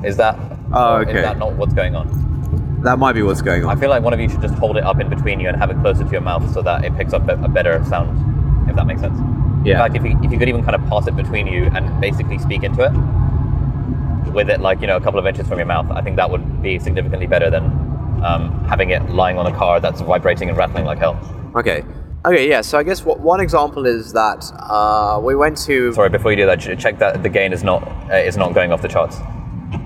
Is 0.04 0.16
that, 0.16 0.36
Oh, 0.72 0.98
is 1.02 1.12
that 1.12 1.38
not 1.38 1.52
what's 1.54 1.72
going 1.74 1.94
on? 1.94 2.80
That 2.82 2.98
might 2.98 3.12
be 3.12 3.22
what's 3.22 3.42
going 3.42 3.64
on. 3.64 3.76
I 3.76 3.80
feel 3.80 3.90
like 3.90 4.02
one 4.02 4.12
of 4.12 4.18
you 4.20 4.28
should 4.28 4.42
just 4.42 4.54
hold 4.54 4.76
it 4.76 4.82
up 4.84 5.00
in 5.00 5.08
between 5.08 5.38
you 5.40 5.48
and 5.48 5.56
have 5.56 5.70
it 5.70 5.78
closer 5.80 6.02
to 6.04 6.10
your 6.10 6.20
mouth 6.20 6.52
so 6.52 6.60
that 6.62 6.84
it 6.84 6.94
picks 6.96 7.12
up 7.12 7.28
a, 7.28 7.34
a 7.44 7.48
better 7.48 7.84
sound, 7.84 8.68
if 8.68 8.74
that 8.76 8.86
makes 8.86 9.00
sense. 9.00 9.16
Yeah. 9.64 9.74
In 9.84 9.92
fact, 9.92 9.96
if 9.96 10.04
you, 10.04 10.18
if 10.24 10.32
you 10.32 10.38
could 10.38 10.48
even 10.48 10.64
kind 10.64 10.74
of 10.74 10.88
pass 10.88 11.06
it 11.06 11.14
between 11.16 11.46
you 11.46 11.64
and 11.74 12.00
basically 12.00 12.38
speak 12.38 12.64
into 12.64 12.82
it 12.82 14.32
with 14.32 14.50
it 14.50 14.60
like, 14.60 14.80
you 14.80 14.86
know, 14.88 14.96
a 14.96 15.00
couple 15.00 15.18
of 15.20 15.26
inches 15.26 15.46
from 15.48 15.58
your 15.58 15.66
mouth, 15.66 15.90
I 15.90 16.02
think 16.02 16.16
that 16.16 16.28
would 16.30 16.60
be 16.62 16.78
significantly 16.80 17.26
better 17.26 17.50
than 17.50 17.86
um, 18.24 18.64
having 18.64 18.90
it 18.90 19.09
lying 19.11 19.38
on 19.38 19.46
a 19.46 19.57
car 19.57 19.81
that's 19.81 20.00
vibrating 20.00 20.48
and 20.48 20.57
rattling 20.59 20.85
like 20.85 20.98
hell. 20.98 21.18
Okay. 21.55 21.83
Okay. 22.24 22.48
Yeah. 22.48 22.61
So 22.61 22.79
I 22.79 22.83
guess 22.83 23.05
what, 23.05 23.20
one 23.20 23.40
example 23.40 23.87
is 23.87 24.12
that 24.12 24.44
uh, 24.59 25.20
we 25.22 25.35
went 25.35 25.57
to. 25.59 25.92
Sorry, 25.92 26.09
before 26.09 26.31
you 26.33 26.37
do 26.37 26.46
that, 26.46 26.61
check 26.79 26.98
that 26.98 27.22
the 27.22 27.29
gain 27.29 27.52
is 27.52 27.62
not 27.62 27.87
uh, 28.11 28.16
is 28.16 28.37
not 28.37 28.55
going 28.55 28.72
off 28.72 28.83
the 28.83 28.88
charts 28.88 29.18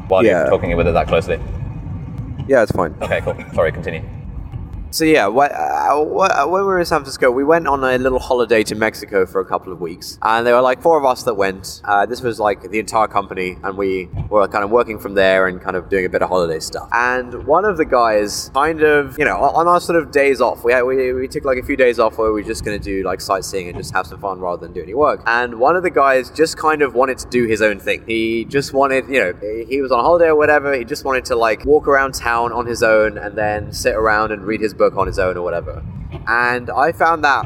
while 0.09 0.25
Yeah. 0.25 0.40
you're 0.43 0.51
talking 0.51 0.77
with 0.77 0.87
it 0.88 0.93
that 0.93 1.07
closely. 1.09 1.38
Yeah, 2.49 2.62
it's 2.62 2.73
fine. 2.73 2.95
Okay, 3.01 3.21
cool. 3.21 3.37
Sorry, 3.55 3.71
continue. 3.71 4.03
So 4.92 5.05
yeah, 5.05 5.29
uh, 5.29 6.05
wh- 6.05 6.50
when 6.50 6.62
we 6.62 6.66
were 6.66 6.81
in 6.81 6.85
San 6.85 6.98
Francisco, 6.98 7.31
we 7.31 7.44
went 7.44 7.68
on 7.68 7.85
a 7.85 7.96
little 7.96 8.18
holiday 8.18 8.64
to 8.64 8.74
Mexico 8.74 9.24
for 9.24 9.40
a 9.40 9.44
couple 9.44 9.72
of 9.72 9.81
weeks, 9.81 10.18
and 10.20 10.44
there 10.44 10.57
were 10.57 10.61
like 10.61 10.83
four 10.83 10.98
of 10.98 11.05
us 11.05 11.22
that 11.22 11.35
went. 11.35 11.81
Uh, 11.85 12.07
this 12.07 12.22
was 12.22 12.40
like 12.40 12.68
the 12.72 12.81
entire 12.81 13.07
company, 13.07 13.57
and 13.62 13.79
we 13.79 14.09
were 14.29 14.48
kind 14.48 14.64
of 14.64 14.70
working 14.70 14.98
from 14.98 15.14
there 15.14 15.46
and 15.46 15.61
kind 15.62 15.76
of 15.76 15.88
doing 15.88 16.07
a 16.07 16.09
bit 16.09 16.22
of 16.22 16.29
holiday 16.29 16.59
stuff. 16.59 16.88
And 16.92 17.46
one 17.46 17.64
of 17.64 17.76
the 17.76 17.85
guys, 17.85 18.50
kind 18.53 18.83
of, 18.83 19.16
you 19.16 19.24
know, 19.24 19.37
on 19.37 19.68
our 19.68 19.81
sort 19.81 19.96
of 20.03 20.11
days 20.11 20.40
off, 20.40 20.64
we 20.64 20.72
had, 20.72 20.83
we, 20.83 21.12
we 21.12 21.29
took 21.29 21.44
like 21.44 21.59
a 21.59 21.62
few 21.62 21.76
days 21.76 22.00
off 22.00 22.18
where 22.18 22.33
we 22.33 22.42
were 22.42 22.48
just 22.48 22.64
going 22.64 22.76
to 22.76 22.83
do 22.85 23.05
like 23.05 23.20
sightseeing 23.20 23.68
and 23.68 23.76
just 23.79 23.94
have 23.94 24.09
some 24.09 24.18
fun 24.18 24.40
rather 24.40 24.61
than 24.61 24.72
do 24.72 24.83
any 24.83 24.94
work. 24.94 25.22
And 25.24 25.61
one 25.61 25.76
of 25.76 25.85
the 25.85 25.90
guys 25.90 26.31
just 26.33 26.57
kind 26.57 26.83
of 26.83 26.96
wanted 26.96 27.18
to 27.18 27.29
do 27.29 27.46
his 27.46 27.62
own 27.62 27.79
thing. 27.79 28.03
He 28.09 28.44
just 28.44 28.72
wanted, 28.72 29.09
you 29.09 29.20
know, 29.20 29.64
he 29.68 29.81
was 29.81 29.92
on 29.92 30.03
holiday 30.03 30.26
or 30.26 30.37
whatever. 30.37 30.74
He 30.74 30.85
just 30.85 31.05
wanted 31.05 31.26
to 31.26 31.37
like 31.37 31.64
walk 31.64 31.87
around 31.87 32.14
town 32.14 32.50
on 32.50 32.66
his 32.66 32.83
own 32.83 33.18
and 33.18 33.38
then 33.38 33.72
sit 33.72 33.94
around 33.94 34.33
and 34.33 34.42
read 34.42 34.61
his 34.61 34.74
book 34.81 34.97
on 34.97 35.07
his 35.07 35.19
own 35.19 35.37
or 35.37 35.43
whatever. 35.43 35.85
And 36.27 36.71
I 36.71 36.90
found 36.93 37.23
that 37.25 37.45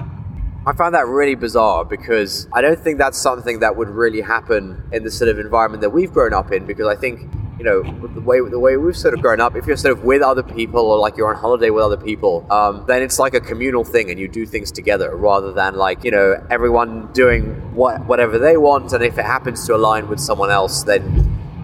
I 0.66 0.73
found 0.73 0.94
that 0.94 1.07
really 1.07 1.35
bizarre 1.35 1.85
because 1.85 2.49
I 2.51 2.62
don't 2.62 2.81
think 2.81 2.97
that's 2.97 3.18
something 3.18 3.61
that 3.61 3.77
would 3.77 3.90
really 3.90 4.23
happen 4.23 4.83
in 4.92 5.05
the 5.05 5.11
sort 5.11 5.29
of 5.29 5.38
environment 5.38 5.83
that 5.83 5.90
we've 5.90 6.11
grown 6.11 6.33
up 6.33 6.53
in. 6.53 6.64
Because 6.64 6.87
I 6.87 6.97
think 6.97 7.20
you 7.59 7.64
know 7.64 7.83
the 8.14 8.20
way 8.23 8.40
the 8.40 8.59
way 8.59 8.79
we've 8.79 8.97
sort 8.97 9.12
of 9.12 9.20
grown 9.20 9.40
up, 9.40 9.57
if 9.57 9.66
you're 9.66 9.77
sort 9.77 9.92
of 9.92 10.05
with 10.05 10.23
other 10.23 10.42
people 10.42 10.81
or 10.81 10.97
like 10.99 11.18
you're 11.18 11.29
on 11.29 11.38
holiday 11.38 11.68
with 11.68 11.85
other 11.85 11.99
people, 11.99 12.47
um, 12.51 12.85
then 12.87 13.03
it's 13.03 13.18
like 13.18 13.35
a 13.35 13.40
communal 13.40 13.85
thing 13.85 14.11
and 14.11 14.18
you 14.18 14.27
do 14.27 14.47
things 14.47 14.73
together 14.73 15.14
rather 15.14 15.53
than 15.53 15.75
like 15.75 16.03
you 16.03 16.11
know 16.11 16.42
everyone 16.51 17.12
doing 17.12 17.42
what 17.75 18.07
whatever 18.07 18.38
they 18.38 18.57
want. 18.57 18.92
And 18.94 19.05
if 19.05 19.18
it 19.18 19.27
happens 19.27 19.66
to 19.66 19.75
align 19.75 20.09
with 20.09 20.20
someone 20.20 20.51
else, 20.51 20.83
then 20.85 21.03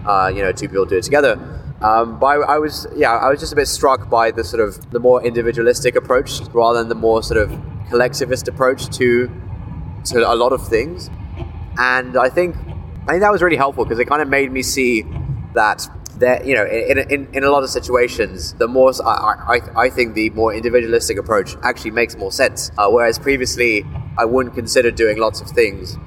uh, 0.05 0.31
you 0.35 0.43
know 0.43 0.51
two 0.51 0.69
people 0.69 0.85
do 0.85 0.97
it 0.97 1.03
together. 1.03 1.60
Um, 1.81 2.19
but 2.19 2.27
I, 2.27 2.55
I 2.55 2.57
was, 2.59 2.87
yeah, 2.95 3.11
I 3.11 3.29
was 3.29 3.39
just 3.39 3.53
a 3.53 3.55
bit 3.55 3.67
struck 3.67 4.09
by 4.09 4.31
the 4.31 4.43
sort 4.43 4.61
of 4.61 4.91
the 4.91 4.99
more 4.99 5.23
individualistic 5.23 5.95
approach 5.95 6.41
rather 6.53 6.79
than 6.79 6.89
the 6.89 6.95
more 6.95 7.23
sort 7.23 7.39
of 7.39 7.59
collectivist 7.89 8.47
approach 8.47 8.87
to 8.97 9.29
to 10.05 10.31
a 10.31 10.35
lot 10.35 10.53
of 10.53 10.67
things. 10.67 11.09
And 11.77 12.17
I 12.17 12.29
think 12.29 12.55
I 13.07 13.11
think 13.11 13.21
that 13.21 13.31
was 13.31 13.41
really 13.41 13.57
helpful 13.57 13.83
because 13.83 13.99
it 13.99 14.05
kind 14.05 14.21
of 14.21 14.29
made 14.29 14.51
me 14.51 14.61
see 14.61 15.05
that 15.53 15.87
that 16.17 16.45
you 16.45 16.55
know 16.55 16.65
in, 16.65 16.99
in, 16.99 17.27
in 17.33 17.43
a 17.43 17.49
lot 17.49 17.63
of 17.63 17.69
situations 17.69 18.53
the 18.53 18.67
more 18.67 18.91
I, 19.03 19.57
I, 19.57 19.85
I 19.85 19.89
think 19.89 20.13
the 20.13 20.29
more 20.31 20.53
individualistic 20.53 21.17
approach 21.17 21.55
actually 21.63 21.91
makes 21.91 22.15
more 22.15 22.31
sense 22.31 22.71
uh, 22.77 22.87
whereas 22.89 23.17
previously 23.17 23.85
I 24.17 24.25
wouldn't 24.25 24.53
consider 24.53 24.91
doing 24.91 25.17
lots 25.17 25.41
of 25.41 25.47
things 25.49 25.97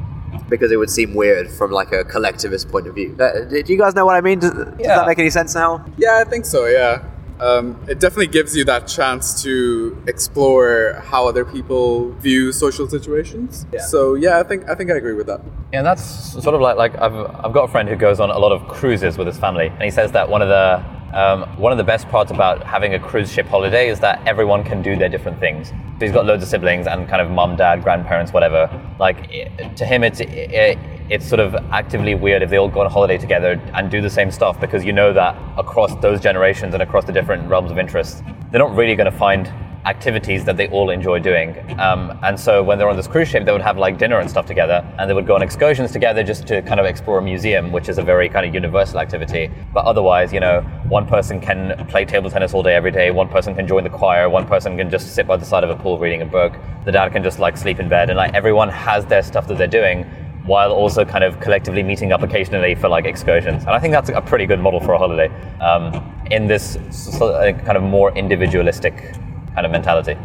because 0.48 0.70
it 0.70 0.76
would 0.76 0.90
seem 0.90 1.14
weird 1.14 1.50
from 1.50 1.70
like 1.70 1.92
a 1.92 2.04
collectivist 2.04 2.68
point 2.68 2.86
of 2.86 2.94
view. 2.94 3.16
Uh, 3.18 3.44
do 3.44 3.64
you 3.66 3.78
guys 3.78 3.94
know 3.94 4.04
what 4.04 4.16
I 4.16 4.20
mean? 4.20 4.38
Does, 4.38 4.52
does 4.52 4.76
that 4.78 5.06
make 5.06 5.18
any 5.18 5.30
sense 5.30 5.54
now? 5.54 5.84
Yeah, 5.96 6.22
I 6.24 6.28
think 6.28 6.44
so. 6.44 6.66
Yeah, 6.66 7.04
um, 7.40 7.78
it 7.88 7.98
definitely 7.98 8.28
gives 8.28 8.56
you 8.56 8.64
that 8.64 8.86
chance 8.86 9.42
to 9.42 10.00
explore 10.06 11.02
how 11.04 11.26
other 11.26 11.44
people 11.44 12.12
view 12.12 12.52
social 12.52 12.88
situations. 12.88 13.66
Yeah. 13.72 13.80
So 13.80 14.14
yeah, 14.14 14.38
I 14.38 14.42
think 14.44 14.68
I 14.68 14.74
think 14.74 14.90
I 14.90 14.96
agree 14.96 15.14
with 15.14 15.26
that. 15.26 15.40
Yeah, 15.72 15.78
and 15.80 15.86
that's 15.86 16.32
sort 16.32 16.54
of 16.54 16.60
like 16.60 16.76
like 16.76 16.94
I've 17.00 17.14
I've 17.44 17.52
got 17.52 17.64
a 17.64 17.68
friend 17.68 17.88
who 17.88 17.96
goes 17.96 18.20
on 18.20 18.30
a 18.30 18.38
lot 18.38 18.52
of 18.52 18.68
cruises 18.68 19.18
with 19.18 19.26
his 19.26 19.38
family, 19.38 19.66
and 19.66 19.82
he 19.82 19.90
says 19.90 20.12
that 20.12 20.28
one 20.28 20.42
of 20.42 20.48
the 20.48 20.82
um, 21.14 21.42
one 21.56 21.70
of 21.70 21.78
the 21.78 21.84
best 21.84 22.08
parts 22.08 22.30
about 22.30 22.64
having 22.64 22.94
a 22.94 22.98
cruise 22.98 23.30
ship 23.32 23.46
holiday 23.46 23.88
is 23.88 24.00
that 24.00 24.20
everyone 24.26 24.64
can 24.64 24.82
do 24.82 24.96
their 24.96 25.08
different 25.08 25.38
things. 25.38 25.68
So 25.68 25.74
he's 26.00 26.12
got 26.12 26.26
loads 26.26 26.42
of 26.42 26.48
siblings 26.48 26.88
and 26.88 27.08
kind 27.08 27.22
of 27.22 27.30
mum, 27.30 27.56
dad, 27.56 27.84
grandparents, 27.84 28.32
whatever. 28.32 28.68
Like 28.98 29.28
to 29.76 29.86
him, 29.86 30.02
it's 30.02 30.20
it, 30.20 30.78
it's 31.10 31.28
sort 31.28 31.40
of 31.40 31.54
actively 31.70 32.14
weird 32.14 32.42
if 32.42 32.50
they 32.50 32.56
all 32.56 32.68
go 32.68 32.80
on 32.80 32.90
holiday 32.90 33.18
together 33.18 33.60
and 33.74 33.90
do 33.90 34.00
the 34.00 34.10
same 34.10 34.30
stuff 34.30 34.58
because 34.60 34.84
you 34.84 34.92
know 34.92 35.12
that 35.12 35.36
across 35.58 35.94
those 35.96 36.20
generations 36.20 36.72
and 36.74 36.82
across 36.82 37.04
the 37.04 37.12
different 37.12 37.48
realms 37.48 37.70
of 37.70 37.78
interest, 37.78 38.22
they're 38.50 38.60
not 38.60 38.74
really 38.74 38.94
going 38.94 39.10
to 39.10 39.16
find 39.16 39.52
activities 39.84 40.44
that 40.44 40.56
they 40.56 40.68
all 40.68 40.90
enjoy 40.90 41.18
doing. 41.18 41.78
Um, 41.78 42.18
and 42.22 42.38
so 42.38 42.62
when 42.62 42.78
they're 42.78 42.88
on 42.88 42.96
this 42.96 43.06
cruise 43.06 43.28
ship, 43.28 43.44
they 43.44 43.52
would 43.52 43.60
have 43.60 43.76
like 43.76 43.98
dinner 43.98 44.18
and 44.18 44.30
stuff 44.30 44.46
together, 44.46 44.82
and 44.98 45.08
they 45.08 45.14
would 45.14 45.26
go 45.26 45.34
on 45.34 45.42
excursions 45.42 45.92
together 45.92 46.22
just 46.22 46.46
to 46.46 46.62
kind 46.62 46.80
of 46.80 46.86
explore 46.86 47.18
a 47.18 47.22
museum, 47.22 47.70
which 47.72 47.88
is 47.88 47.98
a 47.98 48.02
very 48.02 48.28
kind 48.28 48.46
of 48.46 48.54
universal 48.54 48.98
activity. 48.98 49.50
But 49.72 49.84
otherwise, 49.84 50.32
you 50.32 50.40
know, 50.40 50.62
one 50.88 51.06
person 51.06 51.40
can 51.40 51.86
play 51.88 52.04
table 52.04 52.30
tennis 52.30 52.54
all 52.54 52.62
day 52.62 52.74
every 52.74 52.90
day, 52.90 53.10
one 53.10 53.28
person 53.28 53.54
can 53.54 53.66
join 53.66 53.84
the 53.84 53.90
choir, 53.90 54.28
one 54.28 54.46
person 54.46 54.76
can 54.76 54.90
just 54.90 55.14
sit 55.14 55.26
by 55.26 55.36
the 55.36 55.44
side 55.44 55.64
of 55.64 55.70
a 55.70 55.76
pool 55.76 55.98
reading 55.98 56.22
a 56.22 56.26
book, 56.26 56.54
the 56.84 56.92
dad 56.92 57.12
can 57.12 57.22
just 57.22 57.38
like 57.38 57.56
sleep 57.56 57.78
in 57.78 57.88
bed, 57.88 58.08
and 58.10 58.16
like 58.16 58.32
everyone 58.34 58.68
has 58.68 59.04
their 59.06 59.22
stuff 59.22 59.46
that 59.48 59.58
they're 59.58 59.66
doing. 59.66 60.06
While 60.46 60.72
also 60.72 61.04
kind 61.06 61.24
of 61.24 61.40
collectively 61.40 61.82
meeting 61.82 62.12
up 62.12 62.22
occasionally 62.22 62.74
for 62.74 62.88
like 62.88 63.06
excursions, 63.06 63.62
and 63.62 63.70
I 63.70 63.78
think 63.78 63.92
that's 63.92 64.10
a 64.10 64.20
pretty 64.20 64.44
good 64.44 64.60
model 64.60 64.78
for 64.80 64.92
a 64.92 64.98
holiday 64.98 65.28
um, 65.60 66.14
in 66.30 66.46
this 66.46 66.76
s- 66.88 67.18
kind 67.18 67.76
of 67.76 67.82
more 67.82 68.12
individualistic 68.14 69.14
kind 69.54 69.64
of 69.64 69.72
mentality. 69.72 70.16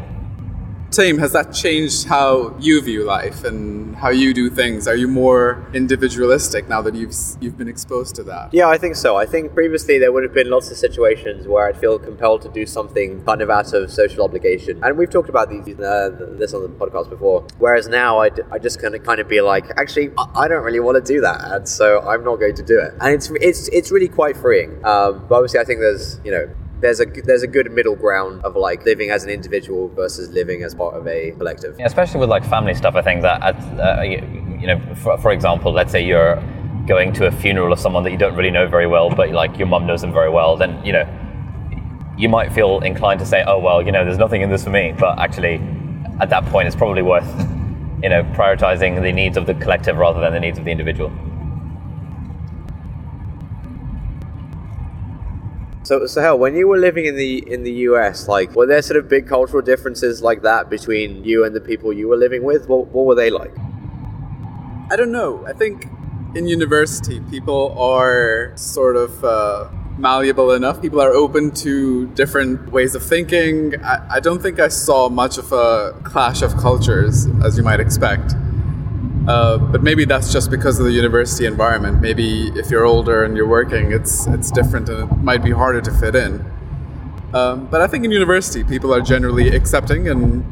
Tame, 0.92 1.20
has 1.20 1.34
that 1.34 1.54
changed 1.54 2.08
how 2.08 2.56
you 2.60 2.82
view 2.82 3.04
life 3.04 3.44
and 3.44 3.96
how 3.96 4.10
you 4.10 4.34
do 4.34 4.50
things? 4.50 4.88
Are 4.88 4.96
you 4.96 5.08
more 5.08 5.64
individualistic 5.72 6.68
now 6.68 6.82
that 6.82 6.96
you've 6.96 7.14
you've 7.40 7.58
been 7.60 7.68
exposed 7.68 8.16
to 8.16 8.24
that? 8.24 8.52
Yeah, 8.54 8.68
I 8.68 8.80
think 8.80 8.96
so. 8.96 9.16
I 9.16 9.28
think 9.28 9.54
previously 9.54 10.00
there 10.00 10.12
would 10.12 10.24
have 10.24 10.34
been 10.34 10.50
lots 10.50 10.72
of 10.72 10.78
situations 10.78 11.48
where 11.48 11.68
I'd 11.68 11.78
feel 11.78 12.00
compelled 12.00 12.42
to 12.42 12.50
do 12.50 12.66
something 12.66 13.24
kind 13.24 13.42
of 13.44 13.52
out 13.52 13.72
of 13.74 13.92
social 13.92 14.24
obligation, 14.24 14.84
and 14.84 14.98
we've 14.98 15.12
talked 15.12 15.30
about 15.30 15.50
these 15.52 15.80
uh, 15.80 16.10
this 16.40 16.56
on 16.56 16.64
the 16.64 16.70
podcast 16.70 17.10
before. 17.12 17.46
Whereas 17.60 17.88
now 17.88 18.20
I 18.24 18.32
I 18.52 18.58
just 18.58 18.82
kind 18.82 18.96
of 18.96 19.04
kind 19.04 19.20
of 19.20 19.28
be 19.28 19.42
like, 19.42 19.70
actually, 19.78 20.10
I- 20.18 20.30
I 20.44 20.48
don't 20.48 20.64
really 20.64 20.80
want 20.80 20.96
to 21.06 21.14
do 21.14 21.22
that, 21.22 21.40
and 21.52 21.70
so 21.70 22.00
I'm 22.02 22.24
not 22.24 22.38
going 22.38 22.56
to 22.56 22.64
do 22.64 22.80
it. 22.80 22.96
And 23.00 23.14
it's 23.14 23.30
it's 23.42 23.68
it's 23.68 23.92
really 23.92 24.08
quite 24.08 24.36
freeing. 24.38 24.72
Um, 24.84 25.26
but 25.30 25.36
obviously, 25.36 25.60
I 25.60 25.66
think 25.66 25.82
there's 25.82 26.20
you 26.24 26.32
know 26.32 26.50
there's 26.82 27.00
a 27.00 27.06
there's 27.06 27.44
a 27.44 27.48
good 27.48 27.72
middle 27.72 27.96
ground 27.96 28.44
of 28.44 28.56
like 28.56 28.86
living 28.86 29.10
as 29.10 29.24
an 29.24 29.30
individual 29.30 29.90
versus 29.90 30.30
living 30.30 30.64
as 30.64 30.74
part 30.74 30.96
of 30.96 31.08
a 31.08 31.32
collective. 31.32 31.76
Yeah, 31.80 31.86
especially 31.86 32.20
with 32.20 32.30
like 32.30 32.46
family 32.46 32.74
stuff. 32.74 32.96
I 32.96 33.02
think 33.02 33.22
that 33.22 33.42
uh, 33.42 34.02
you, 34.02 34.18
you 34.60 34.68
know, 34.68 34.96
for, 34.96 35.18
for 35.18 35.32
example, 35.32 35.72
let's 35.72 35.92
say 35.92 36.04
you're 36.04 36.42
going 36.88 37.14
to 37.14 37.28
a 37.28 37.32
funeral 37.32 37.72
of 37.72 37.80
someone 37.80 38.04
that 38.04 38.12
you 38.12 38.18
don't 38.18 38.36
really 38.36 38.52
know 38.52 38.68
very 38.68 38.88
well, 38.88 39.10
but 39.10 39.30
like 39.32 39.58
your 39.58 39.68
mum 39.68 39.86
knows 39.86 40.02
them 40.02 40.14
very 40.14 40.30
well, 40.30 40.58
then 40.58 40.84
you 40.86 40.94
know 40.94 41.08
you 42.18 42.28
might 42.28 42.52
feel 42.52 42.80
inclined 42.80 43.20
to 43.20 43.26
say, 43.26 43.44
"Oh 43.46 43.60
well, 43.60 43.82
you 43.82 43.92
know, 43.92 44.04
there's 44.04 44.18
nothing 44.18 44.42
in 44.42 44.50
this 44.50 44.64
for 44.64 44.70
me," 44.70 44.94
but 44.98 45.20
actually, 45.20 45.62
at 46.20 46.30
that 46.30 46.46
point, 46.46 46.68
it's 46.68 46.76
probably 46.76 47.02
worth 47.02 47.28
you 48.04 48.10
know 48.10 48.24
prioritizing 48.36 49.02
the 49.02 49.12
needs 49.12 49.38
of 49.38 49.46
the 49.46 49.54
collective 49.56 49.98
rather 49.98 50.20
than 50.20 50.34
the 50.34 50.40
needs 50.40 50.58
of 50.58 50.66
the 50.66 50.72
individual. 50.72 51.12
So, 55.90 56.06
Sohail, 56.06 56.38
when 56.38 56.56
you 56.56 56.68
were 56.68 56.78
living 56.78 57.06
in 57.06 57.16
the 57.16 57.44
in 57.52 57.64
the 57.64 57.72
US, 57.90 58.28
like, 58.28 58.56
were 58.56 58.68
there 58.68 58.80
sort 58.84 59.00
of 59.00 59.10
big 59.10 59.28
cultural 59.28 59.64
differences 59.64 60.22
like 60.22 60.44
that 60.44 60.70
between 60.70 61.24
you 61.24 61.44
and 61.44 61.56
the 61.56 61.60
people 61.60 61.92
you 61.92 62.08
were 62.08 62.16
living 62.16 62.44
with? 62.44 62.70
What, 62.70 62.90
what 62.90 63.08
were 63.08 63.16
they 63.16 63.32
like? 63.32 63.52
I 64.92 64.96
don't 64.96 65.12
know. 65.12 65.44
I 65.48 65.54
think 65.54 65.88
in 66.36 66.48
university, 66.48 67.22
people 67.32 67.76
are 67.76 68.54
sort 68.56 68.98
of 68.98 69.26
uh, 69.26 69.68
malleable 69.98 70.52
enough. 70.52 70.80
People 70.80 71.02
are 71.02 71.12
open 71.12 71.50
to 71.66 72.06
different 72.10 72.72
ways 72.72 72.94
of 72.94 73.02
thinking. 73.02 73.74
I, 73.84 74.18
I, 74.18 74.20
don't 74.20 74.44
think 74.44 74.60
I 74.60 74.68
saw 74.68 75.10
much 75.10 75.40
of 75.40 75.52
a 75.52 76.00
clash 76.04 76.44
of 76.44 76.56
cultures, 76.58 77.26
as 77.44 77.58
you 77.58 77.64
might 77.64 77.80
expect. 77.80 78.36
Uh, 79.30 79.60
but 79.60 79.84
maybe 79.84 80.06
that's 80.06 80.34
just 80.34 80.50
because 80.50 80.80
of 80.80 80.86
the 80.86 80.92
university 80.92 81.46
environment. 81.46 82.02
Maybe 82.02 82.48
if 82.56 82.72
you're 82.72 82.86
older 82.86 83.24
and 83.24 83.38
you're 83.38 83.48
working, 83.48 83.92
it's 83.92 84.26
it's 84.26 84.50
different 84.50 84.90
and 84.90 85.04
it 85.04 85.18
might 85.18 85.44
be 85.44 85.52
harder 85.52 85.82
to 85.82 85.92
fit 85.92 86.16
in. 86.16 86.44
Um, 87.36 87.68
but 87.68 87.80
I 87.80 87.86
think 87.86 88.04
in 88.04 88.10
university, 88.10 88.64
people 88.64 88.92
are 88.92 89.02
generally 89.02 89.56
accepting, 89.56 90.10
and 90.10 90.44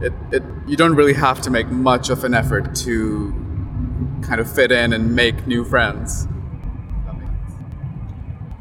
it, 0.00 0.14
it 0.32 0.42
you 0.66 0.78
don't 0.78 0.94
really 0.94 1.12
have 1.12 1.42
to 1.42 1.50
make 1.50 1.68
much 1.68 2.08
of 2.08 2.24
an 2.24 2.32
effort 2.32 2.74
to 2.86 3.34
kind 4.22 4.40
of 4.40 4.50
fit 4.50 4.72
in 4.72 4.94
and 4.94 5.14
make 5.14 5.46
new 5.46 5.62
friends. 5.62 6.26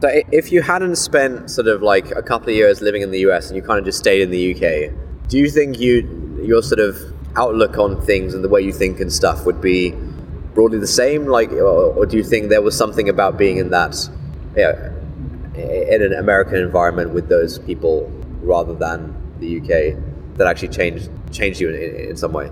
So 0.02 0.10
if 0.34 0.52
you 0.52 0.64
hadn't 0.64 0.98
spent 0.98 1.50
sort 1.50 1.68
of 1.68 1.82
like 1.82 2.12
a 2.12 2.22
couple 2.22 2.50
of 2.50 2.56
years 2.56 2.82
living 2.82 3.04
in 3.04 3.12
the 3.12 3.20
US 3.20 3.48
and 3.48 3.56
you 3.56 3.62
kind 3.62 3.80
of 3.80 3.86
just 3.86 4.00
stayed 4.00 4.22
in 4.22 4.32
the 4.32 4.54
UK, 4.54 4.92
do 5.30 5.38
you 5.38 5.50
think 5.50 5.80
you 5.80 6.42
your 6.44 6.62
sort 6.62 6.82
of 6.82 7.15
outlook 7.36 7.78
on 7.78 8.02
things 8.02 8.34
and 8.34 8.44
the 8.44 8.50
way 8.50 8.62
you 8.62 8.72
think 8.72 9.00
and 9.00 9.12
stuff 9.12 9.46
would 9.46 9.62
be 9.62 9.92
broadly 10.54 10.80
the 10.80 10.88
same? 10.88 11.26
Like, 11.26 11.52
or, 11.52 11.94
or 11.94 12.06
do 12.06 12.18
you 12.18 12.24
think 12.24 12.50
there 12.50 12.62
was 12.62 12.78
something 12.78 13.10
about 13.10 13.38
being 13.38 13.58
in 13.58 13.70
that, 13.72 13.96
you 14.56 14.64
know, 14.64 14.92
in 15.56 16.02
an 16.02 16.14
American 16.14 16.58
environment 16.58 17.12
with 17.14 17.30
those 17.30 17.60
people 17.60 18.12
rather 18.42 18.74
than 18.74 19.16
the 19.40 19.60
UK 19.60 20.02
that 20.38 20.48
actually 20.48 20.70
changed 20.70 21.10
changed 21.32 21.60
you 21.60 21.70
in, 21.70 22.10
in 22.10 22.18
some 22.18 22.34
way? 22.34 22.52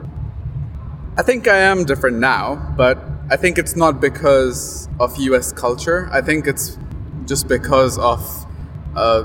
I 1.17 1.21
think 1.21 1.47
I 1.47 1.57
am 1.57 1.85
different 1.85 2.17
now, 2.17 2.73
but 2.75 2.97
I 3.29 3.37
think 3.37 3.57
it's 3.57 3.75
not 3.75 4.01
because 4.01 4.89
of 4.99 5.15
US 5.17 5.51
culture. 5.51 6.09
I 6.11 6.21
think 6.21 6.47
it's 6.47 6.77
just 7.25 7.47
because 7.47 7.97
of 7.97 8.45
uh, 8.95 9.23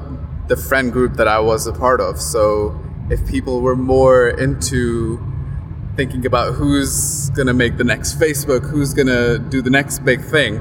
the 0.49 0.57
friend 0.57 0.93
group 0.93 1.15
that 1.15 1.29
I 1.29 1.41
was 1.41 1.67
a 1.67 1.73
part 1.73 2.01
of. 2.01 2.21
So 2.21 2.79
if 3.11 3.27
people 3.27 3.61
were 3.61 3.77
more 3.77 4.29
into 4.29 5.19
thinking 5.99 6.25
about 6.27 6.55
who's 6.55 7.29
gonna 7.31 7.53
make 7.53 7.77
the 7.77 7.83
next 7.83 8.21
Facebook, 8.21 8.71
who's 8.71 8.95
gonna 8.95 9.37
do 9.37 9.61
the 9.61 9.69
next 9.69 10.05
big 10.05 10.23
thing, 10.23 10.61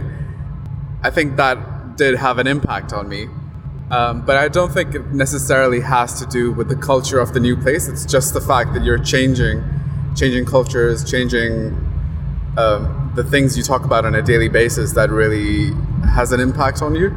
I 1.04 1.12
think 1.12 1.38
that 1.38 1.95
did 1.95 2.15
have 2.15 2.39
an 2.39 2.47
impact 2.47 2.91
on 2.91 3.08
me. 3.08 3.28
Um, 3.91 4.26
but 4.26 4.36
I 4.36 4.47
don't 4.47 4.73
think 4.73 4.95
it 4.95 5.13
necessarily 5.13 5.80
has 5.82 6.19
to 6.21 6.26
do 6.26 6.52
with 6.52 6.69
the 6.69 6.76
culture 6.76 7.19
of 7.19 7.36
the 7.36 7.39
new 7.39 7.56
place. 7.56 7.88
It's 7.88 8.04
just 8.04 8.34
the 8.34 8.41
fact 8.41 8.73
that 8.73 8.84
you're 8.84 8.97
changing 8.97 9.63
changing 10.15 10.45
cultures, 10.45 11.10
changing 11.10 11.67
um, 12.58 13.12
the 13.15 13.23
things 13.23 13.56
you 13.56 13.62
talk 13.62 13.86
about 13.86 14.06
on 14.06 14.15
a 14.15 14.23
daily 14.23 14.50
basis 14.50 14.93
that 14.93 15.12
really 15.12 15.71
has 16.15 16.32
an 16.32 16.39
impact 16.39 16.82
on 16.82 16.95
you. 16.95 17.15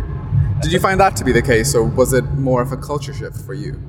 Did 0.61 0.73
you 0.73 0.79
find 0.79 1.01
that 1.01 1.17
to 1.17 1.25
be 1.25 1.33
the 1.33 1.41
case, 1.41 1.75
or 1.75 1.85
was 1.85 2.13
it 2.13 2.25
more 2.35 2.61
of 2.61 2.71
a 2.71 2.77
culture 2.77 3.15
shift 3.15 3.41
for 3.47 3.55
you? 3.55 3.81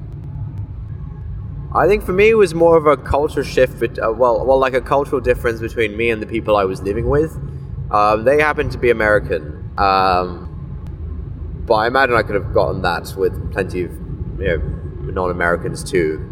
I 1.74 1.88
think 1.88 2.04
for 2.04 2.12
me 2.12 2.30
it 2.30 2.36
was 2.36 2.54
more 2.54 2.76
of 2.76 2.86
a 2.86 2.98
culture 2.98 3.44
shift, 3.44 3.80
but 3.80 3.98
uh, 3.98 4.12
well, 4.12 4.46
well, 4.46 4.60
like 4.60 4.74
a 4.74 4.82
cultural 4.82 5.22
difference 5.22 5.62
between 5.62 5.96
me 5.96 6.10
and 6.10 6.22
the 6.22 6.26
people 6.26 6.58
I 6.58 6.66
was 6.66 6.82
living 6.82 7.08
with. 7.10 7.32
Um, 7.92 8.26
they 8.26 8.42
happened 8.42 8.72
to 8.74 8.78
be 8.78 8.90
American, 8.90 9.72
um, 9.78 11.64
but 11.66 11.76
I 11.76 11.88
imagine 11.88 12.16
I 12.16 12.24
could 12.24 12.36
have 12.36 12.54
gotten 12.54 12.82
that 12.82 13.14
with 13.16 13.54
plenty 13.54 13.84
of 13.84 13.92
you 14.38 14.48
know, 14.48 14.58
non-Americans 15.12 15.90
too. 15.90 16.28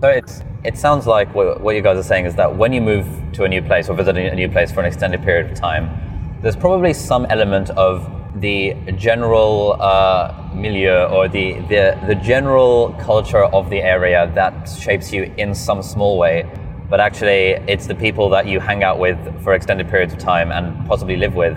So 0.00 0.08
it's 0.08 0.42
it 0.64 0.78
sounds 0.78 1.06
like 1.06 1.34
what, 1.34 1.60
what 1.60 1.74
you 1.74 1.82
guys 1.82 1.98
are 1.98 2.02
saying 2.02 2.24
is 2.24 2.34
that 2.36 2.56
when 2.56 2.72
you 2.72 2.80
move 2.80 3.06
to 3.34 3.44
a 3.44 3.48
new 3.48 3.62
place 3.62 3.88
or 3.88 3.96
visit 3.96 4.16
a 4.16 4.34
new 4.34 4.48
place 4.48 4.72
for 4.72 4.80
an 4.80 4.86
extended 4.86 5.22
period 5.22 5.50
of 5.50 5.58
time, 5.58 6.38
there's 6.42 6.56
probably 6.56 6.94
some 6.94 7.26
element 7.26 7.70
of 7.70 8.06
the 8.36 8.74
general 8.96 9.76
uh, 9.80 10.50
milieu 10.54 11.04
or 11.06 11.28
the, 11.28 11.54
the, 11.68 11.98
the 12.06 12.14
general 12.14 12.94
culture 13.00 13.44
of 13.44 13.70
the 13.70 13.80
area 13.82 14.30
that 14.34 14.68
shapes 14.68 15.12
you 15.12 15.32
in 15.36 15.54
some 15.54 15.82
small 15.82 16.18
way. 16.18 16.46
But 16.88 17.00
actually, 17.00 17.58
it's 17.68 17.86
the 17.86 17.94
people 17.94 18.30
that 18.30 18.46
you 18.46 18.60
hang 18.60 18.82
out 18.82 18.98
with 18.98 19.18
for 19.42 19.54
extended 19.54 19.88
periods 19.88 20.12
of 20.12 20.18
time 20.18 20.50
and 20.52 20.86
possibly 20.86 21.16
live 21.16 21.34
with 21.34 21.56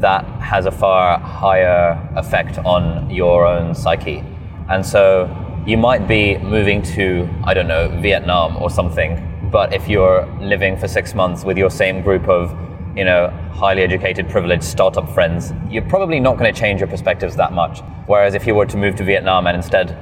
that 0.00 0.24
has 0.40 0.66
a 0.66 0.70
far 0.70 1.18
higher 1.18 1.98
effect 2.16 2.58
on 2.58 3.10
your 3.10 3.46
own 3.46 3.74
psyche. 3.74 4.22
And 4.68 4.84
so 4.84 5.28
you 5.66 5.76
might 5.76 6.06
be 6.06 6.38
moving 6.38 6.82
to, 6.82 7.28
I 7.44 7.54
don't 7.54 7.68
know, 7.68 7.88
Vietnam 8.00 8.56
or 8.56 8.70
something, 8.70 9.24
but 9.50 9.72
if 9.72 9.88
you're 9.88 10.26
living 10.40 10.76
for 10.76 10.86
six 10.88 11.14
months 11.14 11.44
with 11.44 11.58
your 11.58 11.70
same 11.70 12.02
group 12.02 12.28
of, 12.28 12.54
you 12.98 13.04
know, 13.04 13.28
highly 13.52 13.82
educated, 13.82 14.28
privileged 14.28 14.64
startup 14.64 15.08
friends, 15.14 15.52
you're 15.70 15.88
probably 15.88 16.18
not 16.18 16.36
going 16.36 16.52
to 16.52 16.60
change 16.60 16.80
your 16.80 16.88
perspectives 16.88 17.36
that 17.36 17.52
much. 17.52 17.80
Whereas 18.06 18.34
if 18.34 18.44
you 18.44 18.56
were 18.56 18.66
to 18.66 18.76
move 18.76 18.96
to 18.96 19.04
Vietnam 19.04 19.46
and 19.46 19.56
instead, 19.56 19.96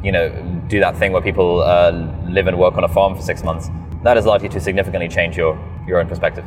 you 0.00 0.12
know, 0.12 0.30
do 0.68 0.78
that 0.78 0.96
thing 0.96 1.10
where 1.10 1.20
people 1.20 1.62
uh, 1.62 1.90
live 2.28 2.46
and 2.46 2.56
work 2.56 2.76
on 2.76 2.84
a 2.84 2.88
farm 2.88 3.16
for 3.16 3.22
six 3.22 3.42
months, 3.42 3.68
that 4.04 4.16
is 4.16 4.26
likely 4.26 4.48
to 4.50 4.60
significantly 4.60 5.08
change 5.08 5.36
your, 5.36 5.58
your 5.88 5.98
own 5.98 6.06
perspective. 6.06 6.44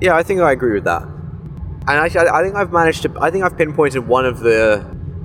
Yeah, 0.00 0.16
I 0.16 0.22
think 0.22 0.40
I 0.40 0.52
agree 0.52 0.72
with 0.72 0.84
that. 0.84 1.02
And 1.02 1.90
actually, 1.90 2.30
I 2.30 2.42
think 2.42 2.54
I've 2.56 2.72
managed 2.72 3.02
to, 3.02 3.14
I 3.20 3.30
think 3.30 3.44
I've 3.44 3.58
pinpointed 3.58 4.08
one 4.08 4.24
of 4.24 4.40
the 4.40 4.78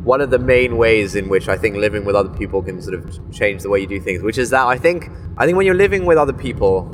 one 0.03 0.21
of 0.21 0.29
the 0.29 0.39
main 0.39 0.77
ways 0.77 1.15
in 1.15 1.29
which 1.29 1.47
I 1.47 1.58
think 1.58 1.75
living 1.75 2.03
with 2.03 2.15
other 2.15 2.29
people 2.29 2.62
can 2.62 2.82
sort 2.82 2.95
of 2.95 3.32
change 3.32 3.63
the 3.63 3.69
way 3.69 3.79
you 3.82 3.88
do 3.88 3.99
things, 3.99 4.21
which 4.23 4.38
is 4.38 4.49
that 4.49 4.65
I 4.65 4.77
think 4.77 5.10
I 5.38 5.45
think 5.45 5.55
when 5.58 5.65
you're 5.65 5.75
living 5.75 6.05
with 6.05 6.17
other 6.17 6.34
people, 6.34 6.89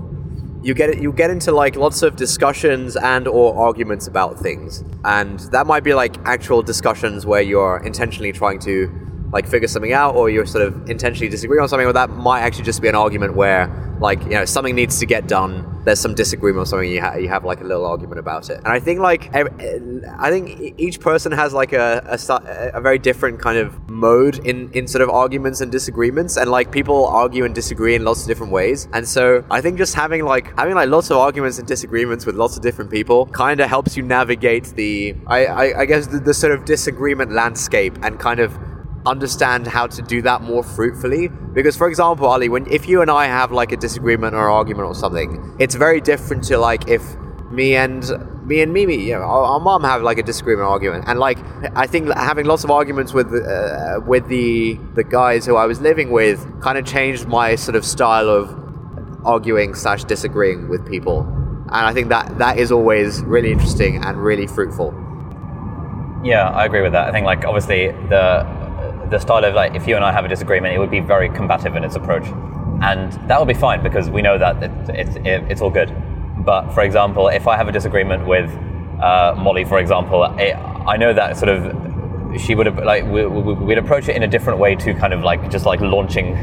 you 0.65 0.73
get 0.73 0.99
you 0.99 1.13
get 1.13 1.29
into 1.29 1.51
like 1.51 1.75
lots 1.75 2.01
of 2.01 2.15
discussions 2.15 2.95
and 2.95 3.27
or 3.27 3.55
arguments 3.55 4.07
about 4.07 4.39
things, 4.39 4.83
and 5.03 5.39
that 5.51 5.67
might 5.67 5.83
be 5.83 5.93
like 5.93 6.17
actual 6.25 6.63
discussions 6.63 7.23
where 7.23 7.41
you're 7.41 7.77
intentionally 7.85 8.31
trying 8.31 8.57
to 8.57 8.89
like 9.35 9.45
figure 9.45 9.67
something 9.67 9.91
out, 9.91 10.15
or 10.15 10.29
you're 10.29 10.45
sort 10.45 10.65
of 10.65 10.89
intentionally 10.89 11.29
disagreeing 11.29 11.61
on 11.61 11.67
something, 11.67 11.85
or 11.85 11.91
that 11.91 12.09
might 12.09 12.39
actually 12.39 12.63
just 12.63 12.81
be 12.81 12.87
an 12.87 12.95
argument 12.95 13.35
where 13.35 13.67
like 13.99 14.23
you 14.23 14.29
know 14.29 14.45
something 14.45 14.73
needs 14.73 14.97
to 14.99 15.05
get 15.05 15.27
done. 15.27 15.71
There's 15.83 15.99
some 15.99 16.15
disagreement 16.15 16.63
or 16.63 16.65
something 16.65 16.89
you, 16.89 17.01
ha- 17.01 17.15
you 17.15 17.27
have 17.27 17.43
like 17.45 17.61
a 17.61 17.63
little 17.63 17.85
argument 17.85 18.17
about 18.17 18.49
it. 18.49 18.57
And 18.57 18.69
i 18.69 18.79
think 18.79 18.99
like 19.01 19.29
i 19.35 20.29
think 20.31 20.73
each 20.79 20.99
person 20.99 21.31
has 21.31 21.53
like 21.53 21.73
a, 21.73 22.01
a, 22.07 22.71
a, 22.73 22.81
very 22.81 22.97
different 22.97 23.39
kind 23.39 23.59
of 23.59 23.87
mode 23.87 24.39
in, 24.47 24.71
in 24.71 24.87
sort 24.87 25.03
of 25.03 25.09
arguments 25.09 25.61
and 25.61 25.71
disagreements. 25.71 26.37
And 26.37 26.49
like 26.49 26.71
people 26.71 27.05
argue 27.05 27.45
and 27.45 27.53
disagree 27.53 27.93
in 27.93 28.03
lots 28.03 28.21
of 28.21 28.27
different 28.27 28.51
ways. 28.51 28.87
And 28.93 29.07
so 29.07 29.45
i 29.51 29.61
think 29.61 29.77
just 29.77 29.93
having 29.93 30.25
like 30.25 30.57
having 30.57 30.75
like 30.75 30.89
lots 30.89 31.11
of 31.11 31.17
arguments 31.17 31.59
and 31.59 31.67
disagreements 31.67 32.25
with 32.25 32.35
lots 32.35 32.55
of 32.57 32.63
different 32.63 32.89
people 32.89 33.27
kind 33.27 33.59
of 33.59 33.69
helps 33.69 33.95
you 33.95 34.01
navigate 34.01 34.65
the 34.81 35.15
i, 35.27 35.45
I, 35.45 35.79
I 35.81 35.85
guess 35.85 36.07
the, 36.07 36.19
the 36.19 36.33
sort 36.33 36.53
of 36.53 36.65
disagreement 36.65 37.31
landscape 37.31 37.95
and 38.01 38.19
kind 38.19 38.39
of 38.39 38.57
understand 39.05 39.67
how 39.67 39.87
to 39.87 40.01
do 40.01 40.21
that 40.23 40.41
more 40.41 40.63
fruitfully. 40.63 41.27
Because, 41.27 41.77
for 41.77 41.87
example, 41.87 42.27
Ali, 42.27 42.49
when 42.49 42.65
if 42.71 42.87
you 42.87 43.01
and 43.01 43.11
I 43.11 43.25
have 43.25 43.51
like 43.51 43.71
a 43.71 43.77
disagreement 43.77 44.35
or 44.35 44.49
argument 44.49 44.87
or 44.87 44.95
something, 44.95 45.55
it's 45.59 45.75
very 45.75 46.01
different 46.01 46.43
to 46.45 46.57
like 46.57 46.87
if 46.87 47.03
me 47.51 47.75
and 47.75 48.03
me 48.45 48.61
and 48.61 48.73
Mimi, 48.73 48.95
you 48.95 49.13
know, 49.13 49.21
our, 49.21 49.43
our 49.43 49.59
mom 49.59 49.83
have 49.83 50.01
like 50.01 50.17
a 50.17 50.23
disagreement 50.23 50.67
argument, 50.67 51.05
and 51.07 51.19
like 51.19 51.39
I 51.75 51.87
think 51.87 52.13
having 52.13 52.45
lots 52.45 52.63
of 52.63 52.71
arguments 52.71 53.13
with 53.13 53.33
uh, 53.33 54.01
with 54.05 54.27
the 54.27 54.79
the 54.95 55.03
guys 55.03 55.45
who 55.45 55.55
I 55.55 55.65
was 55.65 55.81
living 55.81 56.11
with 56.11 56.61
kind 56.61 56.77
of 56.77 56.85
changed 56.85 57.27
my 57.27 57.55
sort 57.55 57.75
of 57.75 57.85
style 57.85 58.29
of 58.29 58.53
arguing 59.23 59.73
slash 59.73 60.03
disagreeing 60.03 60.67
with 60.69 60.85
people, 60.87 61.21
and 61.21 61.85
I 61.85 61.93
think 61.93 62.09
that 62.09 62.37
that 62.37 62.57
is 62.57 62.71
always 62.71 63.21
really 63.23 63.51
interesting 63.51 64.03
and 64.03 64.17
really 64.17 64.47
fruitful. 64.47 64.93
Yeah, 66.23 66.49
I 66.49 66.65
agree 66.65 66.81
with 66.81 66.93
that. 66.93 67.07
I 67.07 67.11
think 67.11 67.25
like 67.25 67.45
obviously 67.45 67.87
the 68.09 68.64
the 69.09 69.19
style 69.19 69.43
of 69.43 69.53
like 69.53 69.75
if 69.75 69.87
you 69.87 69.95
and 69.95 70.03
I 70.03 70.11
have 70.11 70.25
a 70.25 70.27
disagreement, 70.27 70.73
it 70.75 70.79
would 70.79 70.91
be 70.91 70.99
very 70.99 71.29
combative 71.29 71.75
in 71.75 71.83
its 71.83 71.95
approach, 71.95 72.25
and 72.81 73.13
that 73.27 73.39
would 73.39 73.47
be 73.47 73.53
fine 73.53 73.81
because 73.83 74.09
we 74.09 74.21
know 74.21 74.37
that 74.37 74.63
it, 74.63 74.71
it, 74.89 75.25
it, 75.25 75.51
it's 75.51 75.61
all 75.61 75.69
good. 75.69 75.93
But 76.39 76.71
for 76.71 76.81
example, 76.81 77.27
if 77.27 77.47
I 77.47 77.55
have 77.57 77.67
a 77.67 77.71
disagreement 77.71 78.27
with 78.27 78.49
uh, 79.01 79.35
Molly, 79.37 79.65
for 79.65 79.79
example, 79.79 80.23
I 80.23 80.97
know 80.97 81.13
that 81.13 81.37
sort 81.37 81.49
of 81.49 82.41
she 82.41 82.53
would 82.55 82.65
have 82.65 82.77
like 82.83 83.05
we, 83.05 83.25
we'd 83.25 83.77
approach 83.77 84.09
it 84.09 84.15
in 84.15 84.23
a 84.23 84.27
different 84.27 84.59
way 84.59 84.75
to 84.75 84.93
kind 84.93 85.13
of 85.13 85.21
like 85.23 85.49
just 85.49 85.65
like 85.65 85.81
launching 85.81 86.35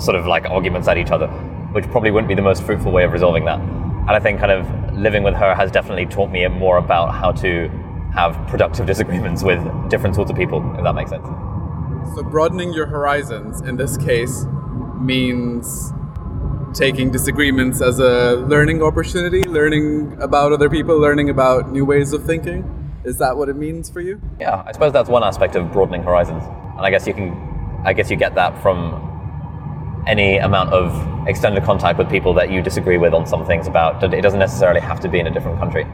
sort 0.00 0.16
of 0.16 0.26
like 0.26 0.44
arguments 0.46 0.88
at 0.88 0.98
each 0.98 1.10
other, 1.10 1.28
which 1.72 1.84
probably 1.90 2.10
wouldn't 2.10 2.28
be 2.28 2.34
the 2.34 2.42
most 2.42 2.62
fruitful 2.62 2.92
way 2.92 3.04
of 3.04 3.12
resolving 3.12 3.44
that. 3.44 3.58
And 3.60 4.10
I 4.10 4.20
think 4.20 4.40
kind 4.40 4.52
of 4.52 4.96
living 4.96 5.22
with 5.22 5.34
her 5.34 5.54
has 5.54 5.70
definitely 5.70 6.06
taught 6.06 6.30
me 6.30 6.46
more 6.48 6.78
about 6.78 7.14
how 7.14 7.32
to 7.32 7.68
have 8.14 8.34
productive 8.48 8.86
disagreements 8.86 9.42
with 9.42 9.60
different 9.90 10.14
sorts 10.14 10.30
of 10.30 10.36
people, 10.36 10.64
if 10.76 10.82
that 10.82 10.94
makes 10.94 11.10
sense. 11.10 11.26
So 12.14 12.22
broadening 12.22 12.72
your 12.72 12.86
horizons 12.86 13.60
in 13.60 13.76
this 13.76 13.96
case 13.96 14.44
means 15.00 15.92
taking 16.74 17.10
disagreements 17.10 17.80
as 17.80 17.98
a 17.98 18.36
learning 18.46 18.82
opportunity, 18.82 19.42
learning 19.42 20.16
about 20.20 20.52
other 20.52 20.68
people, 20.68 20.98
learning 20.98 21.30
about 21.30 21.70
new 21.70 21.84
ways 21.84 22.12
of 22.12 22.24
thinking. 22.24 22.64
Is 23.04 23.18
that 23.18 23.36
what 23.36 23.48
it 23.48 23.56
means 23.56 23.88
for 23.88 24.00
you? 24.00 24.20
Yeah, 24.38 24.62
I 24.66 24.72
suppose 24.72 24.92
that's 24.92 25.08
one 25.08 25.22
aspect 25.22 25.56
of 25.56 25.72
broadening 25.72 26.02
horizons. 26.02 26.42
And 26.76 26.80
I 26.80 26.90
guess 26.90 27.06
you 27.06 27.14
can 27.14 27.32
I 27.84 27.92
guess 27.92 28.10
you 28.10 28.16
get 28.16 28.34
that 28.34 28.60
from 28.60 29.04
any 30.06 30.38
amount 30.38 30.72
of 30.72 31.28
extended 31.28 31.62
contact 31.62 31.98
with 31.98 32.10
people 32.10 32.34
that 32.34 32.50
you 32.50 32.62
disagree 32.62 32.98
with 32.98 33.14
on 33.14 33.26
some 33.26 33.46
things 33.46 33.66
about. 33.66 34.02
It 34.02 34.22
doesn't 34.22 34.38
necessarily 34.38 34.80
have 34.80 35.00
to 35.00 35.08
be 35.08 35.20
in 35.20 35.26
a 35.26 35.30
different 35.30 35.58
country. 35.58 35.86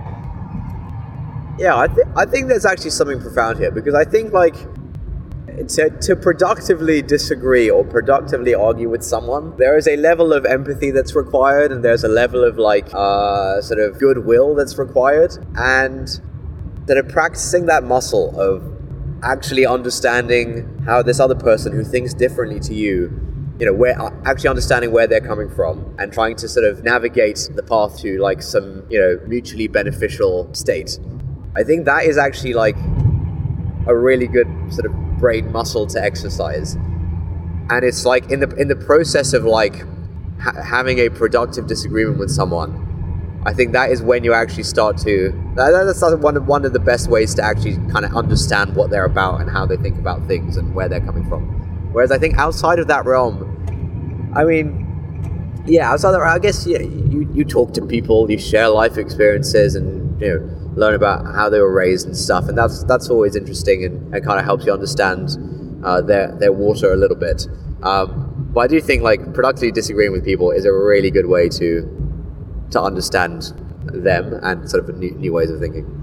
Yeah, 1.59 1.79
I, 1.79 1.87
th- 1.89 2.07
I 2.17 2.25
think 2.25 2.49
there's 2.49 2.65
actually 2.65 2.91
something 2.91 3.21
profound 3.21 3.59
here 3.59 3.71
because 3.71 3.95
I 3.95 4.05
think 4.05 4.33
like 4.33 4.57
to, 5.69 5.91
to 5.91 6.17
productively 6.17 7.03
disagree 7.03 7.71
or 7.71 7.85
productively 7.85 8.55
argue 8.55 8.89
with 8.89 9.03
someone, 9.03 9.57
there 9.57 9.77
is 9.77 9.87
a 9.87 9.97
level 9.97 10.33
of 10.33 10.45
empathy 10.45 10.91
that's 10.91 11.15
required, 11.15 11.73
and 11.73 11.85
there's 11.85 12.05
a 12.05 12.09
level 12.09 12.45
of 12.45 12.59
like 12.59 12.93
uh, 12.93 13.61
sort 13.61 13.81
of 13.81 13.99
goodwill 13.99 14.55
that's 14.55 14.79
required, 14.79 15.37
and 15.57 16.21
that 16.87 16.97
are 16.97 17.03
practicing 17.03 17.67
that 17.67 17.85
muscle 17.85 18.39
of 18.39 18.63
actually 19.23 19.65
understanding 19.65 20.83
how 20.85 21.03
this 21.03 21.19
other 21.19 21.35
person 21.35 21.73
who 21.73 21.83
thinks 21.83 22.13
differently 22.13 22.61
to 22.61 22.75
you 22.75 23.21
you 23.59 23.65
know 23.65 23.73
where 23.73 23.99
uh, 24.01 24.11
actually 24.27 24.49
understanding 24.49 24.91
where 24.91 25.07
they're 25.07 25.21
coming 25.21 25.49
from 25.49 25.95
and 25.99 26.13
trying 26.13 26.35
to 26.37 26.49
sort 26.49 26.67
of 26.67 26.83
navigate 26.83 27.49
the 27.55 27.63
path 27.63 27.99
to 28.01 28.19
like 28.19 28.43
some 28.43 28.85
you 28.91 29.01
know 29.01 29.19
mutually 29.27 29.69
beneficial 29.69 30.53
state. 30.53 30.99
I 31.57 31.63
think 31.63 31.85
that 31.85 32.05
is 32.05 32.19
actually 32.19 32.55
like 32.55 32.77
a 33.87 33.97
really 33.97 34.27
good 34.27 34.49
sort 34.71 34.87
of 34.87 34.93
brain 35.19 35.51
muscle 35.53 35.87
to 35.87 36.03
exercise 36.03 36.75
and 37.71 37.85
it's 37.85 38.05
like 38.05 38.31
in 38.31 38.41
the 38.41 38.49
in 38.57 38.69
the 38.69 38.77
process 38.77 39.33
of 39.33 39.45
like 39.45 39.85
ha- 40.41 40.63
having 40.63 40.99
a 40.99 41.09
productive 41.09 41.67
disagreement 41.67 42.19
with 42.19 42.31
someone 42.31 42.85
I 43.47 43.53
think 43.53 43.73
that 43.73 43.91
is 43.91 44.01
when 44.03 44.25
you 44.25 44.33
actually 44.33 44.63
start 44.63 44.97
to. 44.99 45.31
That, 45.55 45.71
that's 45.71 46.01
one 46.23 46.37
of, 46.37 46.47
one 46.47 46.65
of 46.65 46.73
the 46.73 46.79
best 46.79 47.09
ways 47.11 47.35
to 47.35 47.43
actually 47.43 47.77
kind 47.93 48.05
of 48.07 48.17
understand 48.17 48.75
what 48.75 48.89
they're 48.91 49.05
about 49.05 49.41
and 49.41 49.51
how 49.51 49.67
they 49.67 49.77
think 49.77 49.99
about 49.99 50.27
things 50.27 50.57
and 50.57 50.75
where 50.75 50.89
they're 50.89 51.05
coming 51.05 51.29
from. 51.29 51.43
Whereas 51.93 52.11
I 52.11 52.19
think 52.19 52.39
outside 52.39 52.79
of 52.79 52.89
that 52.89 53.05
realm, 53.05 54.33
I 54.35 54.45
mean, 54.45 54.81
yeah, 55.67 55.93
outside 55.93 56.15
of 56.15 56.21
that, 56.21 56.27
I 56.27 56.39
guess 56.39 56.67
yeah, 56.67 56.81
you 56.81 57.31
you 57.35 57.45
talk 57.45 57.75
to 57.75 57.85
people, 57.85 58.31
you 58.31 58.39
share 58.39 58.69
life 58.69 58.97
experiences, 58.97 59.75
and 59.75 60.21
you 60.21 60.29
know 60.29 60.64
learn 60.77 60.95
about 60.95 61.25
how 61.35 61.49
they 61.49 61.61
were 61.61 61.73
raised 61.73 62.07
and 62.07 62.17
stuff, 62.17 62.49
and 62.49 62.57
that's 62.57 62.85
that's 62.85 63.09
always 63.11 63.37
interesting 63.37 63.85
and, 63.85 64.15
and 64.15 64.25
kind 64.25 64.39
of 64.39 64.45
helps 64.45 64.67
you 64.67 64.73
understand 64.73 65.81
uh, 65.85 66.01
their 66.01 66.35
their 66.39 66.53
water 66.53 66.93
a 66.93 66.97
little 66.97 67.17
bit. 67.17 67.47
Um, 67.83 68.51
but 68.53 68.61
I 68.61 68.67
do 68.67 68.81
think 68.81 69.03
like 69.03 69.35
productively 69.35 69.73
disagreeing 69.73 70.13
with 70.13 70.25
people 70.25 70.51
is 70.51 70.65
a 70.65 70.73
really 70.73 71.11
good 71.11 71.27
way 71.27 71.49
to 71.51 72.67
to 72.71 72.81
understand 72.81 73.53
them 73.85 74.39
and 74.43 74.69
sort 74.69 74.89
of 74.89 74.97
new, 74.97 75.11
new 75.13 75.33
ways 75.33 75.51
of 75.51 75.61
thinking. 75.61 76.01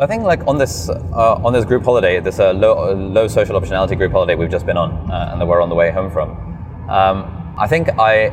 I 0.00 0.06
think 0.06 0.22
like 0.22 0.46
on 0.46 0.58
this 0.58 0.88
uh, 0.88 1.44
on 1.44 1.52
this 1.52 1.64
group 1.64 1.84
holiday, 1.84 2.20
this 2.20 2.38
uh, 2.38 2.52
low, 2.52 2.94
low 2.94 3.26
social 3.26 3.60
optionality 3.60 3.96
group 3.96 4.12
holiday 4.12 4.34
we've 4.34 4.50
just 4.50 4.66
been 4.66 4.76
on, 4.76 5.10
uh, 5.10 5.30
and 5.32 5.40
that 5.40 5.46
we're 5.46 5.60
on 5.60 5.68
the 5.68 5.74
way 5.74 5.90
home 5.90 6.10
from. 6.10 6.30
Um, 6.88 7.54
I 7.58 7.66
think 7.66 7.88
I 7.98 8.28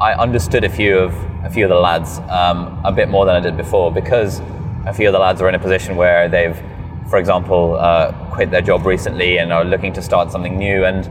I 0.00 0.14
understood 0.14 0.64
a 0.64 0.68
few 0.68 0.98
of 0.98 1.14
a 1.44 1.50
few 1.50 1.64
of 1.64 1.70
the 1.70 1.76
lads 1.76 2.18
um, 2.30 2.80
a 2.84 2.92
bit 2.92 3.08
more 3.08 3.24
than 3.24 3.36
I 3.36 3.40
did 3.40 3.56
before 3.56 3.92
because 3.92 4.40
a 4.86 4.92
few 4.92 5.08
of 5.08 5.12
the 5.12 5.18
lads 5.18 5.40
are 5.40 5.48
in 5.48 5.54
a 5.54 5.58
position 5.58 5.96
where 5.96 6.28
they've, 6.28 6.56
for 7.08 7.18
example, 7.18 7.76
uh, 7.76 8.12
quit 8.30 8.50
their 8.50 8.62
job 8.62 8.86
recently 8.86 9.38
and 9.38 9.52
are 9.52 9.64
looking 9.64 9.92
to 9.92 10.02
start 10.02 10.30
something 10.30 10.58
new 10.58 10.84
and 10.84 11.10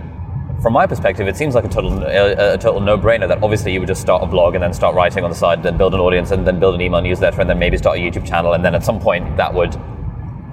from 0.62 0.74
my 0.74 0.86
perspective, 0.86 1.28
it 1.28 1.38
seems 1.38 1.56
like 1.56 1.64
a 1.64 1.70
total 1.70 2.04
a, 2.04 2.56
a 2.56 2.58
total 2.58 2.82
no-brainer 2.82 3.28
that 3.28 3.42
obviously 3.42 3.72
you 3.72 3.80
would 3.80 3.88
just 3.88 4.02
start 4.02 4.22
a 4.22 4.26
blog 4.26 4.56
and 4.56 4.64
then 4.64 4.74
start 4.74 4.94
writing 4.94 5.24
on 5.24 5.30
the 5.30 5.36
side, 5.36 5.64
then 5.64 5.78
build 5.78 5.94
an 5.94 6.00
audience, 6.02 6.32
and 6.32 6.46
then 6.46 6.60
build 6.60 6.76
an 6.76 6.82
email 6.82 7.02
newsletter, 7.02 7.40
and 7.40 7.50
then 7.50 7.58
maybe 7.58 7.78
start 7.78 7.98
a 7.98 8.02
YouTube 8.02 8.28
channel, 8.28 8.54
and 8.54 8.64
then 8.64 8.76
at 8.76 8.84
some 8.84 9.00
point 9.00 9.38
that 9.38 9.54
would 9.54 9.80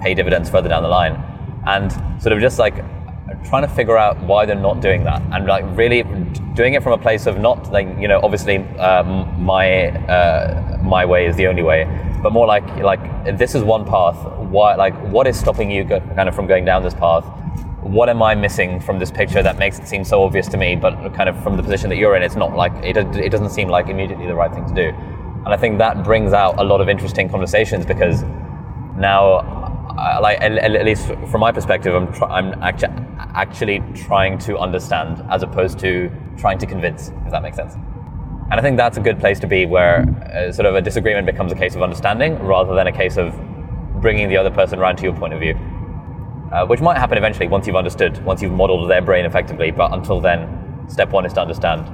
pay 0.01 0.13
dividends 0.13 0.49
further 0.49 0.69
down 0.69 0.83
the 0.83 0.89
line. 0.89 1.21
And 1.65 1.91
sort 2.21 2.31
of 2.31 2.39
just 2.39 2.57
like 2.57 2.75
trying 3.45 3.67
to 3.67 3.73
figure 3.73 3.97
out 3.97 4.21
why 4.21 4.45
they're 4.45 4.55
not 4.55 4.81
doing 4.81 5.03
that, 5.03 5.21
and 5.31 5.45
like 5.45 5.65
really 5.77 6.03
doing 6.53 6.73
it 6.73 6.83
from 6.83 6.93
a 6.93 6.97
place 6.97 7.27
of 7.27 7.39
not 7.39 7.71
like 7.71 7.87
you 7.99 8.07
know 8.07 8.19
obviously 8.23 8.57
um, 8.77 9.41
my 9.41 9.89
uh, 10.07 10.79
my 10.83 11.05
way 11.05 11.25
is 11.25 11.35
the 11.35 11.47
only 11.47 11.63
way, 11.63 11.85
but 12.21 12.31
more 12.33 12.47
like 12.47 12.65
like 12.77 13.37
this 13.37 13.55
is 13.55 13.63
one 13.63 13.85
path. 13.85 14.17
Why 14.37 14.75
like 14.75 14.95
what 15.11 15.27
is 15.27 15.39
stopping 15.39 15.71
you 15.71 15.83
go, 15.83 15.99
kind 16.15 16.29
of 16.29 16.35
from 16.35 16.47
going 16.47 16.65
down 16.65 16.83
this 16.83 16.93
path? 16.93 17.25
what 17.87 18.09
am 18.09 18.21
I 18.21 18.35
missing 18.35 18.79
from 18.79 18.99
this 18.99 19.11
picture 19.11 19.41
that 19.41 19.57
makes 19.57 19.79
it 19.79 19.87
seem 19.87 20.03
so 20.03 20.23
obvious 20.23 20.47
to 20.49 20.57
me, 20.57 20.75
but 20.75 21.13
kind 21.13 21.29
of 21.29 21.41
from 21.41 21.55
the 21.55 21.63
position 21.63 21.89
that 21.89 21.97
you're 21.97 22.15
in, 22.15 22.23
it's 22.23 22.35
not 22.35 22.55
like, 22.55 22.73
it, 22.83 22.97
it 22.97 23.29
doesn't 23.31 23.51
seem 23.51 23.69
like 23.69 23.87
immediately 23.87 24.27
the 24.27 24.35
right 24.35 24.51
thing 24.51 24.67
to 24.67 24.73
do. 24.73 24.89
And 25.45 25.47
I 25.47 25.57
think 25.57 25.77
that 25.77 26.03
brings 26.03 26.33
out 26.33 26.59
a 26.59 26.63
lot 26.63 26.81
of 26.81 26.89
interesting 26.89 27.29
conversations 27.29 27.85
because 27.85 28.23
now, 28.97 29.56
uh, 29.97 30.19
like 30.21 30.39
at, 30.41 30.51
at, 30.51 30.85
least 30.85 31.07
from 31.07 31.41
my 31.41 31.51
perspective, 31.51 31.95
I'm, 31.95 32.13
tr- 32.13 32.25
I'm 32.25 32.53
actu- 32.61 32.87
actually 33.17 33.81
trying 33.95 34.37
to 34.39 34.57
understand 34.57 35.23
as 35.29 35.43
opposed 35.43 35.79
to 35.79 36.11
trying 36.37 36.57
to 36.59 36.65
convince, 36.65 37.09
if 37.25 37.31
that 37.31 37.41
makes 37.41 37.57
sense. 37.57 37.73
And 38.49 38.53
I 38.53 38.61
think 38.61 38.77
that's 38.77 38.97
a 38.97 39.01
good 39.01 39.19
place 39.19 39.39
to 39.41 39.47
be 39.47 39.65
where 39.65 40.01
uh, 40.33 40.51
sort 40.51 40.65
of 40.67 40.75
a 40.75 40.81
disagreement 40.81 41.25
becomes 41.25 41.51
a 41.51 41.55
case 41.55 41.75
of 41.75 41.81
understanding 41.81 42.37
rather 42.39 42.73
than 42.75 42.87
a 42.87 42.91
case 42.91 43.17
of 43.17 43.35
bringing 44.01 44.29
the 44.29 44.37
other 44.37 44.51
person 44.51 44.79
around 44.79 44.97
to 44.97 45.03
your 45.03 45.13
point 45.13 45.33
of 45.33 45.39
view 45.39 45.55
uh, 46.51 46.65
which 46.65 46.79
might 46.79 46.97
happen 46.97 47.17
eventually 47.17 47.47
once 47.47 47.67
you've 47.67 47.75
understood, 47.75 48.23
once 48.23 48.41
you've 48.41 48.53
modeled 48.53 48.89
their 48.89 49.01
brain 49.01 49.25
effectively. 49.25 49.71
But 49.71 49.93
until 49.93 50.21
then, 50.21 50.85
step 50.87 51.11
one 51.11 51.25
is 51.25 51.33
to 51.33 51.41
understand. 51.41 51.85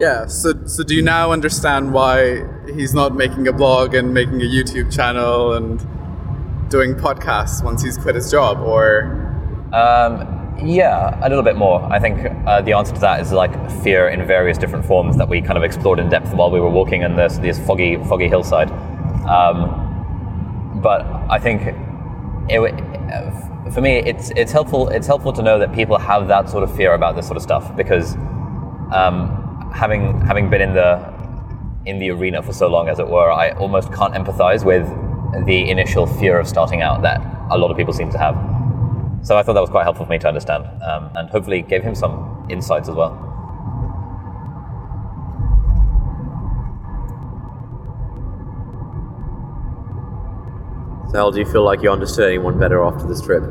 Yeah. 0.00 0.26
So, 0.26 0.66
so 0.66 0.82
do 0.82 0.94
you 0.94 1.02
now 1.02 1.32
understand 1.32 1.92
why 1.92 2.42
he's 2.66 2.94
not 2.94 3.14
making 3.14 3.48
a 3.48 3.52
blog 3.52 3.94
and 3.94 4.12
making 4.12 4.40
a 4.40 4.44
YouTube 4.44 4.94
channel 4.94 5.54
and 5.54 5.80
doing 6.68 6.94
podcasts 6.94 7.62
once 7.62 7.82
he's 7.82 7.98
quit 7.98 8.14
his 8.14 8.30
job, 8.30 8.60
or? 8.60 9.14
Um, 9.72 10.38
yeah, 10.64 11.18
a 11.24 11.28
little 11.28 11.44
bit 11.44 11.56
more. 11.56 11.82
I 11.84 12.00
think 12.00 12.18
uh, 12.46 12.62
the 12.62 12.72
answer 12.72 12.94
to 12.94 13.00
that 13.00 13.20
is 13.20 13.32
like 13.32 13.52
fear 13.82 14.08
in 14.08 14.26
various 14.26 14.58
different 14.58 14.84
forms 14.84 15.16
that 15.16 15.28
we 15.28 15.40
kind 15.40 15.56
of 15.56 15.62
explored 15.62 15.98
in 15.98 16.08
depth 16.08 16.34
while 16.34 16.50
we 16.50 16.60
were 16.60 16.70
walking 16.70 17.02
in 17.02 17.14
this 17.16 17.38
this 17.38 17.58
foggy 17.64 17.96
foggy 18.04 18.28
hillside. 18.28 18.70
Um, 19.28 20.80
but 20.82 21.02
I 21.30 21.38
think 21.38 21.62
it, 22.48 23.72
for 23.72 23.80
me, 23.80 23.98
it's 23.98 24.30
it's 24.30 24.50
helpful. 24.50 24.88
It's 24.88 25.06
helpful 25.06 25.32
to 25.34 25.42
know 25.42 25.58
that 25.58 25.72
people 25.72 25.98
have 25.98 26.28
that 26.28 26.48
sort 26.48 26.64
of 26.64 26.74
fear 26.74 26.94
about 26.94 27.14
this 27.14 27.26
sort 27.26 27.36
of 27.36 27.42
stuff 27.42 27.76
because 27.76 28.16
um, 28.92 29.70
having 29.74 30.20
having 30.22 30.50
been 30.50 30.62
in 30.62 30.74
the 30.74 31.14
in 31.86 31.98
the 31.98 32.10
arena 32.10 32.42
for 32.42 32.52
so 32.52 32.66
long, 32.66 32.88
as 32.88 32.98
it 32.98 33.08
were, 33.08 33.30
I 33.30 33.52
almost 33.52 33.92
can't 33.92 34.14
empathize 34.14 34.64
with 34.64 34.86
the 35.44 35.70
initial 35.70 36.06
fear 36.06 36.38
of 36.38 36.48
starting 36.48 36.82
out 36.82 37.02
that 37.02 37.20
a 37.50 37.58
lot 37.58 37.70
of 37.70 37.76
people 37.76 37.92
seem 37.92 38.10
to 38.10 38.18
have. 38.18 38.34
So 39.22 39.36
I 39.36 39.42
thought 39.42 39.54
that 39.54 39.60
was 39.60 39.70
quite 39.70 39.84
helpful 39.84 40.06
for 40.06 40.10
me 40.10 40.18
to 40.18 40.28
understand, 40.28 40.64
um, 40.82 41.10
and 41.14 41.28
hopefully 41.28 41.62
gave 41.62 41.82
him 41.82 41.94
some 41.94 42.46
insights 42.48 42.88
as 42.88 42.94
well. 42.94 43.24
Sal, 51.10 51.32
do 51.32 51.38
you 51.38 51.46
feel 51.46 51.64
like 51.64 51.82
you 51.82 51.90
understood 51.90 52.28
anyone 52.28 52.58
better 52.58 52.84
after 52.84 53.06
this 53.06 53.22
trip? 53.22 53.42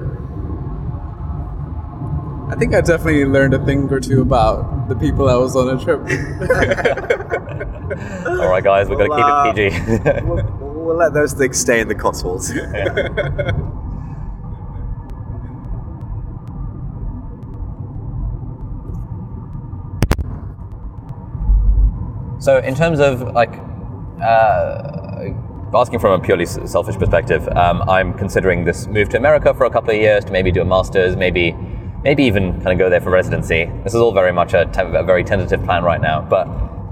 I 2.49 2.55
think 2.55 2.73
I 2.73 2.81
definitely 2.81 3.25
learned 3.25 3.53
a 3.55 3.65
thing 3.65 3.91
or 3.91 3.99
two 3.99 4.21
about 4.21 4.87
the 4.87 4.95
people 4.95 5.27
I 5.27 5.35
was 5.35 5.55
on 5.55 5.69
a 5.69 5.83
trip. 5.83 5.99
All 8.27 8.49
right, 8.49 8.63
guys, 8.63 8.87
we're 8.87 8.97
we'll, 8.97 9.07
going 9.07 9.53
to 9.53 9.53
keep 9.53 9.57
it 9.57 10.43
PG. 10.43 10.53
we'll, 10.97 10.97
we'll, 10.97 11.05
let 11.05 11.13
those 11.13 11.33
things 11.33 11.59
stay 11.59 11.79
in 11.79 11.87
the 11.87 11.95
Cotswolds. 11.95 12.47
so, 22.43 22.57
in 22.59 22.75
terms 22.75 22.99
of 22.99 23.21
like, 23.33 23.53
uh, 24.21 25.33
asking 25.73 25.99
from 25.99 26.19
a 26.19 26.23
purely 26.23 26.45
selfish 26.45 26.97
perspective, 26.97 27.47
um, 27.49 27.87
I'm 27.89 28.13
considering 28.13 28.65
this 28.65 28.87
move 28.87 29.09
to 29.09 29.17
America 29.17 29.53
for 29.53 29.65
a 29.65 29.69
couple 29.69 29.91
of 29.91 29.97
years 29.97 30.25
to 30.25 30.31
maybe 30.31 30.51
do 30.51 30.61
a 30.61 30.65
master's, 30.65 31.15
maybe 31.15 31.55
maybe 32.03 32.23
even 32.23 32.53
kind 32.61 32.71
of 32.71 32.77
go 32.77 32.89
there 32.89 33.01
for 33.01 33.09
residency. 33.09 33.69
This 33.83 33.93
is 33.93 33.99
all 33.99 34.13
very 34.13 34.31
much 34.31 34.53
a, 34.53 34.65
te- 34.65 34.81
a 34.81 35.03
very 35.03 35.23
tentative 35.23 35.63
plan 35.63 35.83
right 35.83 35.99
now, 35.99 36.21
but 36.21 36.47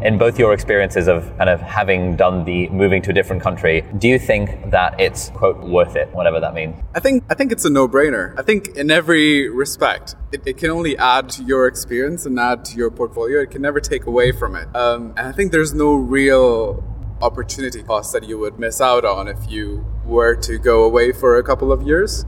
in 0.05 0.19
both 0.19 0.37
your 0.37 0.53
experiences 0.53 1.07
of 1.07 1.35
kind 1.37 1.49
of 1.49 1.59
having 1.59 2.15
done 2.15 2.45
the 2.45 2.69
moving 2.69 3.01
to 3.01 3.09
a 3.09 3.13
different 3.13 3.41
country, 3.41 3.83
do 3.97 4.07
you 4.07 4.19
think 4.19 4.69
that 4.69 4.99
it's 4.99 5.29
quote 5.31 5.59
worth 5.59 5.95
it, 5.95 6.07
whatever 6.13 6.39
that 6.39 6.53
means? 6.53 6.75
I 6.93 6.99
think 6.99 7.23
I 7.29 7.33
think 7.33 7.51
it's 7.51 7.65
a 7.65 7.69
no-brainer. 7.71 8.37
I 8.37 8.43
think 8.43 8.67
in 8.77 8.91
every 8.91 9.49
respect, 9.49 10.15
it, 10.31 10.43
it 10.45 10.57
can 10.57 10.69
only 10.69 10.95
add 10.97 11.29
to 11.29 11.43
your 11.43 11.65
experience 11.65 12.25
and 12.27 12.39
add 12.39 12.63
to 12.65 12.77
your 12.77 12.91
portfolio. 12.91 13.41
It 13.41 13.49
can 13.51 13.63
never 13.63 13.79
take 13.79 14.05
away 14.05 14.31
from 14.31 14.55
it. 14.55 14.73
Um, 14.75 15.13
and 15.17 15.27
I 15.27 15.31
think 15.31 15.51
there's 15.51 15.73
no 15.73 15.95
real 15.95 16.83
opportunity 17.21 17.81
cost 17.81 18.13
that 18.13 18.27
you 18.27 18.37
would 18.37 18.59
miss 18.59 18.79
out 18.79 19.05
on 19.05 19.27
if 19.27 19.49
you 19.49 19.85
were 20.05 20.35
to 20.35 20.59
go 20.59 20.83
away 20.83 21.11
for 21.13 21.37
a 21.37 21.43
couple 21.43 21.71
of 21.71 21.81
years. 21.81 22.25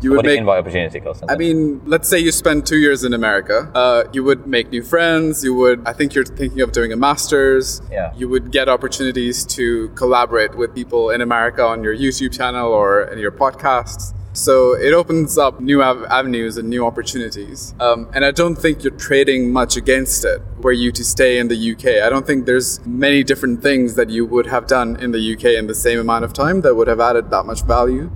You 0.00 0.10
What 0.10 0.18
would 0.18 0.22
do 0.24 0.30
you 0.30 0.36
make 0.36 0.40
mean 0.40 0.46
by 0.46 0.58
opportunity 0.58 1.00
cost? 1.00 1.24
I 1.28 1.36
mean, 1.36 1.80
let's 1.84 2.08
say 2.08 2.18
you 2.18 2.30
spend 2.30 2.66
two 2.66 2.78
years 2.78 3.02
in 3.02 3.14
America. 3.14 3.70
Uh, 3.74 4.04
you 4.12 4.22
would 4.22 4.46
make 4.46 4.70
new 4.70 4.82
friends. 4.82 5.42
You 5.42 5.54
would, 5.54 5.86
I 5.86 5.92
think 5.92 6.14
you're 6.14 6.24
thinking 6.24 6.60
of 6.60 6.70
doing 6.72 6.92
a 6.92 6.96
master's. 6.96 7.82
Yeah. 7.90 8.14
You 8.16 8.28
would 8.28 8.52
get 8.52 8.68
opportunities 8.68 9.44
to 9.56 9.88
collaborate 9.90 10.54
with 10.56 10.74
people 10.74 11.10
in 11.10 11.20
America 11.20 11.64
on 11.64 11.82
your 11.82 11.96
YouTube 11.96 12.36
channel 12.36 12.72
or 12.72 13.02
in 13.04 13.18
your 13.18 13.32
podcasts. 13.32 14.14
So 14.34 14.74
it 14.74 14.94
opens 14.94 15.36
up 15.36 15.60
new 15.60 15.82
av- 15.82 16.04
avenues 16.04 16.58
and 16.58 16.68
new 16.68 16.86
opportunities. 16.86 17.74
Um, 17.80 18.08
and 18.14 18.24
I 18.24 18.30
don't 18.30 18.54
think 18.54 18.84
you're 18.84 18.96
trading 18.96 19.52
much 19.52 19.76
against 19.76 20.24
it 20.24 20.40
were 20.58 20.70
you 20.70 20.92
to 20.92 21.04
stay 21.04 21.38
in 21.38 21.48
the 21.48 21.72
UK. 21.72 22.04
I 22.04 22.08
don't 22.08 22.24
think 22.24 22.46
there's 22.46 22.84
many 22.86 23.24
different 23.24 23.62
things 23.62 23.96
that 23.96 24.10
you 24.10 24.24
would 24.26 24.46
have 24.46 24.68
done 24.68 24.96
in 25.00 25.10
the 25.10 25.34
UK 25.34 25.58
in 25.58 25.66
the 25.66 25.74
same 25.74 25.98
amount 25.98 26.24
of 26.24 26.32
time 26.32 26.60
that 26.60 26.76
would 26.76 26.86
have 26.86 27.00
added 27.00 27.30
that 27.30 27.46
much 27.46 27.62
value. 27.64 28.12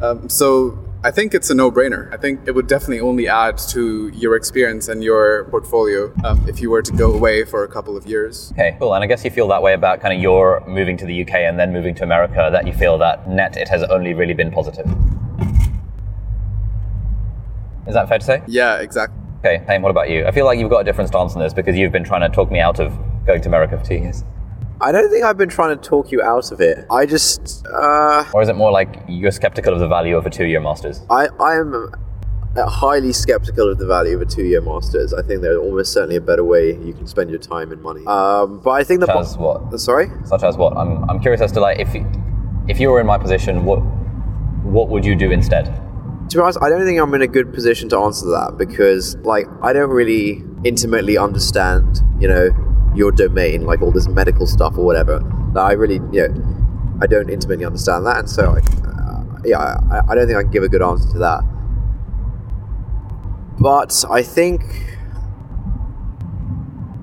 Um, 0.00 0.28
so 0.28 0.78
I 1.02 1.10
think 1.10 1.34
it's 1.34 1.50
a 1.50 1.54
no-brainer. 1.54 2.12
I 2.12 2.16
think 2.16 2.40
it 2.46 2.52
would 2.52 2.66
definitely 2.66 3.00
only 3.00 3.28
add 3.28 3.58
to 3.68 4.08
your 4.08 4.34
experience 4.36 4.88
and 4.88 5.02
your 5.02 5.44
portfolio 5.44 6.12
um, 6.24 6.44
if 6.48 6.60
you 6.60 6.70
were 6.70 6.82
to 6.82 6.92
go 6.92 7.12
away 7.12 7.44
for 7.44 7.62
a 7.64 7.68
couple 7.68 7.96
of 7.96 8.06
years. 8.06 8.50
Okay, 8.52 8.76
cool. 8.80 8.94
And 8.94 9.04
I 9.04 9.06
guess 9.06 9.24
you 9.24 9.30
feel 9.30 9.48
that 9.48 9.62
way 9.62 9.74
about 9.74 10.00
kind 10.00 10.12
of 10.12 10.20
your 10.20 10.64
moving 10.66 10.96
to 10.96 11.06
the 11.06 11.22
UK 11.22 11.34
and 11.34 11.58
then 11.58 11.72
moving 11.72 11.94
to 11.96 12.04
America, 12.04 12.48
that 12.50 12.66
you 12.66 12.72
feel 12.72 12.98
that 12.98 13.28
net 13.28 13.56
it 13.56 13.68
has 13.68 13.82
only 13.84 14.14
really 14.14 14.34
been 14.34 14.50
positive. 14.50 14.86
Is 17.86 17.94
that 17.94 18.08
fair 18.08 18.18
to 18.18 18.24
say? 18.24 18.42
Yeah, 18.46 18.80
exactly. 18.80 19.16
Okay, 19.38 19.64
Payne, 19.66 19.82
what 19.82 19.90
about 19.90 20.10
you? 20.10 20.26
I 20.26 20.32
feel 20.32 20.44
like 20.44 20.58
you've 20.58 20.68
got 20.68 20.80
a 20.80 20.84
different 20.84 21.08
stance 21.08 21.34
on 21.34 21.40
this 21.40 21.54
because 21.54 21.76
you've 21.76 21.92
been 21.92 22.04
trying 22.04 22.28
to 22.28 22.34
talk 22.34 22.50
me 22.50 22.58
out 22.58 22.80
of 22.80 22.92
going 23.24 23.40
to 23.40 23.48
America 23.48 23.78
for 23.78 23.84
two 23.84 23.94
years. 23.94 24.24
I 24.80 24.92
don't 24.92 25.10
think 25.10 25.24
I've 25.24 25.36
been 25.36 25.48
trying 25.48 25.76
to 25.76 25.82
talk 25.82 26.12
you 26.12 26.22
out 26.22 26.52
of 26.52 26.60
it. 26.60 26.86
I 26.90 27.04
just, 27.04 27.66
uh, 27.66 28.24
Or 28.32 28.42
is 28.42 28.48
it 28.48 28.54
more 28.56 28.70
like 28.70 29.02
you're 29.08 29.32
skeptical 29.32 29.74
of 29.74 29.80
the 29.80 29.88
value 29.88 30.16
of 30.16 30.24
a 30.26 30.30
two 30.30 30.44
year 30.46 30.60
master's? 30.60 31.00
I, 31.10 31.28
I 31.40 31.56
am 31.56 31.92
highly 32.56 33.12
skeptical 33.12 33.70
of 33.70 33.78
the 33.78 33.86
value 33.86 34.16
of 34.16 34.22
a 34.22 34.26
two-year 34.26 34.60
master's. 34.60 35.12
I 35.12 35.22
think 35.22 35.42
there's 35.42 35.58
almost 35.58 35.92
certainly 35.92 36.16
a 36.16 36.20
better 36.20 36.44
way 36.44 36.76
you 36.76 36.92
can 36.92 37.06
spend 37.06 37.30
your 37.30 37.38
time 37.38 37.72
and 37.72 37.82
money. 37.82 38.04
Um, 38.06 38.60
but 38.60 38.70
I 38.70 38.84
think 38.84 39.00
the 39.00 39.06
Such 39.06 39.16
as 39.16 39.38
what? 39.38 39.80
Sorry. 39.80 40.08
Such 40.24 40.42
as 40.42 40.56
what? 40.56 40.76
I'm, 40.76 41.08
I'm 41.08 41.20
curious 41.20 41.40
as 41.40 41.52
to 41.52 41.60
like 41.60 41.78
if 41.78 41.94
you, 41.94 42.06
if 42.68 42.80
you 42.80 42.90
were 42.90 43.00
in 43.00 43.06
my 43.06 43.18
position, 43.18 43.64
what 43.64 43.78
what 44.64 44.88
would 44.88 45.04
you 45.04 45.14
do 45.14 45.30
instead? 45.30 45.66
To 46.30 46.36
be 46.36 46.42
honest, 46.42 46.58
I 46.60 46.68
don't 46.68 46.84
think 46.84 47.00
I'm 47.00 47.14
in 47.14 47.22
a 47.22 47.26
good 47.26 47.54
position 47.54 47.88
to 47.90 47.98
answer 47.98 48.26
that 48.26 48.56
because, 48.58 49.16
like, 49.18 49.46
I 49.62 49.72
don't 49.72 49.88
really 49.88 50.44
intimately 50.62 51.16
understand, 51.16 52.00
you 52.20 52.28
know, 52.28 52.50
your 52.94 53.12
domain, 53.12 53.64
like 53.64 53.82
all 53.82 53.92
this 53.92 54.08
medical 54.08 54.46
stuff 54.46 54.76
or 54.76 54.84
whatever. 54.84 55.22
I 55.56 55.72
really, 55.72 56.00
you 56.12 56.28
know, 56.28 56.98
I 57.00 57.06
don't 57.06 57.30
intimately 57.30 57.64
understand 57.64 58.06
that, 58.06 58.18
and 58.18 58.28
so, 58.28 58.52
like, 58.52 58.64
uh, 58.86 59.22
yeah, 59.44 59.58
I, 59.90 60.00
I 60.08 60.14
don't 60.14 60.26
think 60.26 60.38
I 60.38 60.42
can 60.42 60.50
give 60.50 60.62
a 60.62 60.68
good 60.68 60.82
answer 60.82 61.10
to 61.12 61.18
that. 61.18 61.42
But 63.60 64.04
I 64.08 64.22
think, 64.22 64.62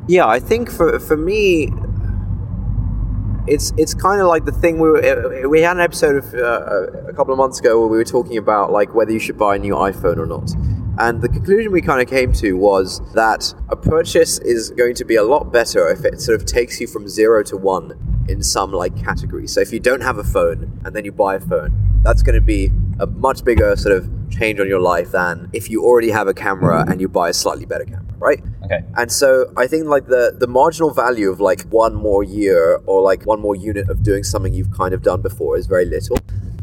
yeah, 0.07 0.27
I 0.27 0.39
think 0.39 0.71
for 0.71 0.99
for 0.99 1.17
me, 1.17 1.73
it's 3.47 3.73
it's 3.77 3.93
kind 3.93 4.21
of 4.21 4.27
like 4.27 4.45
the 4.45 4.51
thing 4.51 4.79
we 4.79 4.89
were, 4.89 5.49
we 5.49 5.61
had 5.61 5.77
an 5.77 5.83
episode 5.83 6.15
of 6.17 6.33
uh, 6.33 7.07
a 7.07 7.13
couple 7.13 7.33
of 7.33 7.37
months 7.37 7.59
ago 7.59 7.79
where 7.79 7.89
we 7.89 7.97
were 7.97 8.05
talking 8.05 8.37
about 8.37 8.71
like 8.71 8.93
whether 8.93 9.11
you 9.11 9.19
should 9.19 9.37
buy 9.37 9.55
a 9.55 9.59
new 9.59 9.73
iPhone 9.73 10.17
or 10.17 10.25
not. 10.25 10.49
And 10.97 11.21
the 11.21 11.29
conclusion 11.29 11.71
we 11.71 11.81
kind 11.81 12.01
of 12.01 12.07
came 12.07 12.31
to 12.33 12.53
was 12.53 13.01
that 13.13 13.53
a 13.69 13.75
purchase 13.75 14.39
is 14.39 14.69
going 14.71 14.95
to 14.95 15.05
be 15.05 15.15
a 15.15 15.23
lot 15.23 15.51
better 15.51 15.89
if 15.89 16.05
it 16.05 16.21
sort 16.21 16.39
of 16.39 16.45
takes 16.45 16.79
you 16.79 16.87
from 16.87 17.07
zero 17.07 17.43
to 17.43 17.57
one 17.57 18.25
in 18.29 18.41
some 18.41 18.71
like 18.71 18.95
category. 18.97 19.47
So 19.47 19.59
if 19.59 19.73
you 19.73 19.79
don't 19.79 20.01
have 20.01 20.17
a 20.17 20.23
phone 20.23 20.79
and 20.85 20.95
then 20.95 21.05
you 21.05 21.11
buy 21.11 21.35
a 21.35 21.39
phone, 21.39 22.01
that's 22.03 22.21
going 22.21 22.35
to 22.35 22.41
be 22.41 22.71
a 22.99 23.07
much 23.07 23.43
bigger 23.43 23.75
sort 23.75 23.95
of 23.95 24.09
change 24.29 24.59
on 24.59 24.67
your 24.67 24.79
life 24.79 25.11
than 25.11 25.49
if 25.53 25.69
you 25.69 25.83
already 25.83 26.09
have 26.09 26.27
a 26.27 26.33
camera 26.33 26.85
and 26.87 27.01
you 27.01 27.07
buy 27.07 27.29
a 27.29 27.33
slightly 27.33 27.65
better 27.65 27.85
camera, 27.85 28.13
right? 28.17 28.41
Okay. 28.63 28.83
And 28.95 29.11
so 29.11 29.51
I 29.57 29.67
think 29.67 29.85
like 29.85 30.07
the 30.07 30.35
the 30.37 30.47
marginal 30.47 30.91
value 30.91 31.29
of 31.29 31.39
like 31.39 31.61
one 31.63 31.93
more 31.93 32.23
year 32.23 32.81
or 32.85 33.01
like 33.01 33.25
one 33.25 33.39
more 33.39 33.55
unit 33.55 33.89
of 33.89 34.01
doing 34.03 34.23
something 34.23 34.53
you've 34.53 34.71
kind 34.71 34.93
of 34.93 35.01
done 35.01 35.21
before 35.21 35.57
is 35.57 35.67
very 35.67 35.85
little. 35.85 36.17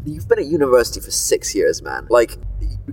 You've 0.05 0.27
been 0.27 0.39
at 0.39 0.45
university 0.45 0.99
for 0.99 1.11
six 1.11 1.55
years, 1.55 1.81
man. 1.81 2.07
Like 2.09 2.37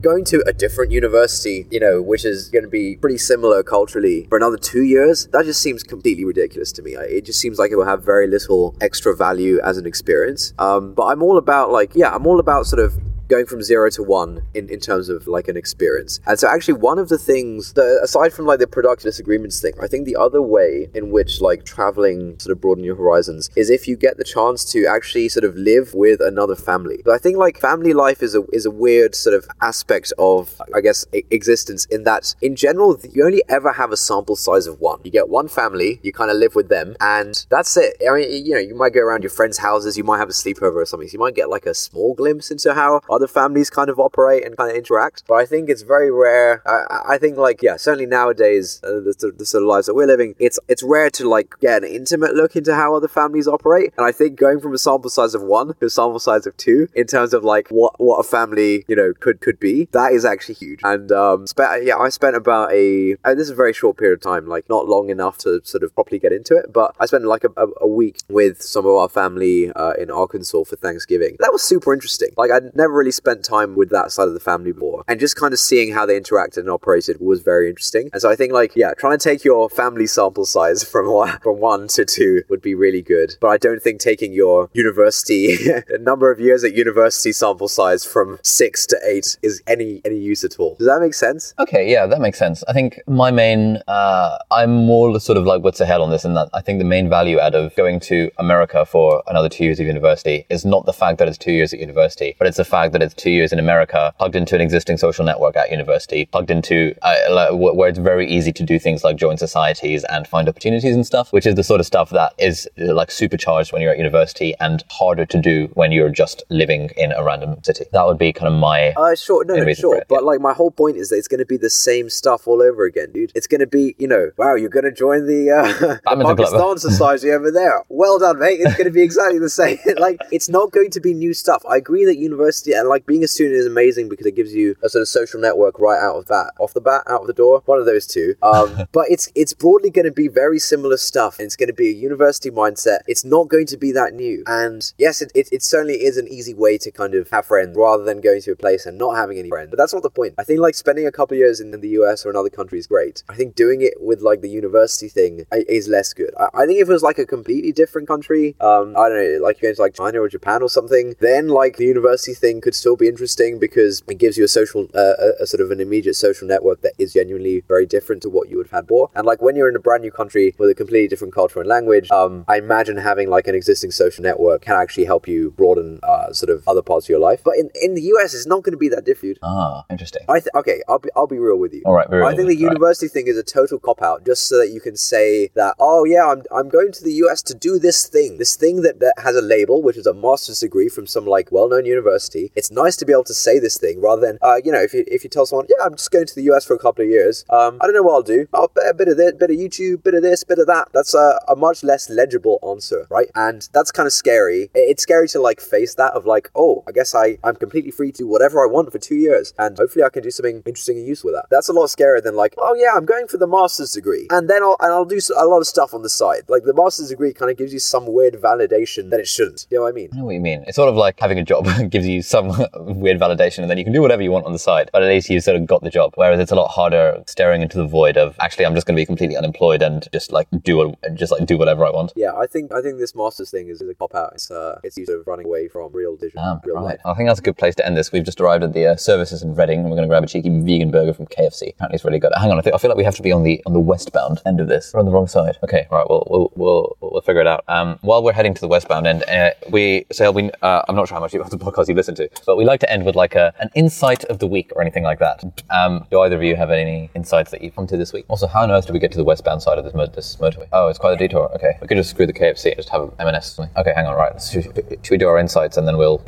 going 0.00 0.24
to 0.26 0.42
a 0.46 0.52
different 0.52 0.92
university, 0.92 1.66
you 1.70 1.80
know, 1.80 2.00
which 2.00 2.24
is 2.24 2.48
going 2.48 2.64
to 2.64 2.68
be 2.70 2.96
pretty 2.96 3.18
similar 3.18 3.62
culturally 3.62 4.26
for 4.28 4.36
another 4.36 4.56
two 4.56 4.82
years, 4.82 5.26
that 5.28 5.44
just 5.44 5.60
seems 5.60 5.82
completely 5.82 6.24
ridiculous 6.24 6.72
to 6.72 6.82
me. 6.82 6.92
It 6.92 7.24
just 7.24 7.40
seems 7.40 7.58
like 7.58 7.70
it 7.70 7.76
will 7.76 7.84
have 7.84 8.04
very 8.04 8.26
little 8.26 8.76
extra 8.80 9.16
value 9.16 9.60
as 9.62 9.78
an 9.78 9.86
experience. 9.86 10.54
Um, 10.58 10.94
but 10.94 11.04
I'm 11.04 11.22
all 11.22 11.36
about 11.38 11.70
like, 11.70 11.94
yeah, 11.94 12.14
I'm 12.14 12.26
all 12.26 12.40
about 12.40 12.66
sort 12.66 12.80
of 12.80 12.98
going 13.30 13.46
from 13.46 13.62
zero 13.62 13.88
to 13.90 14.02
one 14.02 14.42
in, 14.54 14.68
in 14.68 14.80
terms 14.80 15.08
of 15.08 15.26
like 15.26 15.48
an 15.48 15.56
experience. 15.56 16.20
And 16.26 16.38
so 16.38 16.48
actually 16.48 16.74
one 16.74 16.98
of 16.98 17.08
the 17.08 17.18
things 17.18 17.72
aside 18.02 18.32
from 18.32 18.46
like 18.46 18.58
the 18.58 18.66
productive 18.66 19.04
disagreements 19.04 19.60
thing, 19.60 19.74
I 19.80 19.86
think 19.86 20.04
the 20.04 20.16
other 20.16 20.42
way 20.42 20.88
in 20.94 21.10
which 21.10 21.40
like 21.40 21.64
traveling 21.64 22.38
sort 22.38 22.52
of 22.52 22.60
broaden 22.60 22.84
your 22.84 22.96
horizons 22.96 23.48
is 23.56 23.70
if 23.70 23.86
you 23.86 23.96
get 23.96 24.16
the 24.16 24.24
chance 24.24 24.64
to 24.72 24.86
actually 24.86 25.28
sort 25.28 25.44
of 25.44 25.54
live 25.54 25.94
with 25.94 26.20
another 26.20 26.56
family. 26.56 27.00
But 27.04 27.14
I 27.14 27.18
think 27.18 27.36
like 27.36 27.58
family 27.58 27.92
life 27.92 28.22
is 28.22 28.34
a 28.34 28.42
is 28.52 28.66
a 28.66 28.70
weird 28.70 29.14
sort 29.14 29.34
of 29.34 29.48
aspect 29.62 30.12
of 30.18 30.60
I 30.74 30.80
guess 30.80 31.06
existence 31.12 31.84
in 31.86 32.04
that 32.04 32.34
in 32.42 32.56
general 32.56 32.98
you 33.12 33.24
only 33.24 33.42
ever 33.48 33.72
have 33.72 33.92
a 33.92 33.96
sample 33.96 34.36
size 34.36 34.66
of 34.66 34.80
one. 34.80 35.00
You 35.04 35.10
get 35.10 35.28
one 35.28 35.48
family, 35.48 36.00
you 36.02 36.12
kind 36.12 36.30
of 36.30 36.36
live 36.36 36.54
with 36.54 36.68
them 36.68 36.96
and 37.00 37.46
that's 37.48 37.76
it. 37.76 37.96
I 38.08 38.14
mean 38.14 38.46
you 38.46 38.54
know, 38.54 38.60
you 38.60 38.74
might 38.74 38.92
go 38.92 39.00
around 39.00 39.22
your 39.22 39.30
friends' 39.30 39.58
houses, 39.58 39.96
you 39.96 40.04
might 40.04 40.18
have 40.18 40.28
a 40.28 40.32
sleepover 40.32 40.76
or 40.76 40.86
something. 40.86 41.08
So 41.08 41.12
you 41.12 41.20
might 41.20 41.34
get 41.34 41.48
like 41.48 41.66
a 41.66 41.74
small 41.74 42.14
glimpse 42.14 42.50
into 42.50 42.74
how 42.74 43.00
other 43.20 43.28
families 43.28 43.70
kind 43.70 43.90
of 43.90 43.98
operate 43.98 44.44
and 44.44 44.56
kind 44.56 44.70
of 44.70 44.76
interact. 44.76 45.24
But 45.26 45.34
I 45.34 45.46
think 45.46 45.68
it's 45.68 45.82
very 45.82 46.10
rare. 46.10 46.62
I, 46.66 47.14
I 47.14 47.18
think 47.18 47.36
like 47.36 47.62
yeah, 47.62 47.76
certainly 47.76 48.06
nowadays 48.06 48.80
uh, 48.82 49.00
the, 49.00 49.32
the 49.36 49.46
sort 49.46 49.62
of 49.62 49.68
lives 49.68 49.86
that 49.86 49.94
we're 49.94 50.06
living, 50.06 50.34
it's 50.38 50.58
it's 50.68 50.82
rare 50.82 51.10
to 51.10 51.28
like 51.28 51.54
get 51.60 51.84
an 51.84 51.90
intimate 51.90 52.34
look 52.34 52.56
into 52.56 52.74
how 52.74 52.94
other 52.94 53.08
families 53.08 53.46
operate. 53.46 53.92
And 53.96 54.06
I 54.06 54.12
think 54.12 54.38
going 54.38 54.60
from 54.60 54.74
a 54.74 54.78
sample 54.78 55.10
size 55.10 55.34
of 55.34 55.42
one 55.42 55.74
to 55.74 55.86
a 55.86 55.90
sample 55.90 56.18
size 56.18 56.46
of 56.46 56.56
two 56.56 56.88
in 56.94 57.06
terms 57.06 57.34
of 57.34 57.44
like 57.44 57.68
what 57.68 58.00
what 58.00 58.18
a 58.18 58.22
family 58.22 58.84
you 58.88 58.96
know 58.96 59.12
could 59.18 59.40
could 59.40 59.60
be, 59.60 59.88
that 59.92 60.12
is 60.12 60.24
actually 60.24 60.54
huge. 60.54 60.80
And 60.82 61.12
um, 61.12 61.46
spe- 61.46 61.82
yeah, 61.82 61.98
I 61.98 62.08
spent 62.08 62.36
about 62.36 62.72
a 62.72 63.16
and 63.24 63.38
this 63.38 63.44
is 63.44 63.50
a 63.50 63.54
very 63.54 63.72
short 63.72 63.96
period 63.98 64.14
of 64.14 64.22
time, 64.22 64.46
like 64.46 64.68
not 64.68 64.88
long 64.88 65.10
enough 65.10 65.38
to 65.38 65.60
sort 65.64 65.82
of 65.82 65.94
properly 65.94 66.18
get 66.18 66.32
into 66.32 66.56
it, 66.56 66.72
but 66.72 66.94
I 66.98 67.06
spent 67.06 67.24
like 67.24 67.44
a, 67.44 67.50
a, 67.56 67.66
a 67.82 67.86
week 67.86 68.20
with 68.28 68.62
some 68.62 68.86
of 68.86 68.94
our 68.94 69.08
family 69.08 69.70
uh, 69.72 69.92
in 69.98 70.10
Arkansas 70.10 70.64
for 70.64 70.76
Thanksgiving. 70.76 71.36
That 71.40 71.52
was 71.52 71.62
super 71.62 71.92
interesting. 71.92 72.30
Like 72.36 72.50
I'd 72.50 72.74
never 72.74 72.92
really 72.92 73.09
spent 73.10 73.44
time 73.44 73.76
with 73.76 73.90
that 73.90 74.12
side 74.12 74.28
of 74.28 74.34
the 74.34 74.40
family 74.40 74.72
before, 74.72 75.04
and 75.08 75.20
just 75.20 75.36
kind 75.36 75.52
of 75.52 75.58
seeing 75.58 75.92
how 75.92 76.06
they 76.06 76.18
interacted 76.18 76.58
and 76.58 76.70
operated 76.70 77.18
was 77.20 77.40
very 77.40 77.68
interesting. 77.68 78.10
And 78.12 78.22
so 78.22 78.30
I 78.30 78.36
think 78.36 78.52
like 78.52 78.76
yeah, 78.76 78.92
trying 78.94 79.18
to 79.18 79.22
take 79.22 79.44
your 79.44 79.68
family 79.68 80.06
sample 80.06 80.46
size 80.46 80.84
from 80.84 81.10
one 81.12 81.38
from 81.40 81.60
one 81.60 81.88
to 81.88 82.04
two 82.04 82.42
would 82.48 82.62
be 82.62 82.74
really 82.74 83.02
good. 83.02 83.34
But 83.40 83.48
I 83.48 83.58
don't 83.58 83.82
think 83.82 84.00
taking 84.00 84.32
your 84.32 84.70
university 84.72 85.56
number 86.00 86.30
of 86.30 86.40
years 86.40 86.64
at 86.64 86.74
university 86.74 87.32
sample 87.32 87.68
size 87.68 88.04
from 88.04 88.38
six 88.42 88.86
to 88.86 88.98
eight 89.04 89.38
is 89.42 89.62
any 89.66 90.00
any 90.04 90.18
use 90.18 90.44
at 90.44 90.58
all. 90.58 90.76
Does 90.76 90.86
that 90.86 91.00
make 91.00 91.14
sense? 91.14 91.54
Okay, 91.58 91.90
yeah, 91.90 92.06
that 92.06 92.20
makes 92.20 92.38
sense. 92.38 92.62
I 92.68 92.72
think 92.72 93.00
my 93.06 93.30
main, 93.30 93.78
uh, 93.88 94.38
I'm 94.50 94.86
more 94.86 95.18
sort 95.20 95.38
of 95.38 95.44
like 95.44 95.62
what's 95.62 95.80
ahead 95.80 96.00
on 96.00 96.10
this, 96.10 96.24
and 96.24 96.36
that 96.36 96.48
I 96.54 96.60
think 96.60 96.78
the 96.78 96.84
main 96.84 97.08
value 97.08 97.38
out 97.40 97.54
of 97.54 97.74
going 97.76 98.00
to 98.00 98.30
America 98.38 98.84
for 98.84 99.22
another 99.26 99.48
two 99.48 99.64
years 99.64 99.80
of 99.80 99.86
university 99.86 100.46
is 100.48 100.64
not 100.64 100.86
the 100.86 100.92
fact 100.92 101.18
that 101.18 101.28
it's 101.28 101.38
two 101.38 101.52
years 101.52 101.72
at 101.72 101.80
university, 101.80 102.36
but 102.38 102.46
it's 102.46 102.56
the 102.56 102.64
fact 102.64 102.92
that 102.92 102.99
it's 103.02 103.14
two 103.14 103.30
years 103.30 103.52
in 103.52 103.58
America, 103.58 104.14
plugged 104.18 104.36
into 104.36 104.54
an 104.54 104.60
existing 104.60 104.96
social 104.96 105.24
network 105.24 105.56
at 105.56 105.70
university, 105.70 106.26
plugged 106.26 106.50
into 106.50 106.94
uh, 107.02 107.50
where 107.52 107.88
it's 107.88 107.98
very 107.98 108.28
easy 108.28 108.52
to 108.52 108.62
do 108.62 108.78
things 108.78 109.04
like 109.04 109.16
join 109.16 109.36
societies 109.36 110.04
and 110.04 110.26
find 110.26 110.48
opportunities 110.48 110.94
and 110.94 111.06
stuff, 111.06 111.32
which 111.32 111.46
is 111.46 111.54
the 111.54 111.64
sort 111.64 111.80
of 111.80 111.86
stuff 111.86 112.10
that 112.10 112.32
is 112.38 112.68
like 112.76 113.10
supercharged 113.10 113.72
when 113.72 113.82
you're 113.82 113.92
at 113.92 113.98
university 113.98 114.54
and 114.60 114.84
harder 114.90 115.26
to 115.26 115.40
do 115.40 115.68
when 115.74 115.92
you're 115.92 116.10
just 116.10 116.42
living 116.50 116.90
in 116.96 117.12
a 117.12 117.22
random 117.24 117.62
city. 117.62 117.84
That 117.92 118.06
would 118.06 118.18
be 118.18 118.32
kind 118.32 118.52
of 118.52 118.58
my. 118.58 118.92
Uh, 118.96 119.14
sure, 119.14 119.44
no, 119.44 119.56
no, 119.56 119.72
sure. 119.72 119.96
it, 119.96 120.06
but 120.08 120.20
yeah. 120.20 120.26
like, 120.26 120.40
my 120.40 120.52
whole 120.52 120.70
point 120.70 120.96
is 120.96 121.08
that 121.10 121.16
it's 121.16 121.28
going 121.28 121.38
to 121.38 121.46
be 121.46 121.56
the 121.56 121.70
same 121.70 122.08
stuff 122.10 122.46
all 122.46 122.62
over 122.62 122.84
again, 122.84 123.12
dude. 123.12 123.32
It's 123.34 123.46
going 123.46 123.60
to 123.60 123.66
be, 123.66 123.94
you 123.98 124.08
know, 124.08 124.30
wow, 124.36 124.54
you're 124.54 124.68
going 124.68 124.84
to 124.84 124.92
join 124.92 125.26
the, 125.26 125.50
uh, 125.50 125.62
the 126.16 126.24
Pakistan 126.24 126.78
Society 126.78 127.30
over 127.30 127.50
there. 127.50 127.84
Well 127.88 128.18
done, 128.18 128.38
mate. 128.38 128.60
It's 128.60 128.74
going 128.74 128.86
to 128.86 128.92
be 128.92 129.02
exactly 129.02 129.38
the 129.38 129.50
same. 129.60 129.78
like, 129.98 130.20
it's 130.30 130.48
not 130.48 130.72
going 130.72 130.90
to 130.90 131.00
be 131.00 131.14
new 131.14 131.34
stuff. 131.34 131.64
I 131.68 131.76
agree 131.76 132.04
that 132.04 132.16
university 132.16 132.72
and 132.72 132.88
like 132.90 133.06
being 133.06 133.24
a 133.24 133.28
student 133.28 133.56
is 133.56 133.66
amazing 133.66 134.08
because 134.08 134.26
it 134.26 134.36
gives 134.36 134.54
you 134.54 134.76
a 134.82 134.88
sort 134.88 135.02
of 135.02 135.08
social 135.08 135.40
network 135.40 135.78
right 135.78 135.98
out 135.98 136.16
of 136.16 136.26
that, 136.26 136.52
off 136.58 136.74
the 136.74 136.80
bat, 136.80 137.02
out 137.06 137.22
of 137.22 137.26
the 137.26 137.32
door. 137.32 137.62
One 137.64 137.78
of 137.78 137.86
those 137.86 138.06
two. 138.06 138.34
Um, 138.42 138.86
but 138.92 139.06
it's 139.08 139.30
it's 139.34 139.54
broadly 139.54 139.90
going 139.90 140.04
to 140.04 140.12
be 140.12 140.28
very 140.28 140.58
similar 140.58 140.96
stuff. 140.96 141.38
And 141.38 141.46
it's 141.46 141.56
going 141.56 141.68
to 141.68 141.72
be 141.72 141.88
a 141.88 141.92
university 141.92 142.50
mindset. 142.50 142.98
It's 143.06 143.24
not 143.24 143.48
going 143.48 143.66
to 143.66 143.76
be 143.76 143.92
that 143.92 144.12
new. 144.12 144.42
And 144.46 144.92
yes, 144.98 145.22
it, 145.22 145.32
it, 145.34 145.48
it 145.52 145.62
certainly 145.62 146.02
is 146.02 146.16
an 146.16 146.28
easy 146.28 146.54
way 146.54 146.76
to 146.78 146.90
kind 146.90 147.14
of 147.14 147.30
have 147.30 147.46
friends 147.46 147.76
rather 147.76 148.04
than 148.04 148.20
going 148.20 148.42
to 148.42 148.52
a 148.52 148.56
place 148.56 148.86
and 148.86 148.98
not 148.98 149.16
having 149.16 149.38
any 149.38 149.48
friends. 149.48 149.70
But 149.70 149.78
that's 149.78 149.94
not 149.94 150.02
the 150.02 150.10
point. 150.10 150.34
I 150.38 150.44
think 150.44 150.60
like 150.60 150.74
spending 150.74 151.06
a 151.06 151.12
couple 151.12 151.34
of 151.34 151.38
years 151.38 151.60
in, 151.60 151.70
the 151.70 151.88
US 152.00 152.26
or 152.26 152.30
another 152.30 152.50
country 152.50 152.78
is 152.78 152.86
great. 152.86 153.22
I 153.28 153.34
think 153.36 153.54
doing 153.54 153.80
it 153.80 153.94
with 154.00 154.20
like 154.20 154.42
the 154.42 154.50
university 154.50 155.08
thing 155.08 155.46
is 155.52 155.88
less 155.88 156.12
good. 156.12 156.34
I, 156.38 156.48
I 156.52 156.66
think 156.66 156.80
if 156.80 156.88
it 156.88 156.92
was 156.92 157.02
like 157.02 157.18
a 157.18 157.24
completely 157.24 157.72
different 157.72 158.08
country, 158.08 158.56
um, 158.60 158.94
I 158.96 159.08
don't 159.08 159.16
know, 159.16 159.38
like 159.40 159.58
you 159.58 159.62
going 159.62 159.76
to 159.76 159.80
like 159.80 159.94
China 159.94 160.20
or 160.20 160.28
Japan 160.28 160.62
or 160.62 160.68
something, 160.68 161.14
then 161.20 161.48
like 161.48 161.76
the 161.76 161.86
university 161.86 162.34
thing 162.34 162.60
could 162.60 162.69
still 162.74 162.96
be 162.96 163.08
interesting 163.08 163.58
because 163.58 164.02
it 164.08 164.18
gives 164.18 164.36
you 164.36 164.44
a 164.44 164.48
social, 164.48 164.88
uh, 164.94 165.14
a, 165.18 165.42
a 165.42 165.46
sort 165.46 165.60
of 165.60 165.70
an 165.70 165.80
immediate 165.80 166.14
social 166.14 166.46
network 166.46 166.82
that 166.82 166.92
is 166.98 167.12
genuinely 167.12 167.62
very 167.68 167.86
different 167.86 168.22
to 168.22 168.30
what 168.30 168.48
you 168.48 168.56
would 168.56 168.66
have 168.66 168.78
had 168.78 168.86
before. 168.86 169.10
And 169.14 169.26
like 169.26 169.40
when 169.42 169.56
you're 169.56 169.68
in 169.68 169.76
a 169.76 169.80
brand 169.80 170.02
new 170.02 170.10
country 170.10 170.54
with 170.58 170.70
a 170.70 170.74
completely 170.74 171.08
different 171.08 171.34
culture 171.34 171.60
and 171.60 171.68
language, 171.68 172.10
um, 172.10 172.44
I 172.48 172.58
imagine 172.58 172.96
having 172.96 173.28
like 173.28 173.46
an 173.46 173.54
existing 173.54 173.90
social 173.90 174.22
network 174.22 174.62
can 174.62 174.76
actually 174.76 175.04
help 175.04 175.28
you 175.28 175.50
broaden 175.52 176.00
uh, 176.02 176.32
sort 176.32 176.50
of 176.50 176.66
other 176.66 176.82
parts 176.82 177.06
of 177.06 177.10
your 177.10 177.20
life. 177.20 177.42
But 177.44 177.56
in, 177.56 177.70
in 177.82 177.94
the 177.94 178.02
US, 178.14 178.34
it's 178.34 178.46
not 178.46 178.62
going 178.62 178.72
to 178.72 178.78
be 178.78 178.88
that 178.88 179.04
different. 179.04 179.38
Ah, 179.42 179.84
interesting. 179.90 180.22
I 180.28 180.40
th- 180.40 180.48
okay, 180.54 180.82
I'll 180.88 180.98
be 180.98 181.10
I'll 181.14 181.26
be 181.26 181.38
real 181.38 181.56
with 181.56 181.74
you. 181.74 181.82
All 181.84 181.94
right, 181.94 182.06
I 182.06 182.34
think 182.34 182.48
the. 182.48 182.56
All 182.56 182.66
right. 182.66 182.72
university 182.72 183.08
thing 183.08 183.26
is 183.26 183.36
a 183.36 183.42
total 183.42 183.78
cop 183.78 184.02
out, 184.02 184.24
just 184.24 184.48
so 184.48 184.58
that 184.58 184.70
you 184.70 184.80
can 184.80 184.96
say 184.96 185.50
that 185.54 185.74
oh 185.78 186.04
yeah, 186.04 186.26
I'm 186.26 186.42
I'm 186.54 186.68
going 186.68 186.92
to 186.92 187.04
the 187.04 187.12
US 187.24 187.42
to 187.42 187.54
do 187.54 187.78
this 187.78 188.06
thing, 188.06 188.38
this 188.38 188.56
thing 188.56 188.82
that, 188.82 189.00
that 189.00 189.14
has 189.18 189.36
a 189.36 189.42
label, 189.42 189.82
which 189.82 189.96
is 189.96 190.06
a 190.06 190.14
master's 190.14 190.60
degree 190.60 190.88
from 190.88 191.06
some 191.06 191.26
like 191.26 191.50
well 191.52 191.68
known 191.68 191.84
university. 191.84 192.52
It's 192.60 192.70
nice 192.70 192.94
to 192.96 193.06
be 193.06 193.12
able 193.14 193.24
to 193.24 193.32
say 193.32 193.58
this 193.58 193.78
thing 193.78 194.02
rather 194.02 194.20
than 194.20 194.38
uh, 194.42 194.56
you 194.62 194.70
know 194.70 194.82
if 194.82 194.92
you 194.92 195.02
if 195.06 195.24
you 195.24 195.30
tell 195.30 195.46
someone 195.46 195.64
yeah 195.70 195.82
I'm 195.82 195.94
just 195.96 196.10
going 196.10 196.26
to 196.26 196.34
the 196.34 196.42
US 196.52 196.66
for 196.66 196.74
a 196.74 196.78
couple 196.78 197.02
of 197.02 197.08
years, 197.08 197.46
um, 197.48 197.78
I 197.80 197.86
don't 197.86 197.94
know 197.94 198.02
what 198.02 198.12
I'll 198.12 198.22
do. 198.22 198.46
I'll 198.52 198.70
a 198.86 198.92
bit 198.92 199.08
of 199.08 199.16
this, 199.16 199.32
a 199.32 199.34
bit 199.34 199.50
of 199.50 199.56
YouTube, 199.56 199.94
a 199.94 199.98
bit 200.08 200.12
of 200.12 200.22
this, 200.22 200.42
a 200.42 200.46
bit 200.46 200.58
of 200.58 200.66
that. 200.66 200.88
That's 200.92 201.14
a, 201.14 201.40
a 201.48 201.56
much 201.56 201.82
less 201.82 202.10
legible 202.10 202.58
answer, 202.68 203.06
right? 203.08 203.28
And 203.34 203.66
that's 203.72 203.90
kind 203.90 204.06
of 204.06 204.12
scary. 204.12 204.68
It's 204.74 205.02
scary 205.02 205.26
to 205.28 205.40
like 205.40 205.58
face 205.58 205.94
that 205.94 206.12
of 206.12 206.26
like 206.26 206.50
oh 206.54 206.84
I 206.86 206.92
guess 206.92 207.14
I 207.14 207.38
I'm 207.42 207.56
completely 207.56 207.92
free 207.92 208.12
to 208.12 208.18
do 208.18 208.26
whatever 208.26 208.62
I 208.62 208.70
want 208.70 208.92
for 208.92 208.98
two 208.98 209.16
years, 209.16 209.54
and 209.58 209.78
hopefully 209.78 210.04
I 210.04 210.10
can 210.10 210.22
do 210.22 210.30
something 210.30 210.62
interesting 210.66 210.98
and 210.98 211.08
useful 211.08 211.32
with 211.32 211.40
that. 211.40 211.46
That's 211.50 211.70
a 211.70 211.72
lot 211.72 211.86
scarier 211.86 212.22
than 212.22 212.36
like 212.36 212.56
oh 212.58 212.74
yeah 212.74 212.90
I'm 212.94 213.06
going 213.06 213.26
for 213.26 213.38
the 213.38 213.46
master's 213.46 213.92
degree, 213.92 214.26
and 214.28 214.50
then 214.50 214.62
I'll 214.62 214.76
and 214.80 214.92
I'll 214.92 215.06
do 215.06 215.18
a 215.34 215.46
lot 215.46 215.60
of 215.60 215.66
stuff 215.66 215.94
on 215.94 216.02
the 216.02 216.10
side. 216.10 216.42
Like 216.48 216.64
the 216.64 216.74
master's 216.74 217.08
degree 217.08 217.32
kind 217.32 217.50
of 217.50 217.56
gives 217.56 217.72
you 217.72 217.78
some 217.78 218.06
weird 218.06 218.34
validation 218.34 219.08
that 219.08 219.18
it 219.18 219.28
shouldn't. 219.28 219.66
You 219.70 219.78
know 219.78 219.84
what 219.84 219.88
I 219.88 219.92
mean? 219.92 220.10
I 220.12 220.18
know 220.18 220.26
what 220.26 220.34
you 220.34 220.40
mean. 220.40 220.64
It's 220.66 220.76
sort 220.76 220.90
of 220.90 220.96
like 220.96 221.18
having 221.18 221.38
a 221.38 221.44
job 221.44 221.66
gives 221.90 222.06
you 222.06 222.20
some 222.20 222.49
weird 222.76 223.18
validation, 223.20 223.58
and 223.58 223.70
then 223.70 223.78
you 223.78 223.84
can 223.84 223.92
do 223.92 224.02
whatever 224.02 224.22
you 224.22 224.30
want 224.30 224.46
on 224.46 224.52
the 224.52 224.58
side. 224.58 224.90
But 224.92 225.02
at 225.02 225.08
least 225.08 225.28
you've 225.30 225.42
sort 225.44 225.56
of 225.56 225.66
got 225.66 225.82
the 225.82 225.90
job. 225.90 226.12
Whereas 226.16 226.40
it's 226.40 226.52
a 226.52 226.56
lot 226.56 226.68
harder 226.68 227.22
staring 227.26 227.62
into 227.62 227.78
the 227.78 227.86
void 227.86 228.16
of 228.16 228.36
actually 228.40 228.66
I'm 228.66 228.74
just 228.74 228.86
going 228.86 228.96
to 228.96 229.00
be 229.00 229.06
completely 229.06 229.36
unemployed 229.36 229.82
and 229.82 230.08
just 230.12 230.32
like 230.32 230.48
do 230.62 230.76
what- 230.78 231.14
just 231.14 231.32
like 231.32 231.46
do 231.46 231.58
whatever 231.58 231.84
I 231.84 231.90
want. 231.90 232.12
Yeah, 232.16 232.32
I 232.34 232.46
think 232.46 232.72
I 232.72 232.82
think 232.82 232.98
this 232.98 233.14
master's 233.14 233.50
thing 233.50 233.68
is, 233.68 233.80
is 233.80 233.88
a 233.88 233.94
cop 233.94 234.14
out. 234.14 234.32
It's 234.34 234.50
uh, 234.50 234.78
it's 234.82 234.96
sort 234.96 235.20
of 235.20 235.26
running 235.26 235.46
away 235.46 235.68
from 235.68 235.92
real 235.92 236.16
digital 236.16 236.42
Damn, 236.42 236.60
real 236.64 236.76
right. 236.76 236.84
life. 236.84 237.00
I 237.04 237.14
think 237.14 237.28
that's 237.28 237.40
a 237.40 237.42
good 237.42 237.56
place 237.56 237.74
to 237.76 237.86
end 237.86 237.96
this. 237.96 238.12
We've 238.12 238.24
just 238.24 238.40
arrived 238.40 238.64
at 238.64 238.72
the 238.72 238.86
uh, 238.86 238.96
services 238.96 239.42
in 239.42 239.54
Reading, 239.54 239.80
and 239.80 239.90
we're 239.90 239.96
going 239.96 240.08
to 240.08 240.08
grab 240.08 240.24
a 240.24 240.26
cheeky 240.26 240.48
vegan 240.48 240.90
burger 240.90 241.12
from 241.12 241.26
KFC. 241.26 241.74
Apparently, 241.74 241.96
it's 241.96 242.04
really 242.04 242.18
good. 242.18 242.32
Hang 242.36 242.50
on, 242.50 242.58
I, 242.58 242.62
think, 242.62 242.74
I 242.74 242.78
feel 242.78 242.88
like 242.90 242.98
we 242.98 243.04
have 243.04 243.16
to 243.16 243.22
be 243.22 243.32
on 243.32 243.42
the 243.42 243.62
on 243.66 243.72
the 243.72 243.80
westbound 243.80 244.40
end 244.46 244.60
of 244.60 244.68
this. 244.68 244.92
We're 244.92 245.00
on 245.00 245.06
the 245.06 245.12
wrong 245.12 245.26
side. 245.26 245.58
Okay, 245.62 245.86
right. 245.90 246.06
We'll 246.08 246.26
we'll 246.30 246.52
we'll, 246.54 246.96
we'll 247.00 247.20
figure 247.22 247.40
it 247.40 247.46
out. 247.46 247.64
Um, 247.68 247.98
while 248.02 248.22
we're 248.22 248.32
heading 248.32 248.54
to 248.54 248.60
the 248.60 248.68
westbound 248.68 249.06
end, 249.06 249.24
uh, 249.28 249.50
we 249.70 250.06
so 250.12 250.30
we 250.30 250.50
uh, 250.62 250.82
I'm 250.88 250.96
not 250.96 251.08
sure 251.08 251.16
how 251.16 251.20
much 251.20 251.34
of 251.34 251.50
the 251.50 251.58
podcast 251.58 251.88
you 251.88 251.94
listen 251.94 252.14
to, 252.16 252.28
but 252.46 252.56
we 252.56 252.64
like 252.64 252.80
to 252.80 252.90
end 252.90 253.04
with 253.04 253.16
like 253.16 253.34
a 253.34 253.52
an 253.60 253.70
insight 253.74 254.24
of 254.24 254.38
the 254.38 254.46
week 254.46 254.70
or 254.74 254.82
anything 254.82 255.04
like 255.04 255.18
that. 255.18 255.42
Um, 255.70 256.06
do 256.10 256.20
either 256.20 256.36
of 256.36 256.42
you 256.42 256.56
have 256.56 256.70
any 256.70 257.10
insights 257.14 257.50
that 257.50 257.62
you've 257.62 257.74
come 257.74 257.86
to 257.86 257.96
this 257.96 258.12
week? 258.12 258.24
Also, 258.28 258.46
how 258.46 258.62
on 258.62 258.70
earth 258.70 258.86
do 258.86 258.92
we 258.92 258.98
get 258.98 259.12
to 259.12 259.18
the 259.18 259.24
westbound 259.24 259.62
side 259.62 259.78
of 259.78 259.84
this, 259.84 259.94
mo- 259.94 260.06
this 260.06 260.36
motorway? 260.36 260.68
Oh, 260.72 260.88
it's 260.88 260.98
quite 260.98 261.12
a 261.12 261.16
detour. 261.16 261.50
Okay, 261.54 261.72
we 261.80 261.86
could 261.86 261.96
just 261.96 262.10
screw 262.10 262.26
the 262.26 262.32
KFC 262.32 262.66
and 262.66 262.76
just 262.76 262.88
have 262.90 263.02
an 263.02 263.12
M&S. 263.20 263.58
Okay, 263.76 263.92
hang 263.94 264.06
on. 264.06 264.16
Right, 264.16 264.40
should, 264.40 264.64
should 264.64 265.10
we 265.10 265.18
do 265.18 265.28
our 265.28 265.38
insights 265.38 265.76
and 265.76 265.86
then 265.86 265.96
we'll 265.96 266.22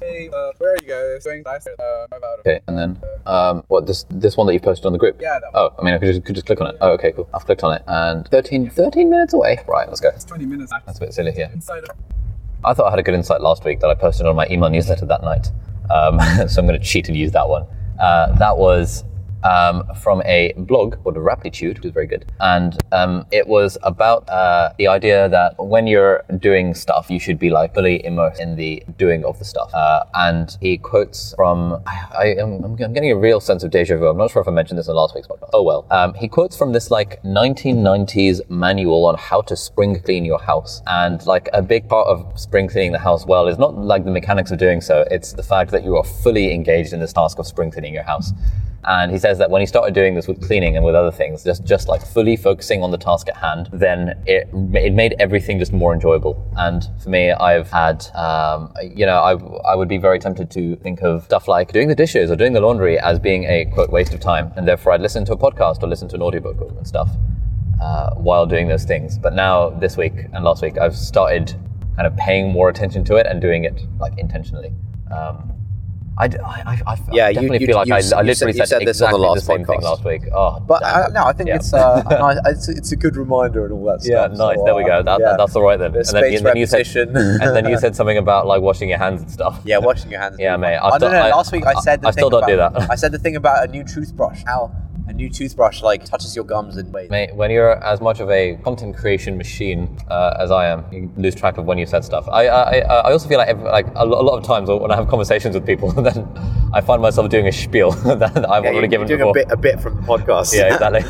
Hey, 0.00 0.28
uh, 0.28 0.52
where 0.58 0.72
are 0.72 0.76
you 0.82 0.88
guys 0.88 1.24
going? 1.24 1.42
Last, 1.44 1.68
uh, 1.68 2.06
about 2.10 2.40
Okay, 2.40 2.60
and 2.66 2.78
then 2.78 2.98
um, 3.26 3.62
what 3.68 3.86
this 3.86 4.04
this 4.10 4.36
one 4.36 4.46
that 4.46 4.54
you 4.54 4.60
posted 4.60 4.86
on 4.86 4.92
the 4.92 4.98
group? 4.98 5.20
Yeah, 5.20 5.38
that 5.40 5.50
Oh, 5.54 5.74
I 5.78 5.82
mean, 5.82 5.94
I 5.94 5.98
could 5.98 6.06
just, 6.12 6.24
could 6.24 6.34
just 6.34 6.46
click 6.46 6.60
on 6.60 6.68
it. 6.68 6.76
Oh, 6.80 6.90
okay, 6.92 7.12
cool. 7.12 7.28
I've 7.34 7.44
clicked 7.44 7.62
on 7.62 7.74
it, 7.74 7.82
and 7.86 8.26
13, 8.28 8.70
13 8.70 9.10
minutes 9.10 9.34
away. 9.34 9.58
Right, 9.66 9.88
let's 9.88 10.00
go. 10.00 10.10
20 10.10 10.46
minutes. 10.46 10.72
That's 10.86 10.98
a 10.98 11.00
bit 11.00 11.14
silly 11.14 11.32
here. 11.32 11.50
Inside 11.52 11.84
I 12.64 12.74
thought 12.74 12.86
I 12.86 12.90
had 12.90 12.98
a 12.98 13.02
good 13.02 13.14
insight 13.14 13.40
last 13.40 13.64
week 13.64 13.80
that 13.80 13.88
I 13.88 13.94
posted 13.94 14.26
on 14.26 14.36
my 14.36 14.46
email 14.50 14.68
newsletter 14.68 15.06
that 15.06 15.22
night, 15.22 15.50
um, 15.90 16.18
so 16.48 16.60
I'm 16.60 16.66
going 16.66 16.78
to 16.78 16.84
cheat 16.84 17.08
and 17.08 17.16
use 17.16 17.32
that 17.32 17.48
one. 17.48 17.66
Uh, 17.98 18.34
that 18.38 18.56
was 18.56 19.04
um, 19.44 19.84
from 20.02 20.22
a 20.24 20.52
blog 20.56 21.02
called 21.02 21.16
Raptitude, 21.16 21.76
which 21.76 21.84
is 21.84 21.92
very 21.92 22.06
good, 22.06 22.30
and 22.40 22.76
um, 22.92 23.26
it 23.30 23.46
was 23.46 23.78
about 23.82 24.28
uh, 24.28 24.72
the 24.78 24.88
idea 24.88 25.28
that 25.28 25.54
when 25.58 25.86
you're 25.86 26.24
doing 26.38 26.74
stuff, 26.74 27.10
you 27.10 27.18
should 27.18 27.38
be 27.38 27.50
like 27.50 27.74
fully 27.74 28.04
immersed 28.04 28.40
in 28.40 28.56
the 28.56 28.82
doing 28.96 29.24
of 29.24 29.38
the 29.38 29.44
stuff. 29.44 29.72
Uh, 29.74 30.04
and 30.14 30.56
he 30.60 30.78
quotes 30.78 31.34
from 31.34 31.82
I, 31.86 32.34
am 32.38 32.64
I'm 32.64 32.76
getting 32.76 33.10
a 33.10 33.16
real 33.16 33.40
sense 33.40 33.62
of 33.62 33.70
deja 33.70 33.96
vu. 33.96 34.06
I'm 34.06 34.16
not 34.16 34.30
sure 34.30 34.42
if 34.42 34.48
I 34.48 34.50
mentioned 34.50 34.78
this 34.78 34.88
in 34.88 34.94
last 34.94 35.14
week's 35.14 35.28
podcast. 35.28 35.50
Oh 35.52 35.62
well. 35.62 35.86
Um, 35.90 36.14
he 36.14 36.28
quotes 36.28 36.56
from 36.56 36.72
this 36.72 36.90
like 36.90 37.22
1990s 37.22 38.48
manual 38.50 39.06
on 39.06 39.16
how 39.16 39.40
to 39.42 39.56
spring 39.56 40.00
clean 40.00 40.24
your 40.24 40.40
house, 40.40 40.82
and 40.86 41.24
like 41.26 41.48
a 41.52 41.62
big 41.62 41.88
part 41.88 42.08
of 42.08 42.38
spring 42.38 42.68
cleaning 42.68 42.92
the 42.92 42.98
house 42.98 43.26
well 43.26 43.46
is 43.46 43.58
not 43.58 43.76
like 43.76 44.04
the 44.04 44.10
mechanics 44.10 44.50
of 44.50 44.58
doing 44.58 44.80
so. 44.80 45.04
It's 45.10 45.32
the 45.32 45.42
fact 45.42 45.70
that 45.72 45.84
you 45.84 45.96
are 45.96 46.04
fully 46.04 46.52
engaged 46.52 46.92
in 46.92 47.00
this 47.00 47.12
task 47.12 47.38
of 47.38 47.46
spring 47.46 47.70
cleaning 47.70 47.94
your 47.94 48.02
house. 48.02 48.32
And 48.84 49.10
he 49.12 49.18
says 49.28 49.38
that 49.38 49.50
when 49.50 49.60
he 49.60 49.66
started 49.66 49.94
doing 49.94 50.14
this 50.14 50.26
with 50.26 50.40
cleaning 50.46 50.76
and 50.76 50.84
with 50.84 50.94
other 50.94 51.10
things, 51.10 51.44
just 51.44 51.62
just 51.64 51.86
like 51.88 52.02
fully 52.14 52.36
focusing 52.36 52.82
on 52.82 52.90
the 52.90 52.96
task 53.08 53.28
at 53.28 53.36
hand, 53.36 53.68
then 53.72 54.00
it 54.26 54.48
it 54.86 54.92
made 54.94 55.14
everything 55.18 55.58
just 55.58 55.72
more 55.72 55.92
enjoyable. 55.92 56.34
And 56.56 56.80
for 57.02 57.10
me, 57.10 57.30
I've 57.32 57.70
had, 57.70 58.06
um, 58.14 58.72
you 59.00 59.04
know, 59.04 59.18
I 59.30 59.32
I 59.72 59.74
would 59.78 59.88
be 59.88 59.98
very 59.98 60.18
tempted 60.18 60.50
to 60.52 60.76
think 60.76 61.02
of 61.02 61.24
stuff 61.24 61.46
like 61.46 61.72
doing 61.72 61.88
the 61.88 61.98
dishes 62.04 62.30
or 62.30 62.36
doing 62.36 62.54
the 62.54 62.60
laundry 62.60 62.98
as 62.98 63.18
being 63.18 63.44
a 63.44 63.66
quote 63.74 63.90
waste 63.90 64.14
of 64.14 64.20
time, 64.20 64.52
and 64.56 64.66
therefore 64.66 64.92
I'd 64.92 65.02
listen 65.02 65.24
to 65.26 65.32
a 65.32 65.40
podcast 65.46 65.82
or 65.82 65.88
listen 65.88 66.08
to 66.08 66.16
an 66.16 66.22
audiobook 66.22 66.58
and 66.78 66.86
stuff 66.86 67.10
uh, 67.82 68.10
while 68.14 68.46
doing 68.46 68.66
those 68.68 68.84
things. 68.84 69.18
But 69.18 69.34
now 69.34 69.70
this 69.84 69.96
week 69.96 70.16
and 70.32 70.42
last 70.42 70.62
week, 70.62 70.78
I've 70.78 70.96
started 70.96 71.54
kind 71.96 72.06
of 72.06 72.16
paying 72.16 72.50
more 72.50 72.68
attention 72.70 73.04
to 73.04 73.16
it 73.16 73.26
and 73.26 73.42
doing 73.42 73.64
it 73.64 73.76
like 73.98 74.14
intentionally. 74.18 74.72
Um, 75.14 75.52
I, 76.20 76.26
d- 76.28 76.38
I, 76.38 76.62
I- 76.66 76.82
I 76.92 76.96
Yeah, 77.12 77.28
you- 77.28 77.34
definitely 77.34 77.58
you- 77.60 77.66
feel 77.66 77.76
like 77.76 77.86
you 77.88 77.94
I, 77.94 77.98
s- 77.98 78.12
I 78.12 78.20
you 78.22 78.26
literally 78.26 78.52
said- 78.52 78.58
you 78.60 78.66
said, 78.66 78.78
said 78.80 78.88
this 78.88 79.00
on 79.02 79.10
the 79.12 79.16
exactly 79.18 79.28
last 79.28 79.46
same 79.46 79.64
thing 79.64 79.78
podcast. 79.80 79.82
last 79.82 80.04
week. 80.04 80.22
Oh, 80.34 80.60
But 80.66 80.80
damn 80.80 81.04
uh, 81.04 81.08
no, 81.08 81.24
I 81.24 81.32
think 81.32 81.48
Yeah. 81.48 81.56
it's 81.56 81.72
uh, 81.72 82.02
nice. 82.10 82.38
It's, 82.46 82.68
it's 82.68 82.92
a 82.92 82.96
good 82.96 83.16
reminder 83.16 83.64
and 83.66 83.72
all 83.74 83.84
that 83.84 84.00
Yeah, 84.04 84.26
stuff. 84.26 84.38
nice. 84.38 84.56
So, 84.58 84.64
there 84.64 84.74
we 84.74 84.84
go. 84.84 85.02
That, 85.02 85.20
yeah. 85.20 85.36
That's 85.38 85.54
all 85.56 85.62
right 85.62 85.78
then. 85.78 85.92
There's 85.92 86.08
and 86.12 86.16
then, 86.16 86.30
space 86.30 86.38
and 86.40 86.46
then 86.46 86.56
you 86.56 86.66
said, 86.66 86.78
repetition. 86.78 87.16
and 87.42 87.56
then 87.56 87.66
you 87.68 87.78
said 87.78 87.94
something 87.94 88.18
about 88.18 88.46
like 88.46 88.60
washing 88.62 88.88
your 88.88 88.98
hands 88.98 89.22
and 89.22 89.30
stuff. 89.30 89.60
Yeah, 89.64 89.78
washing 89.78 90.10
your 90.10 90.20
hands. 90.20 90.36
Yeah, 90.40 90.56
mate, 90.56 90.76
I 90.76 90.88
I, 90.88 90.98
don't 90.98 91.12
know. 91.12 91.18
I- 91.20 91.30
last 91.30 91.52
week 91.52 91.64
I 91.66 91.74
I- 91.76 91.80
said 91.80 92.00
the 92.02 92.08
I 92.08 92.10
still 92.10 92.30
don't 92.30 92.46
do 92.46 92.56
that. 92.56 92.90
I 92.90 92.94
said 92.96 93.12
the 93.12 93.18
thing 93.18 93.36
about 93.36 93.64
a 93.68 93.70
new 93.70 93.84
toothbrush. 93.84 94.42
How 94.44 94.72
a 95.08 95.12
new 95.12 95.28
toothbrush 95.30 95.82
like 95.82 96.04
touches 96.04 96.36
your 96.36 96.44
gums 96.44 96.76
in 96.76 96.92
ways. 96.92 97.10
Mate, 97.10 97.34
when 97.34 97.50
you're 97.50 97.82
as 97.82 98.00
much 98.00 98.20
of 98.20 98.30
a 98.30 98.56
content 98.62 98.96
creation 98.96 99.36
machine 99.38 99.98
uh, 100.08 100.36
as 100.38 100.50
I 100.50 100.66
am, 100.66 100.84
you 100.92 101.10
lose 101.16 101.34
track 101.34 101.56
of 101.58 101.64
when 101.64 101.78
you 101.78 101.86
said 101.86 102.04
stuff. 102.04 102.28
I 102.28 102.46
I, 102.46 102.78
I 102.78 102.78
I 103.08 103.12
also 103.12 103.28
feel 103.28 103.38
like 103.38 103.48
every, 103.48 103.64
like 103.64 103.86
a 103.96 104.04
a 104.04 104.24
lot 104.28 104.38
of 104.38 104.44
times 104.44 104.68
when 104.68 104.90
I 104.90 104.96
have 104.96 105.08
conversations 105.08 105.54
with 105.54 105.64
people, 105.66 105.90
then 106.08 106.28
I 106.74 106.80
find 106.82 107.00
myself 107.00 107.30
doing 107.30 107.46
a 107.46 107.52
spiel 107.52 107.90
that 108.22 108.46
I've 108.50 108.64
Yeah, 108.64 108.70
already 108.70 108.88
given 108.88 109.06
doing 109.08 109.20
before. 109.20 109.30
a 109.30 109.34
bit 109.34 109.46
a 109.50 109.56
bit 109.56 109.80
from 109.80 109.96
the 109.96 110.02
podcast. 110.02 110.54
Yeah, 110.54 110.74
exactly. 110.74 111.02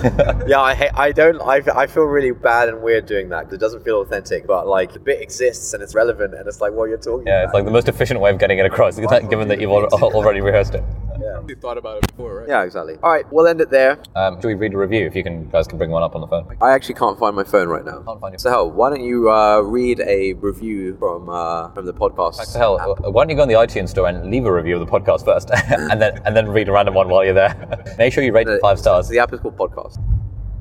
yeah, 0.48 0.60
I 0.60 0.90
I 0.94 1.12
don't 1.12 1.40
I, 1.42 1.62
I 1.74 1.86
feel 1.86 2.04
really 2.04 2.30
bad 2.30 2.68
and 2.68 2.82
weird 2.82 3.06
doing 3.06 3.28
that 3.30 3.40
because 3.44 3.54
it 3.54 3.60
doesn't 3.60 3.82
feel 3.84 4.00
authentic. 4.00 4.46
But 4.46 4.66
like 4.68 4.92
the 4.92 5.00
bit 5.00 5.20
exists 5.20 5.74
and 5.74 5.82
it's 5.82 5.94
relevant 5.94 6.34
and 6.34 6.46
it's 6.46 6.60
like 6.60 6.72
what 6.72 6.88
you're 6.88 6.98
talking 6.98 7.26
yeah, 7.26 7.40
about. 7.40 7.44
it's 7.46 7.54
like 7.54 7.64
the 7.64 7.70
most 7.72 7.88
efficient 7.88 8.20
way 8.20 8.30
of 8.30 8.38
getting 8.38 8.58
it 8.58 8.66
across, 8.66 8.96
given 8.96 9.48
that 9.48 9.60
you've 9.60 9.70
al- 9.70 9.86
already 10.14 10.40
rehearsed 10.40 10.74
it. 10.74 10.84
Yeah. 11.20 11.42
You 11.48 11.56
thought 11.56 11.78
about 11.78 11.98
it 11.98 12.06
before, 12.08 12.40
right? 12.40 12.48
yeah, 12.48 12.62
exactly. 12.62 12.96
All 13.02 13.10
right, 13.10 13.24
we'll 13.32 13.46
end 13.46 13.60
it 13.60 13.70
there. 13.70 13.98
Um, 14.14 14.40
should 14.40 14.48
we 14.48 14.54
read 14.54 14.74
a 14.74 14.78
review? 14.78 15.06
If 15.06 15.14
you 15.16 15.22
can, 15.22 15.48
guys 15.50 15.66
can 15.66 15.78
bring 15.78 15.90
one 15.90 16.02
up 16.02 16.14
on 16.14 16.20
the 16.20 16.26
phone. 16.26 16.46
I 16.62 16.70
actually 16.72 16.94
can't 16.94 17.18
find 17.18 17.34
my 17.34 17.44
phone 17.44 17.68
right 17.68 17.84
now. 17.84 18.02
Can't 18.02 18.20
find 18.20 18.32
your 18.32 18.38
Sohail, 18.38 18.70
why 18.70 18.90
don't 18.90 19.02
you 19.04 19.30
uh, 19.30 19.60
read 19.60 20.00
a 20.00 20.34
review 20.34 20.96
from 20.98 21.28
uh, 21.28 21.70
from 21.72 21.86
the 21.86 21.94
podcast? 21.94 22.34
Sohail, 22.46 22.78
uh, 22.80 23.10
why 23.10 23.24
don't 23.24 23.30
you 23.30 23.36
go 23.36 23.42
on 23.42 23.48
the 23.48 23.54
iTunes 23.54 23.88
store 23.90 24.08
and 24.08 24.30
leave 24.30 24.44
a 24.46 24.52
review 24.52 24.78
of 24.78 24.86
the 24.86 24.90
podcast 24.90 25.24
first, 25.24 25.50
and 25.90 26.00
then 26.00 26.20
and 26.24 26.36
then 26.36 26.48
read 26.48 26.68
a 26.68 26.72
random 26.72 26.94
one 26.94 27.08
while 27.08 27.24
you're 27.24 27.34
there. 27.34 27.94
Make 27.98 28.12
sure 28.12 28.22
you 28.22 28.32
rate 28.32 28.48
it 28.48 28.60
five 28.60 28.78
stars. 28.78 29.08
The 29.08 29.18
app 29.18 29.32
is 29.32 29.40
called 29.40 29.56
Podcast. 29.56 29.98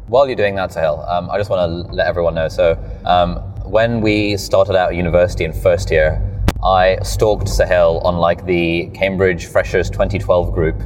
While 0.08 0.28
you're 0.28 0.38
doing 0.38 0.55
that, 0.55 0.72
Sohail, 0.72 1.05
um, 1.10 1.30
I 1.30 1.38
just 1.38 1.49
want 1.49 1.88
to 1.88 1.93
let 1.93 2.08
everyone 2.08 2.34
know. 2.34 2.47
So, 2.47 2.82
um, 3.05 3.36
when 3.70 3.99
we 3.99 4.38
started 4.38 4.76
out 4.76 4.89
at 4.91 4.95
university 4.95 5.43
in 5.43 5.51
first 5.51 5.91
year, 5.91 6.22
I 6.64 6.97
stalked 7.03 7.47
Sohail 7.47 8.01
on 8.03 8.18
like 8.18 8.45
the 8.45 8.88
Cambridge 8.93 9.45
Freshers 9.45 9.89
2012 9.89 10.51
group, 10.53 10.82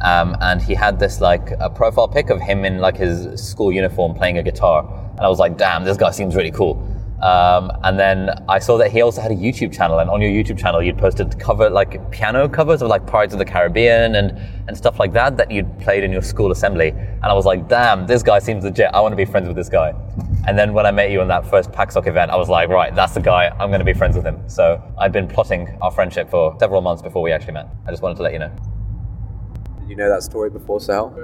um, 0.00 0.36
and 0.40 0.62
he 0.62 0.74
had 0.74 1.00
this 1.00 1.20
like 1.20 1.50
a 1.58 1.68
profile 1.68 2.08
pic 2.08 2.30
of 2.30 2.40
him 2.40 2.64
in 2.64 2.78
like 2.78 2.96
his 2.96 3.42
school 3.42 3.72
uniform 3.72 4.14
playing 4.14 4.38
a 4.38 4.42
guitar, 4.42 4.86
and 5.10 5.20
I 5.20 5.28
was 5.28 5.38
like, 5.38 5.56
damn, 5.56 5.84
this 5.84 5.96
guy 5.96 6.12
seems 6.12 6.36
really 6.36 6.52
cool. 6.52 6.76
Um, 7.22 7.72
and 7.82 7.98
then 7.98 8.30
I 8.48 8.58
saw 8.58 8.78
that 8.78 8.92
he 8.92 9.02
also 9.02 9.20
had 9.20 9.32
a 9.32 9.34
YouTube 9.34 9.72
channel, 9.72 9.98
and 9.98 10.08
on 10.08 10.22
your 10.22 10.30
YouTube 10.30 10.58
channel, 10.58 10.82
you'd 10.82 10.98
posted 10.98 11.38
cover 11.38 11.68
like 11.68 12.10
piano 12.10 12.48
covers 12.48 12.80
of 12.82 12.88
like 12.88 13.06
Pirates 13.06 13.32
of 13.32 13.38
the 13.38 13.44
Caribbean 13.44 14.14
and 14.14 14.38
and 14.68 14.76
stuff 14.76 15.00
like 15.00 15.12
that 15.14 15.36
that 15.36 15.50
you'd 15.50 15.78
played 15.80 16.04
in 16.04 16.12
your 16.12 16.22
school 16.22 16.52
assembly. 16.52 16.90
And 16.90 17.24
I 17.24 17.32
was 17.32 17.46
like, 17.46 17.68
damn, 17.68 18.06
this 18.06 18.22
guy 18.22 18.38
seems 18.38 18.64
legit. 18.64 18.90
I 18.92 19.00
want 19.00 19.12
to 19.12 19.16
be 19.16 19.24
friends 19.24 19.48
with 19.48 19.56
this 19.56 19.68
guy. 19.68 19.94
And 20.46 20.58
then 20.58 20.74
when 20.74 20.86
I 20.86 20.90
met 20.90 21.10
you 21.10 21.20
on 21.20 21.28
that 21.28 21.46
first 21.46 21.72
PakSoc 21.72 22.06
event, 22.06 22.30
I 22.30 22.36
was 22.36 22.48
like, 22.48 22.68
right, 22.68 22.94
that's 22.94 23.14
the 23.14 23.20
guy. 23.20 23.48
I'm 23.58 23.70
going 23.70 23.80
to 23.80 23.84
be 23.84 23.94
friends 23.94 24.14
with 24.14 24.24
him. 24.24 24.46
So 24.48 24.82
I've 24.98 25.12
been 25.12 25.26
plotting 25.26 25.76
our 25.80 25.90
friendship 25.90 26.30
for 26.30 26.56
several 26.60 26.82
months 26.82 27.02
before 27.02 27.22
we 27.22 27.32
actually 27.32 27.54
met. 27.54 27.68
I 27.86 27.90
just 27.90 28.02
wanted 28.02 28.16
to 28.16 28.22
let 28.22 28.34
you 28.34 28.38
know. 28.40 28.77
Did 29.88 29.96
you 29.96 30.04
know 30.04 30.10
that 30.10 30.22
story 30.22 30.50
before 30.50 30.82
Sohail? 30.82 31.16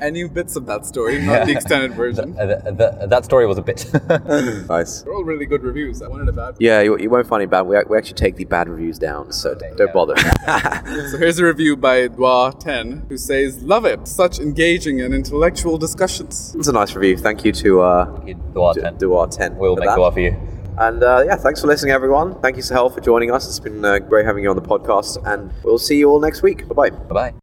I 0.00 0.10
knew 0.10 0.28
bits 0.28 0.54
of 0.54 0.64
that 0.66 0.86
story, 0.86 1.20
not 1.20 1.46
the 1.46 1.52
extended 1.52 1.92
version. 1.94 2.20
Uh, 2.40 2.46
th- 2.46 2.78
th- 2.78 3.08
that 3.10 3.24
story 3.24 3.46
was 3.46 3.58
a 3.58 3.62
bit. 3.62 3.84
nice. 4.68 5.02
They're 5.02 5.12
all 5.12 5.24
really 5.24 5.44
good 5.44 5.64
reviews. 5.64 6.00
I 6.00 6.06
wanted 6.06 6.28
a 6.28 6.32
bad. 6.32 6.54
Yeah, 6.60 6.80
you, 6.82 6.96
you 6.98 7.10
won't 7.10 7.26
find 7.26 7.42
any 7.42 7.50
bad. 7.50 7.62
We, 7.62 7.76
we 7.88 7.98
actually 7.98 8.14
take 8.14 8.36
the 8.36 8.44
bad 8.44 8.68
reviews 8.68 8.96
down, 8.96 9.32
so 9.32 9.54
d- 9.56 9.66
don't 9.76 9.88
yeah. 9.88 9.92
bother. 9.92 10.14
So 11.10 11.18
here's 11.18 11.38
a 11.40 11.44
review 11.44 11.76
by 11.76 12.06
Dwa10 12.08 13.08
who 13.08 13.16
says, 13.18 13.60
Love 13.62 13.84
it! 13.84 14.06
Such 14.06 14.38
engaging 14.38 15.00
and 15.00 15.12
intellectual 15.12 15.76
discussions. 15.76 16.54
it's 16.56 16.68
a 16.68 16.72
nice 16.72 16.94
review. 16.94 17.16
Thank 17.16 17.44
you 17.44 17.50
to 17.52 17.80
uh, 17.80 18.06
Duar 18.54 18.74
D- 18.74 18.82
10. 18.82 18.98
Duar 18.98 19.36
10. 19.36 19.56
We'll 19.56 19.74
make 19.76 19.88
that. 19.88 19.98
Duar 19.98 20.12
for 20.12 20.20
you. 20.20 20.36
And 20.78 21.02
uh, 21.02 21.24
yeah, 21.26 21.36
thanks 21.36 21.60
for 21.60 21.66
listening, 21.66 21.92
everyone. 21.92 22.40
Thank 22.40 22.56
you, 22.56 22.62
Sohail, 22.62 22.88
for 22.88 23.00
joining 23.00 23.32
us. 23.32 23.46
It's 23.48 23.60
been 23.60 23.84
uh, 23.84 23.98
great 23.98 24.24
having 24.24 24.44
you 24.44 24.50
on 24.50 24.56
the 24.56 24.62
podcast, 24.62 25.18
and 25.26 25.52
we'll 25.64 25.78
see 25.78 25.98
you 25.98 26.08
all 26.08 26.20
next 26.20 26.42
week. 26.42 26.66
Bye 26.68 26.74
bye. 26.74 26.90
Bye 26.90 27.14
bye. 27.14 27.34